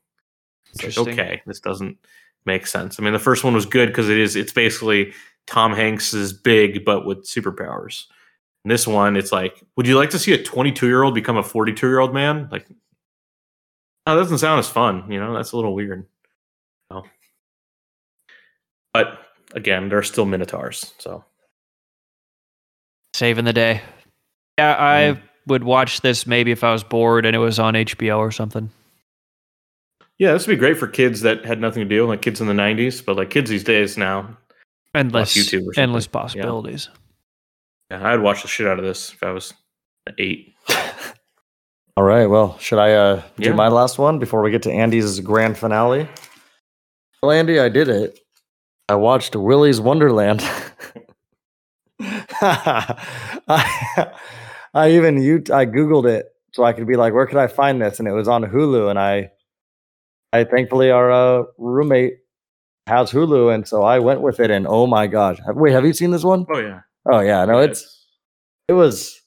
Like, 0.84 0.98
okay, 0.98 1.42
this 1.46 1.60
doesn't 1.60 1.98
make 2.46 2.68
sense. 2.68 3.00
I 3.00 3.04
mean, 3.04 3.14
the 3.14 3.20
first 3.20 3.44
one 3.44 3.54
was 3.54 3.66
good 3.66 3.88
because 3.88 4.10
it 4.10 4.18
is 4.18 4.36
it's 4.36 4.52
basically 4.52 5.14
Tom 5.48 5.74
Hanks 5.74 6.14
is 6.14 6.34
big 6.34 6.86
but 6.86 7.06
with 7.06 7.26
superpowers. 7.26 8.06
And 8.64 8.72
this 8.72 8.86
one, 8.86 9.16
it's 9.16 9.32
like, 9.32 9.64
would 9.78 9.88
you 9.88 9.96
like 9.96 10.10
to 10.12 10.20
see 10.20 10.34
a 10.34 10.44
22 10.44 10.86
year 10.86 11.04
old 11.04 11.16
become 11.16 11.38
a 11.38 11.44
42 11.44 11.88
year 11.88 12.00
old 12.00 12.14
man? 12.14 12.50
Like, 12.52 12.68
that 14.06 14.16
doesn't 14.16 14.40
sound 14.40 14.60
as 14.60 14.70
fun. 14.70 15.10
You 15.10 15.20
know, 15.20 15.34
that's 15.34 15.54
a 15.54 15.56
little 15.56 15.74
weird. 15.74 16.06
But 18.94 19.20
again, 19.54 19.90
they're 19.90 20.04
still 20.04 20.26
minotaurs. 20.26 20.94
So 21.00 21.24
Saving 23.14 23.46
the 23.46 23.54
day. 23.54 23.82
Yeah, 24.58 24.76
I 24.78 25.02
Mm. 25.14 25.22
would 25.48 25.64
watch 25.64 26.02
this 26.02 26.28
maybe 26.28 26.52
if 26.52 26.64
I 26.64 26.72
was 26.72 26.84
bored 26.84 27.26
and 27.26 27.36
it 27.36 27.40
was 27.40 27.60
on 27.60 27.76
HBO 27.76 28.20
or 28.20 28.32
something. 28.32 28.70
yeah, 30.18 30.34
this 30.34 30.46
would 30.48 30.54
be 30.54 30.60
great 30.60 30.78
for 30.78 30.86
kids 30.88 31.22
that 31.22 31.46
had 31.46 31.62
nothing 31.62 31.82
to 31.82 31.88
do, 31.96 32.06
like 32.06 32.22
kids 32.22 32.42
in 32.42 32.48
the 32.48 32.54
90s. 32.54 33.00
But 33.02 33.16
like 33.16 33.30
kids 33.30 33.50
these 33.50 33.64
days 33.64 33.98
now, 33.98 34.38
Endless, 34.94 35.34
YouTube 35.36 35.62
or 35.62 35.74
something. 35.74 35.84
endless 35.84 36.06
Yeah. 36.06 36.12
possibilities. 36.12 36.90
yeah, 37.90 38.06
I'd 38.06 38.20
watch 38.20 38.42
the 38.42 38.48
shit 38.50 38.68
out 38.68 38.80
of 38.80 38.86
this 38.86 39.14
if 39.14 39.24
I 39.24 39.32
was 39.32 39.54
eight. 40.18 40.56
All 41.98 42.04
right. 42.04 42.28
Well, 42.28 42.58
should 42.60 42.80
I 42.80 42.94
uh, 42.94 43.22
do 43.38 43.50
Yeah. 43.50 43.56
my 43.56 43.68
last 43.70 43.98
one 43.98 44.20
before 44.20 44.42
we 44.42 44.52
get 44.52 44.62
to 44.64 44.72
Andy's 44.72 45.20
grand 45.22 45.58
finale? 45.58 46.08
Well, 47.24 47.32
Andy, 47.32 47.60
I 47.60 47.70
did 47.70 47.88
it. 47.90 48.20
I 48.90 48.96
watched 48.96 49.36
Willy's 49.36 49.80
Wonderland. 49.80 50.42
I, 52.42 52.98
I 54.74 54.92
even 54.92 55.22
you 55.22 55.38
I 55.54 55.66
googled 55.66 56.08
it 56.10 56.26
so 56.54 56.64
I 56.64 56.74
could 56.74 56.88
be 56.88 56.96
like, 56.96 57.14
where 57.14 57.28
could 57.28 57.38
I 57.38 57.48
find 57.48 57.82
this? 57.82 58.00
And 58.00 58.08
it 58.08 58.14
was 58.14 58.28
on 58.28 58.44
Hulu, 58.44 58.90
and 58.90 58.98
I, 58.98 59.30
I 60.34 60.44
thankfully 60.44 60.90
our 60.90 61.12
uh, 61.12 61.44
roommate 61.60 62.14
has 62.88 63.12
Hulu, 63.12 63.54
and 63.54 63.68
so 63.68 63.84
I 63.84 64.00
went 64.00 64.22
with 64.22 64.40
it. 64.40 64.50
And 64.50 64.66
oh 64.68 64.88
my 64.88 65.06
gosh, 65.06 65.38
wait, 65.48 65.74
have 65.74 65.86
you 65.86 65.94
seen 65.94 66.10
this 66.12 66.24
one? 66.24 66.48
Oh 66.52 66.58
yeah, 66.60 66.80
Oh 67.06 67.20
yeah, 67.20 67.46
no, 67.46 67.60
it's 67.60 68.08
it 68.68 68.74
was 68.74 69.22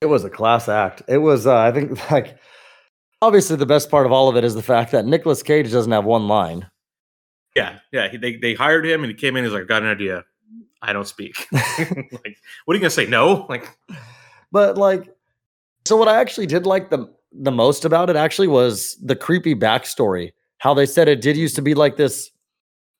it 0.00 0.06
was 0.06 0.24
a 0.24 0.30
class 0.30 0.68
act. 0.68 1.02
It 1.08 1.18
was 1.18 1.46
uh, 1.46 1.56
I 1.56 1.72
think 1.72 2.10
like 2.10 2.38
obviously 3.22 3.56
the 3.56 3.66
best 3.66 3.90
part 3.90 4.06
of 4.06 4.12
all 4.12 4.28
of 4.28 4.36
it 4.36 4.44
is 4.44 4.54
the 4.54 4.62
fact 4.62 4.92
that 4.92 5.04
Nicolas 5.04 5.42
Cage 5.42 5.70
doesn't 5.70 5.92
have 5.92 6.04
one 6.04 6.26
line. 6.28 6.66
Yeah, 7.54 7.78
yeah. 7.92 8.08
He, 8.08 8.16
they 8.16 8.36
they 8.36 8.54
hired 8.54 8.86
him 8.86 9.02
and 9.02 9.10
he 9.10 9.14
came 9.14 9.36
in. 9.36 9.44
He's 9.44 9.52
like, 9.52 9.66
got 9.66 9.82
an 9.82 9.88
idea. 9.88 10.24
I 10.82 10.92
don't 10.92 11.08
speak. 11.08 11.46
like, 11.52 12.36
what 12.64 12.74
are 12.74 12.74
you 12.74 12.80
gonna 12.80 12.90
say? 12.90 13.06
No. 13.06 13.46
Like, 13.48 13.68
But 14.52 14.76
like 14.76 15.14
so 15.86 15.96
what 15.96 16.08
I 16.08 16.20
actually 16.20 16.46
did 16.46 16.66
like 16.66 16.90
the 16.90 17.12
the 17.32 17.50
most 17.50 17.84
about 17.84 18.10
it 18.10 18.16
actually 18.16 18.48
was 18.48 18.96
the 19.02 19.16
creepy 19.16 19.54
backstory. 19.54 20.32
How 20.58 20.74
they 20.74 20.86
said 20.86 21.08
it 21.08 21.20
did 21.20 21.36
used 21.36 21.56
to 21.56 21.62
be 21.62 21.74
like 21.74 21.96
this 21.96 22.30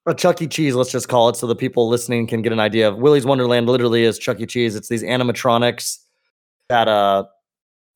a 0.07 0.15
Chuck 0.15 0.43
E. 0.43 0.47
Cheese, 0.47 0.75
let's 0.75 0.93
just 0.93 1.09
call 1.09 1.31
it, 1.31 1.37
so 1.37 1.47
the 1.47 1.57
people 1.57 1.89
listening 1.89 2.27
can 2.27 2.43
get 2.43 2.53
an 2.53 2.61
idea 2.61 2.89
of 2.89 2.99
Willy's 2.99 3.25
Wonderland 3.25 3.67
literally 3.67 4.05
is 4.05 4.19
Chuck 4.19 4.39
E. 4.39 4.45
Cheese. 4.45 4.77
It's 4.77 4.89
these 4.89 5.03
animatronics 5.03 5.99
that 6.69 6.89
uh 6.89 7.25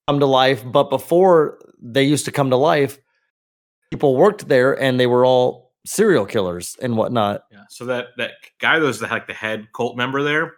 come 0.06 0.20
to 0.20 0.26
life. 0.26 0.62
But 0.64 0.90
before 0.90 1.58
they 1.80 2.02
used 2.02 2.24
to 2.24 2.32
come 2.32 2.50
to 2.50 2.56
life, 2.56 2.98
people 3.90 4.16
worked 4.16 4.48
there 4.48 4.80
and 4.80 4.98
they 4.98 5.06
were 5.06 5.26
all 5.26 5.67
serial 5.88 6.26
killers 6.26 6.76
and 6.82 6.96
whatnot. 6.96 7.42
yeah. 7.50 7.62
So 7.70 7.84
that 7.86 8.08
that 8.18 8.32
guy 8.60 8.78
that 8.78 8.84
was 8.84 9.00
the, 9.00 9.06
like 9.06 9.26
the 9.26 9.34
head 9.34 9.68
cult 9.74 9.96
member 9.96 10.22
there. 10.22 10.54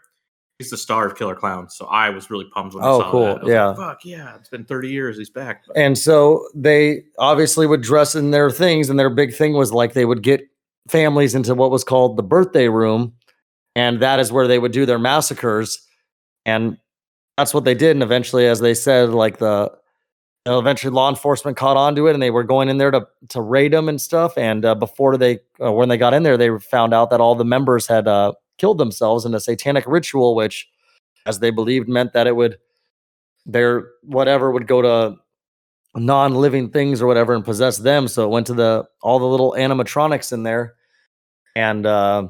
He's 0.59 0.69
the 0.71 0.77
star 0.77 1.07
of 1.07 1.17
Killer 1.17 1.35
Klowns. 1.35 1.73
So 1.73 1.87
I 1.87 2.11
was 2.11 2.29
really 2.31 2.45
pumped 2.53 2.75
when 2.75 2.85
I 2.85 2.89
Oh, 2.89 3.01
saw 3.01 3.11
cool. 3.11 3.25
that. 3.25 3.29
I 3.29 3.33
was 3.35 3.43
like, 3.45 3.49
Yeah. 3.51 3.75
Fuck 3.75 4.05
yeah! 4.05 4.35
It's 4.37 4.51
been 4.51 4.65
thirty 4.67 4.89
years. 4.91 5.17
He's 5.17 5.31
back. 5.31 5.63
But- 5.67 5.77
And 5.79 5.97
so 5.97 6.47
they 6.55 7.05
obviously 7.19 7.67
would 7.67 7.81
dress 7.81 8.15
in 8.15 8.31
their 8.31 8.51
things, 8.51 8.91
and 8.91 8.99
their 8.99 9.09
big 9.09 9.35
thing 9.35 9.55
was 9.55 9.73
like 9.73 9.95
they 9.95 10.05
would 10.05 10.23
get 10.23 10.43
families 10.89 11.35
into 11.35 11.55
what 11.55 11.71
was 11.71 11.83
called 11.85 12.17
the 12.19 12.23
birthday 12.23 12.69
room, 12.69 13.15
and 13.75 14.01
that 14.03 14.21
is 14.21 14.31
where 14.33 14.47
they 14.47 14.59
would 14.59 14.73
do 14.73 14.85
their 14.85 14.99
massacres. 14.99 15.81
And 16.45 16.77
that's 17.39 17.55
what 17.55 17.65
they 17.65 17.75
did. 17.75 17.93
And 17.93 18.03
eventually, 18.03 18.47
as 18.47 18.61
they 18.61 18.75
said, 18.75 19.11
like 19.11 19.39
the 19.39 19.71
you 20.47 20.53
know, 20.53 20.59
eventually 20.59 20.93
law 20.93 21.09
enforcement 21.11 21.57
caught 21.57 21.77
on 21.77 21.95
to 21.97 22.07
it, 22.07 22.15
and 22.15 22.23
they 22.23 22.31
were 22.31 22.45
going 22.45 22.69
in 22.69 22.79
there 22.79 22.91
to 22.91 23.07
to 23.29 23.41
raid 23.41 23.73
them 23.73 23.89
and 23.89 24.01
stuff. 24.01 24.39
And 24.39 24.65
uh, 24.65 24.75
before 24.75 25.17
they, 25.17 25.41
uh, 25.63 25.73
when 25.73 25.89
they 25.89 25.99
got 25.99 26.15
in 26.15 26.23
there, 26.23 26.37
they 26.37 26.51
found 26.59 26.95
out 26.95 27.11
that 27.11 27.21
all 27.21 27.35
the 27.35 27.45
members 27.45 27.87
had 27.87 28.09
uh, 28.09 28.33
killed 28.59 28.79
themselves 28.79 29.25
in 29.25 29.35
a 29.35 29.41
satanic 29.41 29.85
ritual, 29.87 30.35
which, 30.35 30.69
as 31.27 31.41
they 31.41 31.51
believed, 31.51 31.89
meant 31.89 32.15
that 32.15 32.27
it 32.27 32.37
would 32.37 32.59
their 33.47 33.89
whatever 34.03 34.51
would 34.51 34.67
go 34.67 34.83
to 34.83 35.17
non-living 35.97 36.71
things 36.71 37.03
or 37.03 37.07
whatever 37.07 37.35
and 37.35 37.45
possess 37.45 37.79
them 37.79 38.07
so 38.07 38.25
it 38.25 38.29
went 38.29 38.47
to 38.47 38.55
the 38.55 38.85
all 39.03 39.19
the 39.19 39.27
little 39.27 39.55
animatronics 39.59 40.33
in 40.33 40.45
there 40.45 40.75
and 41.57 41.85
uh 41.85 42.29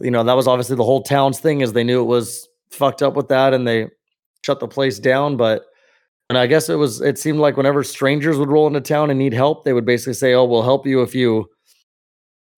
you 0.00 0.10
know 0.10 0.24
that 0.24 0.34
was 0.34 0.48
obviously 0.48 0.74
the 0.74 0.84
whole 0.84 1.02
town's 1.02 1.38
thing 1.38 1.60
is 1.60 1.72
they 1.72 1.84
knew 1.84 2.00
it 2.00 2.06
was 2.06 2.48
fucked 2.70 3.02
up 3.02 3.14
with 3.14 3.28
that 3.28 3.54
and 3.54 3.68
they 3.68 3.86
shut 4.42 4.58
the 4.58 4.66
place 4.66 4.98
down 4.98 5.36
but 5.36 5.66
and 6.28 6.38
i 6.38 6.46
guess 6.46 6.68
it 6.68 6.76
was 6.76 7.00
it 7.00 7.18
seemed 7.18 7.38
like 7.38 7.56
whenever 7.56 7.82
strangers 7.82 8.38
would 8.38 8.50
roll 8.50 8.66
into 8.66 8.80
town 8.80 9.10
and 9.10 9.18
need 9.18 9.32
help 9.32 9.64
they 9.64 9.72
would 9.72 9.84
basically 9.84 10.14
say 10.14 10.34
oh 10.34 10.44
we'll 10.44 10.62
help 10.62 10.86
you 10.86 11.02
if 11.02 11.14
you 11.14 11.48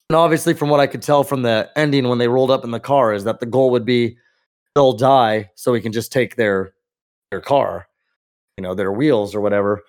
and 0.09 0.17
obviously 0.17 0.55
from 0.55 0.69
what 0.69 0.81
i 0.81 0.87
could 0.87 1.03
tell 1.03 1.25
from 1.25 1.43
the 1.43 1.69
ending 1.77 2.09
when 2.09 2.19
they 2.19 2.29
rolled 2.29 2.51
up 2.51 2.65
in 2.65 2.71
the 2.71 2.81
car 2.81 3.13
is 3.13 3.25
that 3.25 3.41
the 3.41 3.47
goal 3.47 3.71
would 3.71 3.85
be 3.85 4.17
they'll 4.75 4.93
die 4.93 5.51
so 5.55 5.73
we 5.73 5.81
can 5.81 5.93
just 5.93 6.13
take 6.13 6.37
their 6.37 6.73
their 7.31 7.41
car 7.41 7.87
you 8.57 8.63
know 8.63 8.75
their 8.75 8.93
wheels 8.93 9.35
or 9.35 9.41
whatever 9.41 9.83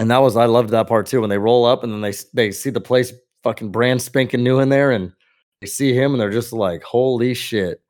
and 0.00 0.10
that 0.10 0.18
was 0.18 0.36
I 0.36 0.46
loved 0.46 0.70
that 0.70 0.88
part 0.88 1.06
too 1.06 1.20
when 1.20 1.30
they 1.30 1.38
roll 1.38 1.64
up 1.64 1.84
and 1.84 1.92
then 1.92 2.00
they 2.00 2.12
they 2.32 2.50
see 2.50 2.70
the 2.70 2.80
place 2.80 3.12
fucking 3.42 3.70
brand 3.70 4.02
spanking 4.02 4.42
new 4.42 4.58
in 4.60 4.68
there 4.68 4.90
and 4.90 5.12
they 5.60 5.66
see 5.66 5.94
him 5.94 6.12
and 6.12 6.20
they're 6.20 6.30
just 6.30 6.52
like 6.52 6.82
holy 6.82 7.34
shit. 7.34 7.80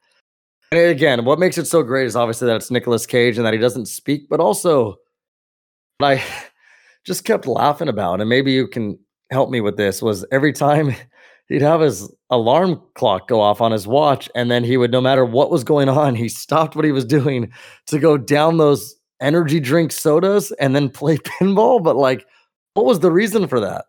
And 0.71 0.81
again, 0.81 1.25
what 1.25 1.39
makes 1.39 1.59
it 1.59 1.67
so 1.67 1.83
great 1.83 2.07
is 2.07 2.17
obviously 2.17 2.47
that 2.47 2.57
it's 2.57 2.71
Nicolas 2.71 3.07
Cage 3.07 3.37
and 3.37 3.47
that 3.47 3.55
he 3.55 3.61
doesn't 3.61 3.87
speak, 3.87 4.29
but 4.29 4.41
also 4.41 4.97
I 6.03 6.23
just 7.07 7.25
kept 7.25 7.47
laughing 7.47 7.89
about 7.89 8.21
and 8.21 8.29
maybe 8.29 8.53
you 8.53 8.67
can 8.67 8.99
help 9.31 9.51
me 9.51 9.61
with 9.61 9.77
this 9.77 10.03
was 10.03 10.25
every 10.33 10.53
time 10.53 10.95
he'd 11.49 11.63
have 11.63 11.81
his 11.81 12.13
alarm 12.31 12.81
clock 12.95 13.29
go 13.29 13.41
off 13.41 13.61
on 13.61 13.73
his 13.73 13.87
watch 13.87 14.29
and 14.35 14.51
then 14.51 14.65
he 14.65 14.77
would 14.77 14.91
no 14.91 15.01
matter 15.01 15.25
what 15.25 15.51
was 15.51 15.65
going 15.65 15.89
on, 15.89 16.15
he 16.15 16.29
stopped 16.29 16.77
what 16.77 16.85
he 16.85 16.93
was 16.93 17.05
doing 17.05 17.53
to 17.87 17.99
go 17.99 18.17
down 18.17 18.57
those 18.57 18.97
energy 19.21 19.61
drink 19.61 19.93
sodas 19.93 20.53
and 20.53 20.75
then 20.75 20.89
play 20.91 21.17
pinball. 21.19 21.83
But 21.83 21.97
like, 21.97 22.27
what 22.75 22.87
was 22.87 23.01
the 23.01 23.11
reason 23.11 23.47
for 23.47 23.61
that? 23.61 23.87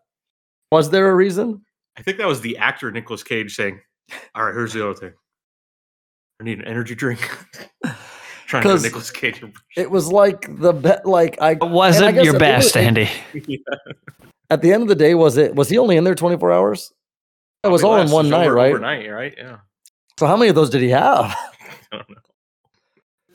Was 0.72 0.90
there 0.90 1.10
a 1.10 1.14
reason? 1.14 1.64
I 1.96 2.02
think 2.02 2.18
that 2.18 2.26
was 2.26 2.40
the 2.40 2.56
actor 2.58 2.90
Nicolas 2.90 3.22
Cage 3.22 3.54
saying, 3.54 3.80
All 4.34 4.44
right, 4.44 4.54
here's 4.54 4.72
the 4.72 4.84
other 4.84 4.98
thing. 4.98 5.12
I 6.40 6.44
need 6.44 6.58
an 6.58 6.64
energy 6.66 6.94
drink. 6.94 7.20
Trying 8.46 8.62
to 8.62 8.68
'Cause- 8.68 8.82
Nicolas 8.84 9.10
Cage. 9.10 9.42
It 9.76 9.90
was 9.90 10.12
like 10.12 10.46
the 10.60 10.72
be- 10.72 10.92
like 11.10 11.40
I 11.40 11.52
It 11.52 11.60
wasn't 11.62 12.14
guess 12.14 12.24
your 12.24 12.36
it 12.36 12.38
best, 12.38 12.76
was- 12.76 12.84
Andy. 12.84 13.10
at 14.50 14.62
the 14.62 14.72
end 14.72 14.82
of 14.82 14.88
the 14.88 14.94
day 14.94 15.14
was 15.14 15.36
it 15.36 15.54
was 15.56 15.68
he 15.68 15.78
only 15.78 15.96
in 15.96 16.04
there 16.04 16.14
24 16.14 16.52
hours? 16.52 16.92
It 17.64 17.68
was 17.68 17.82
all 17.82 17.96
in 17.96 18.10
one 18.10 18.28
night, 18.28 18.46
right? 18.48 18.70
Overnight, 18.70 19.10
right? 19.10 19.34
Yeah. 19.36 19.56
So 20.18 20.26
how 20.26 20.36
many 20.36 20.48
of 20.48 20.54
those 20.54 20.70
did 20.70 20.82
he 20.82 20.90
have? 20.90 21.24
I 21.92 21.96
don't 21.96 22.08
know. 22.10 22.16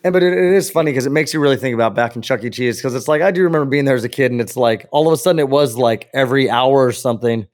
And 0.04 0.14
but 0.14 0.24
it, 0.24 0.34
it 0.34 0.54
is 0.54 0.72
funny 0.72 0.92
because 0.92 1.06
it 1.06 1.12
makes 1.12 1.34
you 1.34 1.42
really 1.42 1.58
think 1.58 1.74
about 1.76 1.94
back 1.94 2.16
in 2.16 2.22
Chuck 2.22 2.44
E. 2.44 2.50
Cheese 2.50 2.78
because 2.78 2.96
it's 2.96 3.08
like 3.10 3.22
I 3.22 3.32
do 3.32 3.44
remember 3.44 3.66
being 3.66 3.84
there 3.86 3.96
as 3.96 4.04
a 4.06 4.10
kid, 4.10 4.32
and 4.32 4.40
it's 4.40 4.56
like 4.56 4.88
all 4.92 5.06
of 5.08 5.14
a 5.14 5.18
sudden 5.18 5.40
it 5.40 5.50
was 5.50 5.76
like 5.76 6.10
every 6.14 6.50
hour 6.50 6.86
or 6.86 6.92
something, 6.94 7.46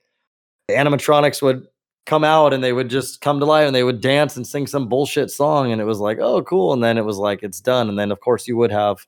the 0.68 0.76
animatronics 0.76 1.41
would 1.41 1.66
come 2.08 2.24
out 2.24 2.53
and 2.53 2.64
they 2.64 2.74
would 2.74 2.89
just 2.89 3.22
come 3.22 3.39
to 3.39 3.45
life 3.45 3.68
and 3.68 3.76
they 3.76 3.84
would 3.84 4.01
dance 4.01 4.38
and 4.38 4.47
sing 4.47 4.66
some 4.66 4.88
bullshit 4.88 5.30
song, 5.30 5.72
and 5.72 5.80
it 5.80 5.86
was 5.86 5.99
like 5.99 6.18
oh 6.20 6.41
cool, 6.41 6.74
and 6.74 6.84
then 6.84 6.97
it 6.97 7.05
was 7.05 7.18
like 7.18 7.43
it's 7.43 7.60
done, 7.60 7.89
and 7.89 7.99
then 7.99 8.12
of 8.12 8.20
course 8.22 8.47
you 8.47 8.58
would 8.58 8.72
have 8.72 9.05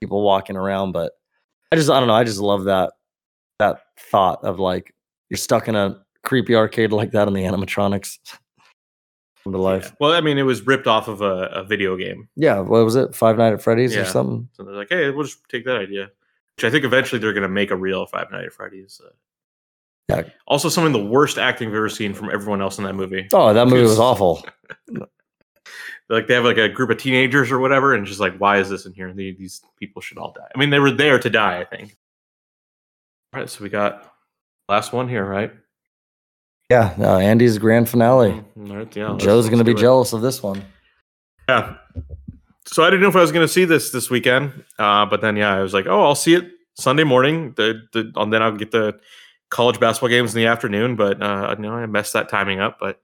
people 0.00 0.22
walking 0.22 0.56
around, 0.56 0.92
but 0.92 1.12
I 1.72 1.76
just 1.76 1.90
I 1.90 1.98
don't 1.98 2.08
know, 2.08 2.14
I 2.14 2.24
just 2.24 2.38
love 2.38 2.64
that 2.64 2.92
that 3.58 3.80
thought 3.98 4.44
of 4.44 4.60
like 4.60 4.94
you're 5.30 5.38
stuck 5.38 5.66
in 5.66 5.74
a 5.74 6.00
creepy 6.22 6.54
arcade 6.54 6.92
like 6.92 7.10
that, 7.12 7.26
and 7.26 7.36
the 7.36 7.40
animatronics 7.40 8.18
come 9.42 9.52
to 9.52 9.58
life. 9.58 9.84
Yeah. 9.86 9.96
Well, 10.00 10.12
I 10.12 10.20
mean, 10.20 10.38
it 10.38 10.42
was 10.42 10.66
ripped 10.66 10.86
off 10.86 11.08
of 11.08 11.22
a, 11.22 11.48
a 11.52 11.64
video 11.64 11.96
game. 11.96 12.28
Yeah, 12.36 12.60
what 12.60 12.84
was 12.84 12.96
it? 12.96 13.14
Five 13.14 13.38
Night 13.38 13.54
at 13.54 13.62
Freddy's 13.62 13.96
or 13.96 14.04
something? 14.04 14.48
So 14.52 14.62
they're 14.62 14.74
like, 14.74 14.88
hey, 14.90 15.10
we'll 15.10 15.24
just 15.24 15.38
take 15.48 15.64
that 15.64 15.76
idea. 15.76 16.10
Which 16.56 16.64
I 16.64 16.70
think 16.70 16.84
eventually 16.84 17.18
they're 17.18 17.32
going 17.32 17.42
to 17.42 17.48
make 17.48 17.70
a 17.70 17.76
real 17.76 18.06
Five 18.06 18.30
Nights 18.30 18.46
at 18.46 18.52
Freddy's. 18.52 19.00
Uh, 19.04 19.10
Yeah. 20.08 20.22
Also, 20.46 20.68
some 20.68 20.84
of 20.86 20.92
the 20.92 21.04
worst 21.04 21.36
acting 21.38 21.68
I've 21.68 21.74
ever 21.74 21.88
seen 21.88 22.14
from 22.14 22.30
everyone 22.30 22.60
else 22.62 22.78
in 22.78 22.84
that 22.84 22.94
movie. 22.94 23.26
Oh, 23.32 23.52
that 23.52 23.66
movie 23.66 23.82
was 23.82 23.98
awful. 23.98 24.44
Like 26.08 26.28
they 26.28 26.34
have 26.34 26.44
like 26.44 26.56
a 26.56 26.68
group 26.68 26.90
of 26.90 26.98
teenagers 26.98 27.50
or 27.50 27.58
whatever, 27.58 27.92
and 27.92 28.06
just 28.06 28.20
like, 28.20 28.36
why 28.38 28.58
is 28.58 28.68
this 28.70 28.86
in 28.86 28.92
here? 28.92 29.12
The- 29.12 29.32
These 29.32 29.62
people 29.76 30.00
should 30.00 30.18
all 30.18 30.32
die. 30.32 30.46
I 30.54 30.58
mean, 30.58 30.70
they 30.70 30.78
were 30.78 30.92
there 30.92 31.18
to 31.18 31.28
die. 31.28 31.60
I 31.60 31.64
think. 31.64 31.96
All 33.34 33.40
right, 33.40 33.50
so 33.50 33.64
we 33.64 33.70
got 33.70 34.14
last 34.68 34.92
one 34.92 35.08
here, 35.08 35.24
right? 35.24 35.52
Yeah, 36.70 36.94
no, 36.96 37.16
Andy's 37.18 37.58
grand 37.58 37.88
finale. 37.88 38.40
Mm, 38.56 38.76
right, 38.76 38.96
yeah, 38.96 39.08
let's- 39.10 39.24
Joe's 39.24 39.46
going 39.46 39.58
to 39.58 39.64
be 39.64 39.72
it. 39.72 39.78
jealous 39.78 40.12
of 40.12 40.22
this 40.22 40.44
one. 40.44 40.62
Yeah. 41.48 41.74
So 42.66 42.84
I 42.84 42.90
didn't 42.90 43.02
know 43.02 43.08
if 43.08 43.16
I 43.16 43.20
was 43.20 43.32
going 43.32 43.44
to 43.46 43.52
see 43.52 43.64
this 43.64 43.90
this 43.90 44.08
weekend, 44.08 44.64
uh, 44.78 45.06
but 45.06 45.20
then 45.22 45.34
yeah, 45.36 45.54
I 45.54 45.60
was 45.62 45.74
like, 45.74 45.86
oh, 45.88 46.02
I'll 46.04 46.14
see 46.14 46.34
it 46.34 46.48
Sunday 46.74 47.02
morning. 47.04 47.52
The 47.56 47.82
the 47.92 48.12
and 48.14 48.32
then 48.32 48.42
I'll 48.42 48.52
get 48.56 48.70
the 48.70 48.98
college 49.50 49.80
basketball 49.80 50.08
games 50.08 50.34
in 50.34 50.40
the 50.40 50.46
afternoon. 50.46 50.96
But 50.96 51.22
uh, 51.22 51.54
you 51.56 51.62
know, 51.62 51.72
I 51.72 51.86
messed 51.86 52.12
that 52.12 52.28
timing 52.28 52.60
up. 52.60 52.78
But 52.80 53.00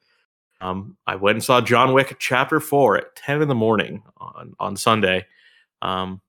um, 0.61 0.97
I 1.07 1.17
went 1.17 1.37
and 1.37 1.45
saw 1.45 1.61
John 1.61 1.93
Wick 1.93 2.17
Chapter 2.19 2.61
Four 2.61 2.97
at 2.97 3.17
ten 3.17 3.43
in 3.43 3.49
the 3.49 3.55
morning 3.55 4.03
on 4.17 4.55
on 4.59 4.77
Sunday. 4.77 5.27
Um, 5.81 6.21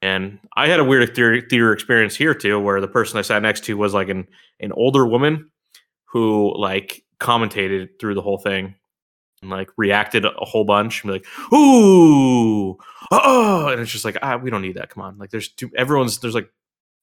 and 0.00 0.38
I 0.56 0.68
had 0.68 0.78
a 0.78 0.84
weird 0.84 1.14
theater, 1.14 1.40
theater 1.40 1.72
experience 1.72 2.14
here 2.14 2.34
too, 2.34 2.60
where 2.60 2.80
the 2.80 2.86
person 2.86 3.18
I 3.18 3.22
sat 3.22 3.42
next 3.42 3.64
to 3.64 3.76
was 3.76 3.94
like 3.94 4.08
an 4.08 4.26
an 4.60 4.72
older 4.72 5.06
woman 5.06 5.50
who 6.04 6.54
like 6.56 7.04
commentated 7.20 7.88
through 8.00 8.14
the 8.14 8.22
whole 8.22 8.38
thing 8.38 8.74
and 9.42 9.50
like 9.50 9.70
reacted 9.76 10.24
a 10.24 10.44
whole 10.44 10.64
bunch 10.64 11.02
and 11.02 11.12
be 11.12 11.18
like, 11.18 11.26
ooh, 11.52 12.76
oh, 13.10 13.68
and 13.68 13.80
it's 13.80 13.90
just 13.90 14.04
like, 14.04 14.16
ah, 14.22 14.36
we 14.36 14.50
don't 14.50 14.62
need 14.62 14.76
that. 14.76 14.90
Come 14.90 15.02
on. 15.02 15.18
Like 15.18 15.30
there's 15.30 15.48
two, 15.48 15.70
everyone's, 15.76 16.18
there's 16.18 16.34
like 16.34 16.50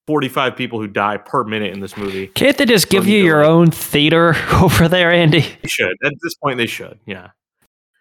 45 0.08 0.56
people 0.56 0.80
who 0.80 0.88
die 0.88 1.18
per 1.18 1.44
minute 1.44 1.74
in 1.74 1.80
this 1.80 1.98
movie. 1.98 2.28
Can't 2.28 2.58
they 2.58 2.66
just 2.66 2.90
give 2.90 3.08
you 3.08 3.24
your 3.24 3.44
own 3.44 3.72
theater 3.72 4.36
over 4.54 4.88
there, 4.88 5.12
Andy? 5.12 5.46
They 5.62 5.68
should. 5.68 5.96
At 6.04 6.14
this 6.22 6.36
point, 6.36 6.58
they 6.58 6.68
should. 6.68 7.00
Yeah. 7.06 7.30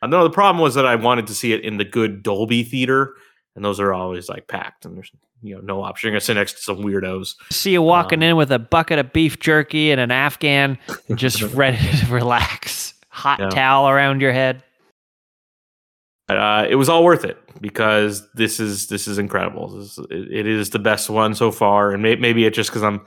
I 0.03 0.07
know 0.07 0.23
the 0.23 0.31
problem 0.31 0.63
was 0.63 0.75
that 0.75 0.85
I 0.85 0.97
wanted 0.97 1.27
to 1.29 1.35
see 1.35 1.53
it 1.55 1.63
in 1.63 1.79
the 1.79 1.85
good 1.85 2.23
Dolby 2.23 2.63
theater, 2.63 3.15
and 3.57 3.65
those 3.65 3.81
are 3.81 3.93
always 3.95 4.29
like 4.29 4.49
packed, 4.49 4.85
and 4.85 4.97
there's 4.97 5.11
you 5.43 5.55
know 5.55 5.61
no 5.63 5.83
option. 5.83 6.09
You're 6.09 6.13
gonna 6.13 6.21
sit 6.21 6.35
next 6.35 6.55
to 6.55 6.59
some 6.59 6.79
weirdos. 6.79 7.37
See 7.51 7.73
you 7.73 7.81
walking 7.81 8.19
Um, 8.19 8.23
in 8.31 8.37
with 8.37 8.53
a 8.53 8.59
bucket 8.59 8.99
of 8.99 9.13
beef 9.15 9.39
jerky 9.41 9.91
and 9.93 10.01
an 10.01 10.11
Afghan, 10.11 10.77
just 11.15 11.41
ready 11.55 11.79
to 11.79 12.07
relax. 12.13 12.93
Hot 13.09 13.39
Yeah. 13.41 13.49
towel 13.49 13.89
around 13.89 14.21
your 14.21 14.33
head. 14.33 14.63
Uh, 16.29 16.67
it 16.69 16.77
was 16.77 16.89
all 16.89 17.05
worth 17.05 17.25
it 17.25 17.39
because 17.61 18.27
this 18.33 18.59
is 18.59 18.89
this 18.89 19.07
is 19.07 19.19
incredible. 19.19 19.69
This 19.69 19.99
is, 19.99 20.07
it, 20.11 20.47
is 20.47 20.71
the 20.71 20.79
best 20.79 21.11
one 21.11 21.35
so 21.35 21.51
far, 21.51 21.93
and 21.93 22.03
may, 22.03 22.17
maybe 22.17 22.47
it's 22.47 22.57
just 22.57 22.71
because 22.71 22.83
I'm 22.83 23.05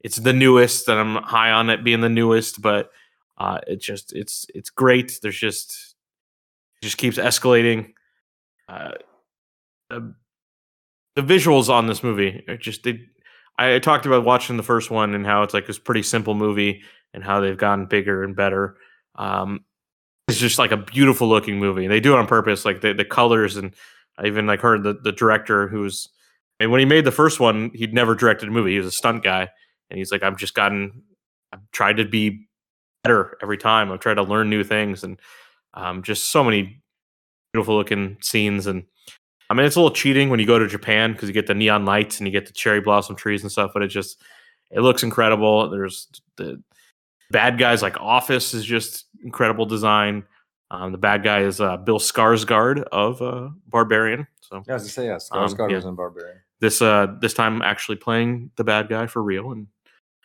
it's 0.00 0.16
the 0.16 0.32
newest 0.32 0.88
and 0.88 0.98
I'm 0.98 1.22
high 1.22 1.50
on 1.50 1.70
it 1.70 1.82
being 1.82 2.00
the 2.00 2.08
newest, 2.08 2.60
but 2.60 2.90
uh, 3.38 3.58
it 3.66 3.80
just 3.80 4.12
it's 4.14 4.46
it's 4.54 4.70
great. 4.70 5.18
There's 5.22 5.38
just 5.38 5.94
it 6.80 6.84
just 6.84 6.98
keeps 6.98 7.16
escalating. 7.16 7.92
Uh, 8.68 8.92
the, 9.88 10.14
the 11.16 11.22
visuals 11.22 11.70
on 11.70 11.86
this 11.86 12.02
movie 12.02 12.44
are 12.48 12.58
just 12.58 12.82
they, 12.82 13.00
I, 13.56 13.76
I 13.76 13.78
talked 13.78 14.04
about 14.04 14.24
watching 14.24 14.58
the 14.58 14.62
first 14.62 14.90
one 14.90 15.14
and 15.14 15.24
how 15.24 15.42
it's 15.42 15.54
like 15.54 15.66
this 15.66 15.78
pretty 15.78 16.02
simple 16.02 16.34
movie 16.34 16.82
and 17.14 17.24
how 17.24 17.40
they've 17.40 17.56
gotten 17.56 17.86
bigger 17.86 18.22
and 18.22 18.36
better. 18.36 18.76
Um, 19.14 19.64
it's 20.28 20.38
just 20.38 20.58
like 20.58 20.72
a 20.72 20.76
beautiful 20.76 21.28
looking 21.28 21.58
movie. 21.58 21.86
They 21.86 22.00
do 22.00 22.14
it 22.14 22.18
on 22.18 22.26
purpose, 22.26 22.64
like 22.64 22.80
the, 22.80 22.92
the 22.92 23.04
colors 23.04 23.56
and 23.56 23.74
I 24.18 24.26
even 24.26 24.46
like 24.46 24.60
heard 24.60 24.82
the, 24.82 24.94
the 24.94 25.12
director 25.12 25.68
who's 25.68 26.08
and 26.60 26.70
when 26.70 26.80
he 26.80 26.86
made 26.86 27.04
the 27.04 27.12
first 27.12 27.40
one, 27.40 27.70
he'd 27.74 27.94
never 27.94 28.14
directed 28.14 28.48
a 28.48 28.52
movie. 28.52 28.72
He 28.72 28.78
was 28.78 28.88
a 28.88 28.92
stunt 28.92 29.22
guy, 29.22 29.48
and 29.90 29.98
he's 29.98 30.10
like, 30.10 30.22
I've 30.22 30.36
just 30.36 30.54
gotten, 30.54 31.02
I've 31.52 31.60
tried 31.72 31.98
to 31.98 32.04
be 32.04 32.48
better 33.04 33.38
every 33.42 33.58
time. 33.58 33.92
I've 33.92 34.00
tried 34.00 34.14
to 34.14 34.22
learn 34.22 34.50
new 34.50 34.64
things, 34.64 35.04
and 35.04 35.20
um, 35.74 36.02
just 36.02 36.30
so 36.30 36.42
many 36.42 36.82
beautiful 37.52 37.76
looking 37.76 38.16
scenes. 38.20 38.66
And 38.66 38.84
I 39.48 39.54
mean, 39.54 39.66
it's 39.66 39.76
a 39.76 39.80
little 39.80 39.94
cheating 39.94 40.30
when 40.30 40.40
you 40.40 40.46
go 40.46 40.58
to 40.58 40.66
Japan 40.66 41.12
because 41.12 41.28
you 41.28 41.32
get 41.32 41.46
the 41.46 41.54
neon 41.54 41.84
lights 41.84 42.18
and 42.18 42.26
you 42.26 42.32
get 42.32 42.46
the 42.46 42.52
cherry 42.52 42.80
blossom 42.80 43.14
trees 43.14 43.42
and 43.42 43.52
stuff, 43.52 43.70
but 43.72 43.82
it 43.82 43.88
just 43.88 44.20
it 44.70 44.80
looks 44.80 45.02
incredible. 45.02 45.70
There's 45.70 46.08
the 46.36 46.62
bad 47.30 47.58
guys 47.58 47.82
like 47.82 47.96
Office 48.00 48.54
is 48.54 48.64
just 48.64 49.06
incredible 49.22 49.66
design. 49.66 50.24
Um, 50.70 50.92
the 50.92 50.98
bad 50.98 51.22
guy 51.24 51.40
is 51.40 51.60
uh, 51.60 51.76
Bill 51.78 51.98
Skarsgård 51.98 52.82
of 52.92 53.22
uh, 53.22 53.48
Barbarian. 53.68 54.26
So 54.40 54.62
Yeah, 54.66 54.74
as 54.74 54.84
I 54.84 54.88
say, 54.88 55.06
yeah, 55.06 55.14
Um, 55.32 55.48
Skarsgård 55.48 55.70
yeah. 55.70 55.76
was 55.76 55.84
in 55.86 55.94
Barbarian. 55.94 56.38
this 56.60 56.82
uh 56.82 57.06
this 57.20 57.34
time 57.34 57.62
actually 57.62 57.96
playing 57.96 58.50
the 58.56 58.64
bad 58.64 58.88
guy 58.88 59.06
for 59.06 59.22
real 59.22 59.52
and 59.52 59.66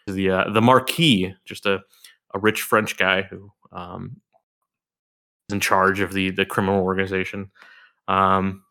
the 0.08 0.30
uh, 0.30 0.50
the 0.50 0.62
Marquis, 0.62 1.34
just 1.46 1.66
a 1.66 1.82
a 2.34 2.40
rich 2.40 2.62
French 2.62 2.98
guy 2.98 3.22
who 3.22 3.52
um 3.72 4.18
is 5.50 5.54
in 5.54 5.60
charge 5.60 6.00
of 6.02 6.12
the 6.14 6.32
the 6.32 6.46
criminal 6.46 6.82
organization. 6.84 7.52
Um 8.08 8.64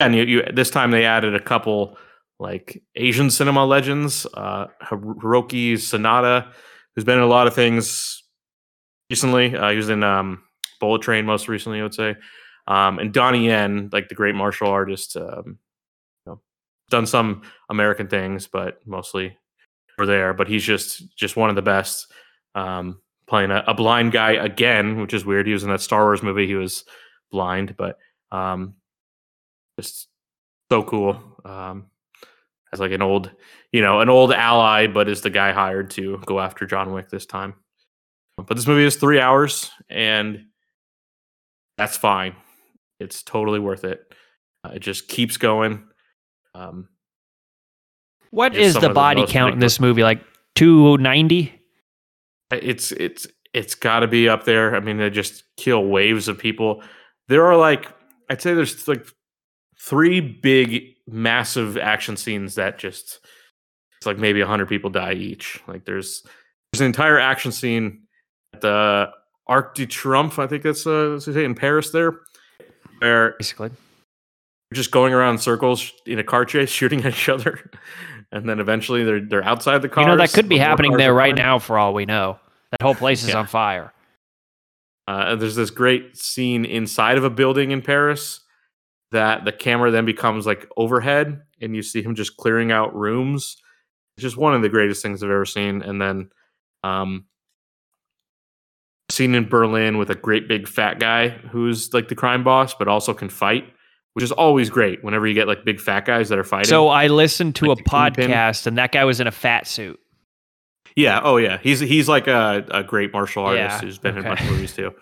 and 0.00 0.14
you, 0.14 0.22
you 0.24 0.42
this 0.54 0.70
time 0.70 0.90
they 0.90 1.04
added 1.04 1.34
a 1.34 1.40
couple 1.40 1.98
like 2.38 2.82
Asian 2.94 3.30
cinema 3.30 3.64
legends, 3.66 4.26
uh 4.34 4.66
Hiro- 4.88 5.14
Hiroki 5.20 5.72
Sanada, 5.74 6.52
who's 6.98 7.04
been 7.04 7.18
in 7.18 7.22
a 7.22 7.28
lot 7.28 7.46
of 7.46 7.54
things 7.54 8.24
recently. 9.08 9.54
Uh, 9.54 9.70
he 9.70 9.76
was 9.76 9.88
in 9.88 10.02
um 10.02 10.42
Bullet 10.80 11.00
Train 11.00 11.24
most 11.24 11.46
recently, 11.46 11.78
I 11.78 11.84
would 11.84 11.94
say. 11.94 12.16
Um, 12.66 12.98
and 12.98 13.12
Donnie 13.12 13.46
Yen, 13.46 13.88
like 13.92 14.08
the 14.08 14.16
great 14.16 14.34
martial 14.34 14.66
artist, 14.66 15.16
um, 15.16 15.60
done 16.90 17.06
some 17.06 17.42
American 17.70 18.08
things, 18.08 18.48
but 18.48 18.84
mostly 18.84 19.38
over 19.96 20.06
there. 20.06 20.34
But 20.34 20.48
he's 20.48 20.64
just 20.64 21.16
just 21.16 21.36
one 21.36 21.50
of 21.50 21.54
the 21.54 21.62
best. 21.62 22.12
Um, 22.56 23.00
playing 23.28 23.52
a, 23.52 23.62
a 23.68 23.74
blind 23.74 24.10
guy 24.10 24.32
again, 24.32 25.00
which 25.00 25.14
is 25.14 25.24
weird. 25.24 25.46
He 25.46 25.52
was 25.52 25.62
in 25.62 25.70
that 25.70 25.80
Star 25.80 26.02
Wars 26.02 26.24
movie. 26.24 26.48
He 26.48 26.56
was 26.56 26.84
blind, 27.30 27.76
but 27.76 27.96
um, 28.32 28.74
just 29.78 30.08
so 30.68 30.82
cool. 30.82 31.22
Um, 31.44 31.92
as 32.72 32.80
like 32.80 32.92
an 32.92 33.02
old, 33.02 33.30
you 33.72 33.80
know, 33.80 34.00
an 34.00 34.08
old 34.08 34.32
ally, 34.32 34.86
but 34.86 35.08
is 35.08 35.22
the 35.22 35.30
guy 35.30 35.52
hired 35.52 35.90
to 35.92 36.18
go 36.26 36.40
after 36.40 36.66
John 36.66 36.92
Wick 36.92 37.08
this 37.08 37.26
time. 37.26 37.54
But 38.36 38.56
this 38.56 38.66
movie 38.66 38.84
is 38.84 38.96
three 38.96 39.20
hours, 39.20 39.70
and 39.90 40.46
that's 41.76 41.96
fine. 41.96 42.36
It's 43.00 43.22
totally 43.22 43.58
worth 43.58 43.84
it. 43.84 44.00
Uh, 44.64 44.70
it 44.74 44.80
just 44.80 45.08
keeps 45.08 45.36
going. 45.36 45.84
Um, 46.54 46.88
What 48.30 48.54
is 48.54 48.74
the 48.74 48.78
of 48.78 48.82
the 48.82 48.94
body 48.94 49.26
count 49.26 49.54
in 49.54 49.58
this 49.60 49.80
movie? 49.80 50.02
Like 50.02 50.22
290? 50.54 51.54
it's 52.52 52.92
it's 52.92 53.26
it's 53.52 53.74
got 53.74 54.00
to 54.00 54.06
be 54.06 54.28
up 54.28 54.44
there. 54.44 54.74
I 54.74 54.80
mean, 54.80 54.98
they 54.98 55.10
just 55.10 55.44
kill 55.56 55.84
waves 55.84 56.28
of 56.28 56.38
people. 56.38 56.82
There 57.28 57.46
are 57.46 57.56
like 57.56 57.88
I'd 58.30 58.40
say 58.42 58.54
there's 58.54 58.86
like 58.88 59.06
three 59.88 60.20
big, 60.20 60.94
massive 61.06 61.78
action 61.78 62.16
scenes 62.16 62.56
that 62.56 62.78
just 62.78 63.20
it's 63.96 64.06
like 64.06 64.18
maybe 64.18 64.40
hundred 64.42 64.68
people 64.68 64.90
die 64.90 65.14
each. 65.14 65.60
Like 65.66 65.84
there's 65.84 66.22
there's 66.72 66.80
an 66.82 66.86
entire 66.86 67.18
action 67.18 67.50
scene 67.50 68.02
at 68.54 68.60
the 68.60 69.10
Arc 69.46 69.74
de 69.74 69.86
Triomphe. 69.86 70.38
I 70.38 70.46
think 70.46 70.62
that's 70.62 70.86
uh 70.86 71.10
that's 71.12 71.26
what 71.26 71.34
they 71.34 71.40
say 71.40 71.44
in 71.44 71.54
Paris 71.54 71.90
there, 71.90 72.20
where 72.98 73.34
Basically. 73.38 73.70
They're 74.70 74.76
just 74.76 74.90
going 74.90 75.14
around 75.14 75.36
in 75.36 75.38
circles 75.38 75.90
in 76.04 76.18
a 76.18 76.24
car 76.24 76.44
chase, 76.44 76.68
shooting 76.80 77.02
at 77.06 77.14
each 77.14 77.30
other, 77.30 77.70
and 78.30 78.46
then 78.46 78.60
eventually 78.60 79.02
they're 79.02 79.20
they're 79.24 79.44
outside 79.44 79.80
the 79.80 79.88
car. 79.88 80.04
You 80.04 80.08
know, 80.10 80.16
that 80.18 80.32
could 80.32 80.48
be 80.48 80.58
happening 80.58 80.92
there 80.96 81.14
right 81.14 81.34
now 81.34 81.58
for 81.58 81.78
all 81.78 81.94
we 81.94 82.04
know. 82.04 82.38
That 82.72 82.82
whole 82.82 82.94
place 82.94 83.22
is 83.22 83.30
Yeah. 83.30 83.38
on 83.38 83.46
fire. 83.46 83.94
Uh, 85.06 85.36
there's 85.36 85.56
this 85.56 85.70
great 85.70 86.18
scene 86.18 86.66
inside 86.66 87.16
of 87.16 87.24
a 87.24 87.30
building 87.30 87.70
in 87.70 87.80
Paris 87.80 88.40
that 89.12 89.44
the 89.44 89.52
camera 89.52 89.90
then 89.90 90.04
becomes 90.04 90.46
like 90.46 90.68
overhead, 90.76 91.40
and 91.60 91.74
you 91.74 91.82
see 91.82 92.02
him 92.02 92.14
just 92.14 92.36
clearing 92.36 92.72
out 92.72 92.94
rooms. 92.94 93.56
It's 94.16 94.22
just 94.22 94.36
one 94.36 94.54
of 94.54 94.62
the 94.62 94.68
greatest 94.68 95.02
things 95.02 95.22
I've 95.22 95.30
ever 95.30 95.44
seen. 95.44 95.82
And 95.82 96.00
then, 96.00 96.30
um, 96.82 97.26
scene 99.10 99.34
in 99.34 99.48
Berlin 99.48 99.96
with 99.96 100.10
a 100.10 100.14
great 100.14 100.48
big 100.48 100.68
fat 100.68 101.00
guy 101.00 101.28
who's 101.28 101.94
like 101.94 102.08
the 102.08 102.14
crime 102.14 102.44
boss, 102.44 102.74
but 102.74 102.88
also 102.88 103.14
can 103.14 103.28
fight, 103.28 103.64
which 104.12 104.22
is 104.22 104.32
always 104.32 104.70
great 104.70 105.02
whenever 105.02 105.26
you 105.26 105.34
get 105.34 105.48
like 105.48 105.64
big 105.64 105.80
fat 105.80 106.04
guys 106.04 106.28
that 106.28 106.38
are 106.38 106.44
fighting. 106.44 106.68
So 106.68 106.88
I 106.88 107.06
listened 107.06 107.54
to 107.56 107.66
Like 107.66 107.80
a 107.80 107.82
podcast, 107.84 108.66
and 108.66 108.76
that 108.78 108.92
guy 108.92 109.04
was 109.04 109.20
in 109.20 109.26
a 109.26 109.32
fat 109.32 109.66
suit. 109.66 109.98
Yeah. 110.96 111.20
Oh, 111.22 111.36
yeah. 111.36 111.58
He's 111.62 111.80
he's 111.80 112.08
like 112.08 112.26
a, 112.26 112.66
a 112.70 112.82
great 112.82 113.12
martial 113.12 113.44
artist 113.44 113.76
Yeah, 113.76 113.80
who's 113.80 113.98
been 113.98 114.18
in 114.18 114.24
a 114.24 114.28
bunch 114.28 114.40
of 114.40 114.50
movies 114.50 114.74
too. 114.74 114.92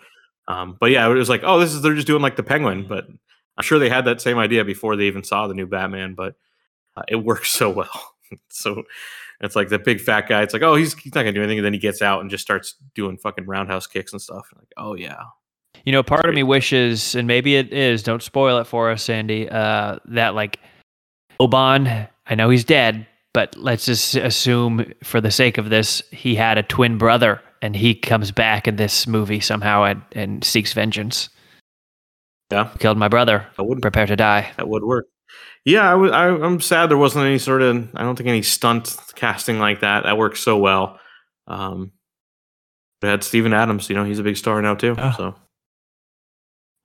Um, 0.47 0.77
but 0.79 0.91
yeah, 0.91 1.09
it 1.09 1.13
was 1.13 1.27
like, 1.27 1.41
oh, 1.43 1.59
this 1.59 1.73
is 1.73 1.81
they're 1.81 1.95
just 1.95 2.07
doing 2.07 2.21
like 2.21 2.35
the 2.35 2.43
Penguin, 2.43 2.85
but 2.87 3.07
I'm 3.57 3.63
sure 3.63 3.79
they 3.79 3.89
had 3.89 4.05
that 4.05 4.21
same 4.21 4.37
idea 4.37 4.63
before 4.63 4.95
they 4.95 5.05
even 5.05 5.23
saw 5.23 5.47
the 5.47 5.53
new 5.53 5.67
Batman. 5.67 6.13
But 6.13 6.35
uh, 6.95 7.03
it 7.07 7.17
works 7.17 7.49
so 7.53 7.69
well. 7.69 8.13
so 8.49 8.83
it's 9.41 9.55
like 9.55 9.69
the 9.69 9.79
big 9.79 10.01
fat 10.01 10.27
guy. 10.27 10.41
It's 10.41 10.53
like, 10.53 10.63
oh, 10.63 10.75
he's 10.75 10.93
he's 10.95 11.13
not 11.13 11.21
gonna 11.21 11.33
do 11.33 11.41
anything, 11.41 11.59
and 11.59 11.65
then 11.65 11.73
he 11.73 11.79
gets 11.79 12.01
out 12.01 12.21
and 12.21 12.29
just 12.29 12.43
starts 12.43 12.75
doing 12.95 13.17
fucking 13.17 13.45
roundhouse 13.45 13.87
kicks 13.87 14.11
and 14.11 14.21
stuff. 14.21 14.49
Like, 14.55 14.71
oh 14.77 14.95
yeah, 14.95 15.23
You 15.85 15.91
know, 15.91 16.03
part 16.03 16.27
of 16.27 16.35
me 16.35 16.43
wishes, 16.43 17.15
and 17.15 17.27
maybe 17.27 17.55
it 17.55 17.71
is, 17.71 18.03
don't 18.03 18.23
spoil 18.23 18.57
it 18.59 18.67
for 18.67 18.91
us, 18.91 19.03
Sandy, 19.03 19.49
uh, 19.49 19.97
that 20.05 20.35
like 20.35 20.59
Oban, 21.39 22.07
I 22.25 22.35
know 22.35 22.49
he's 22.49 22.63
dead, 22.63 23.05
but 23.33 23.55
let's 23.57 23.85
just 23.85 24.15
assume 24.15 24.91
for 25.03 25.21
the 25.21 25.31
sake 25.31 25.57
of 25.57 25.69
this, 25.69 26.01
he 26.11 26.35
had 26.35 26.57
a 26.57 26.63
twin 26.63 26.97
brother 26.97 27.41
and 27.61 27.75
he 27.75 27.95
comes 27.95 28.31
back 28.31 28.67
in 28.67 28.75
this 28.75 29.07
movie 29.07 29.39
somehow 29.39 29.83
and, 29.83 30.01
and 30.13 30.43
seeks 30.43 30.73
vengeance. 30.73 31.29
Yeah, 32.51 32.71
Killed 32.79 32.97
my 32.97 33.07
brother, 33.09 33.45
I 33.57 33.61
would 33.61 33.81
prepare 33.81 34.05
to 34.05 34.15
die. 34.15 34.51
that 34.57 34.67
would 34.69 34.83
work. 34.83 35.05
Yeah, 35.65 35.87
I 35.87 35.91
w- 35.91 36.11
I, 36.11 36.45
am 36.45 36.61
sad 36.61 36.89
there 36.89 36.97
wasn't 36.97 37.25
any 37.25 37.39
sort 37.39 37.61
of 37.61 37.89
I 37.93 38.03
don't 38.03 38.15
think 38.15 38.29
any 38.29 38.41
stunt 38.41 38.95
casting 39.15 39.59
like 39.59 39.81
that. 39.81 40.03
That 40.03 40.17
works 40.17 40.39
so 40.39 40.57
well. 40.57 40.99
Um, 41.47 41.91
it 43.01 43.07
had 43.07 43.23
Steven 43.23 43.53
Adams. 43.53 43.89
You 43.89 43.95
know, 43.95 44.05
he's 44.05 44.19
a 44.19 44.23
big 44.23 44.37
star 44.37 44.61
now 44.61 44.75
too. 44.75 44.95
Ah. 44.97 45.13
So 45.17 45.35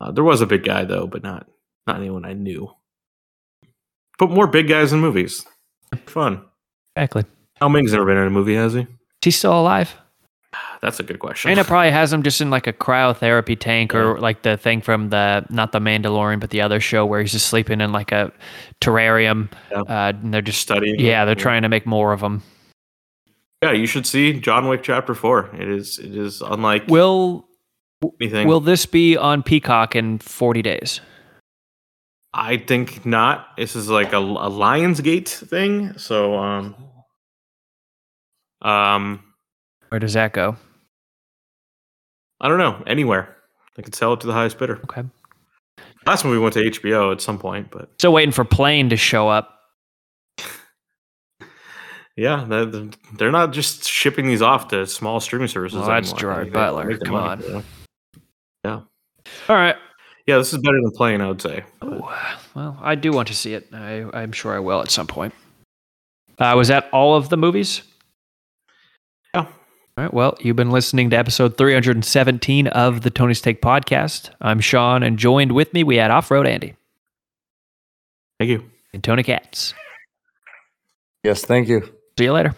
uh, 0.01 0.11
there 0.11 0.25
was 0.25 0.41
a 0.41 0.47
big 0.47 0.65
guy 0.65 0.85
though, 0.85 1.07
but 1.07 1.23
not 1.23 1.47
not 1.87 1.97
anyone 1.97 2.25
I 2.25 2.33
knew. 2.33 2.69
But 4.19 4.31
more 4.31 4.49
big 4.49 4.69
guys 4.69 4.93
in 4.93 5.01
movies. 5.01 5.47
Fun. 6.07 6.45
Exactly. 6.97 7.25
Yao 7.61 7.69
Ming's 7.69 7.93
never 7.93 8.05
been 8.05 8.19
in 8.19 8.27
a 8.27 8.31
movie, 8.31 8.55
has 8.57 8.73
he? 8.75 8.87
He's 9.23 9.37
still 9.39 9.59
alive? 9.59 9.95
That's 10.83 10.99
a 10.99 11.05
good 11.05 11.21
question. 11.21 11.49
China 11.49 11.65
probably 11.69 11.93
has 11.93 12.13
him 12.13 12.25
just 12.25 12.41
in 12.41 12.51
like 12.51 12.67
a 12.67 12.73
cryotherapy 12.73 13.59
tank 13.59 13.95
or 13.95 14.19
like 14.19 14.43
the 14.43 14.57
thing 14.57 14.81
from 14.81 15.11
the, 15.11 15.47
not 15.49 15.71
the 15.71 15.79
Mandalorian, 15.79 16.41
but 16.41 16.51
the 16.51 16.61
other 16.61 16.81
show 16.81 17.07
where 17.07 17.21
he's 17.21 17.33
just 17.33 17.47
sleeping 17.47 17.81
in 17.81 17.93
like 17.93 18.11
a 18.11 18.33
terrarium. 18.81 19.49
Yeah. 19.71 19.81
Uh, 19.83 20.13
and 20.21 20.35
they're 20.35 20.43
just, 20.43 20.61
studying. 20.61 20.99
yeah, 20.99 21.25
they're 21.25 21.37
trying 21.37 21.63
to 21.63 21.69
make 21.69 21.87
more 21.87 22.13
of 22.13 22.21
them. 22.21 22.43
Yeah, 23.63 23.71
you 23.71 23.87
should 23.87 24.07
see 24.07 24.33
John 24.41 24.67
Wick 24.67 24.83
Chapter 24.83 25.15
Four. 25.15 25.49
It 25.55 25.69
is 25.69 26.01
it 26.01 26.17
is 26.17 26.43
unlike 26.43 26.89
Will 26.89 27.47
anything. 28.21 28.49
Will 28.49 28.59
this 28.59 28.87
be 28.87 29.17
on 29.17 29.45
Peacock 29.45 29.95
in 29.95 30.19
40 30.19 30.63
days? 30.63 31.01
I 32.35 32.57
think 32.57 33.07
not. 33.07 33.57
This 33.57 33.77
is 33.77 33.89
like 33.89 34.13
a, 34.13 34.19
a 34.19 34.51
Lionsgate 34.51 35.29
thing. 35.29 35.97
So, 35.99 36.37
um, 36.37 36.75
um, 38.63 39.23
Where 39.91 40.01
does 40.01 40.15
that 40.15 40.33
go? 40.33 40.57
I 42.43 42.49
don't 42.49 42.59
know. 42.59 42.83
Anywhere 42.87 43.37
they 43.77 43.83
could 43.83 43.95
sell 43.95 44.13
it 44.13 44.21
to 44.21 44.27
the 44.27 44.33
highest 44.33 44.59
bidder. 44.59 44.81
Okay. 44.85 45.03
Last 46.07 46.25
movie 46.25 46.39
went 46.39 46.55
to 46.55 46.61
HBO 46.61 47.13
at 47.13 47.21
some 47.21 47.39
point, 47.39 47.71
but 47.71 47.91
Still 47.99 48.13
waiting 48.13 48.33
for 48.33 48.45
Plane 48.45 48.91
to 48.91 48.97
show 48.97 49.29
up. 49.29 49.61
yeah, 52.17 52.45
they're, 52.47 52.67
they're 53.17 53.31
not 53.31 53.53
just 53.53 53.89
shipping 53.89 54.27
these 54.27 54.43
off 54.43 54.69
to 54.69 54.87
small 54.87 55.21
streaming 55.21 55.49
services. 55.49 55.79
Well, 55.79 55.89
that's. 55.89 56.13
Gerard 56.13 56.53
Butler. 56.53 56.99
Come 56.99 57.15
on. 57.15 57.41
you 57.43 57.63
know? 58.65 58.85
All 59.49 59.57
right. 59.57 59.77
Yeah, 60.27 60.39
this 60.39 60.53
is 60.53 60.59
better 60.61 60.79
than 60.83 60.91
Plane. 60.93 61.21
I 61.21 61.29
would 61.29 61.41
say. 61.41 61.65
Ooh, 61.85 62.05
well, 62.55 62.79
I 62.81 62.95
do 62.97 63.13
want 63.13 63.29
to 63.29 63.35
see 63.35 63.55
it. 63.55 63.69
I, 63.73 64.05
I'm 64.13 64.33
sure 64.33 64.55
I 64.55 64.59
will 64.59 64.81
at 64.81 64.91
some 64.91 65.07
point. 65.07 65.35
Uh, 66.39 66.55
was 66.57 66.69
that 66.69 66.89
all 66.93 67.15
of 67.15 67.29
the 67.29 67.37
movies? 67.37 67.83
Yeah. 69.97 70.03
All 70.03 70.05
right. 70.07 70.15
Well, 70.15 70.37
you've 70.41 70.57
been 70.57 70.71
listening 70.71 71.11
to 71.11 71.17
episode 71.17 71.57
317 71.57 72.67
of 72.69 73.03
the 73.03 73.11
Tony's 73.11 73.41
Take 73.41 73.61
podcast. 73.61 74.31
I'm 74.41 74.61
Sean, 74.61 75.03
and 75.03 75.19
joined 75.19 75.53
with 75.53 75.73
me, 75.75 75.85
we 75.85 75.97
had 75.97 76.11
Off 76.11 76.31
Road 76.31 76.47
Andy 76.47 76.75
Thank 78.39 78.51
you. 78.51 78.71
and 78.93 79.03
Tony 79.05 79.23
Katz. 79.23 79.75
Yes, 81.23 81.45
thank 81.45 81.69
you. 81.69 81.83
See 82.19 82.25
you 82.25 82.33
later. 82.33 82.55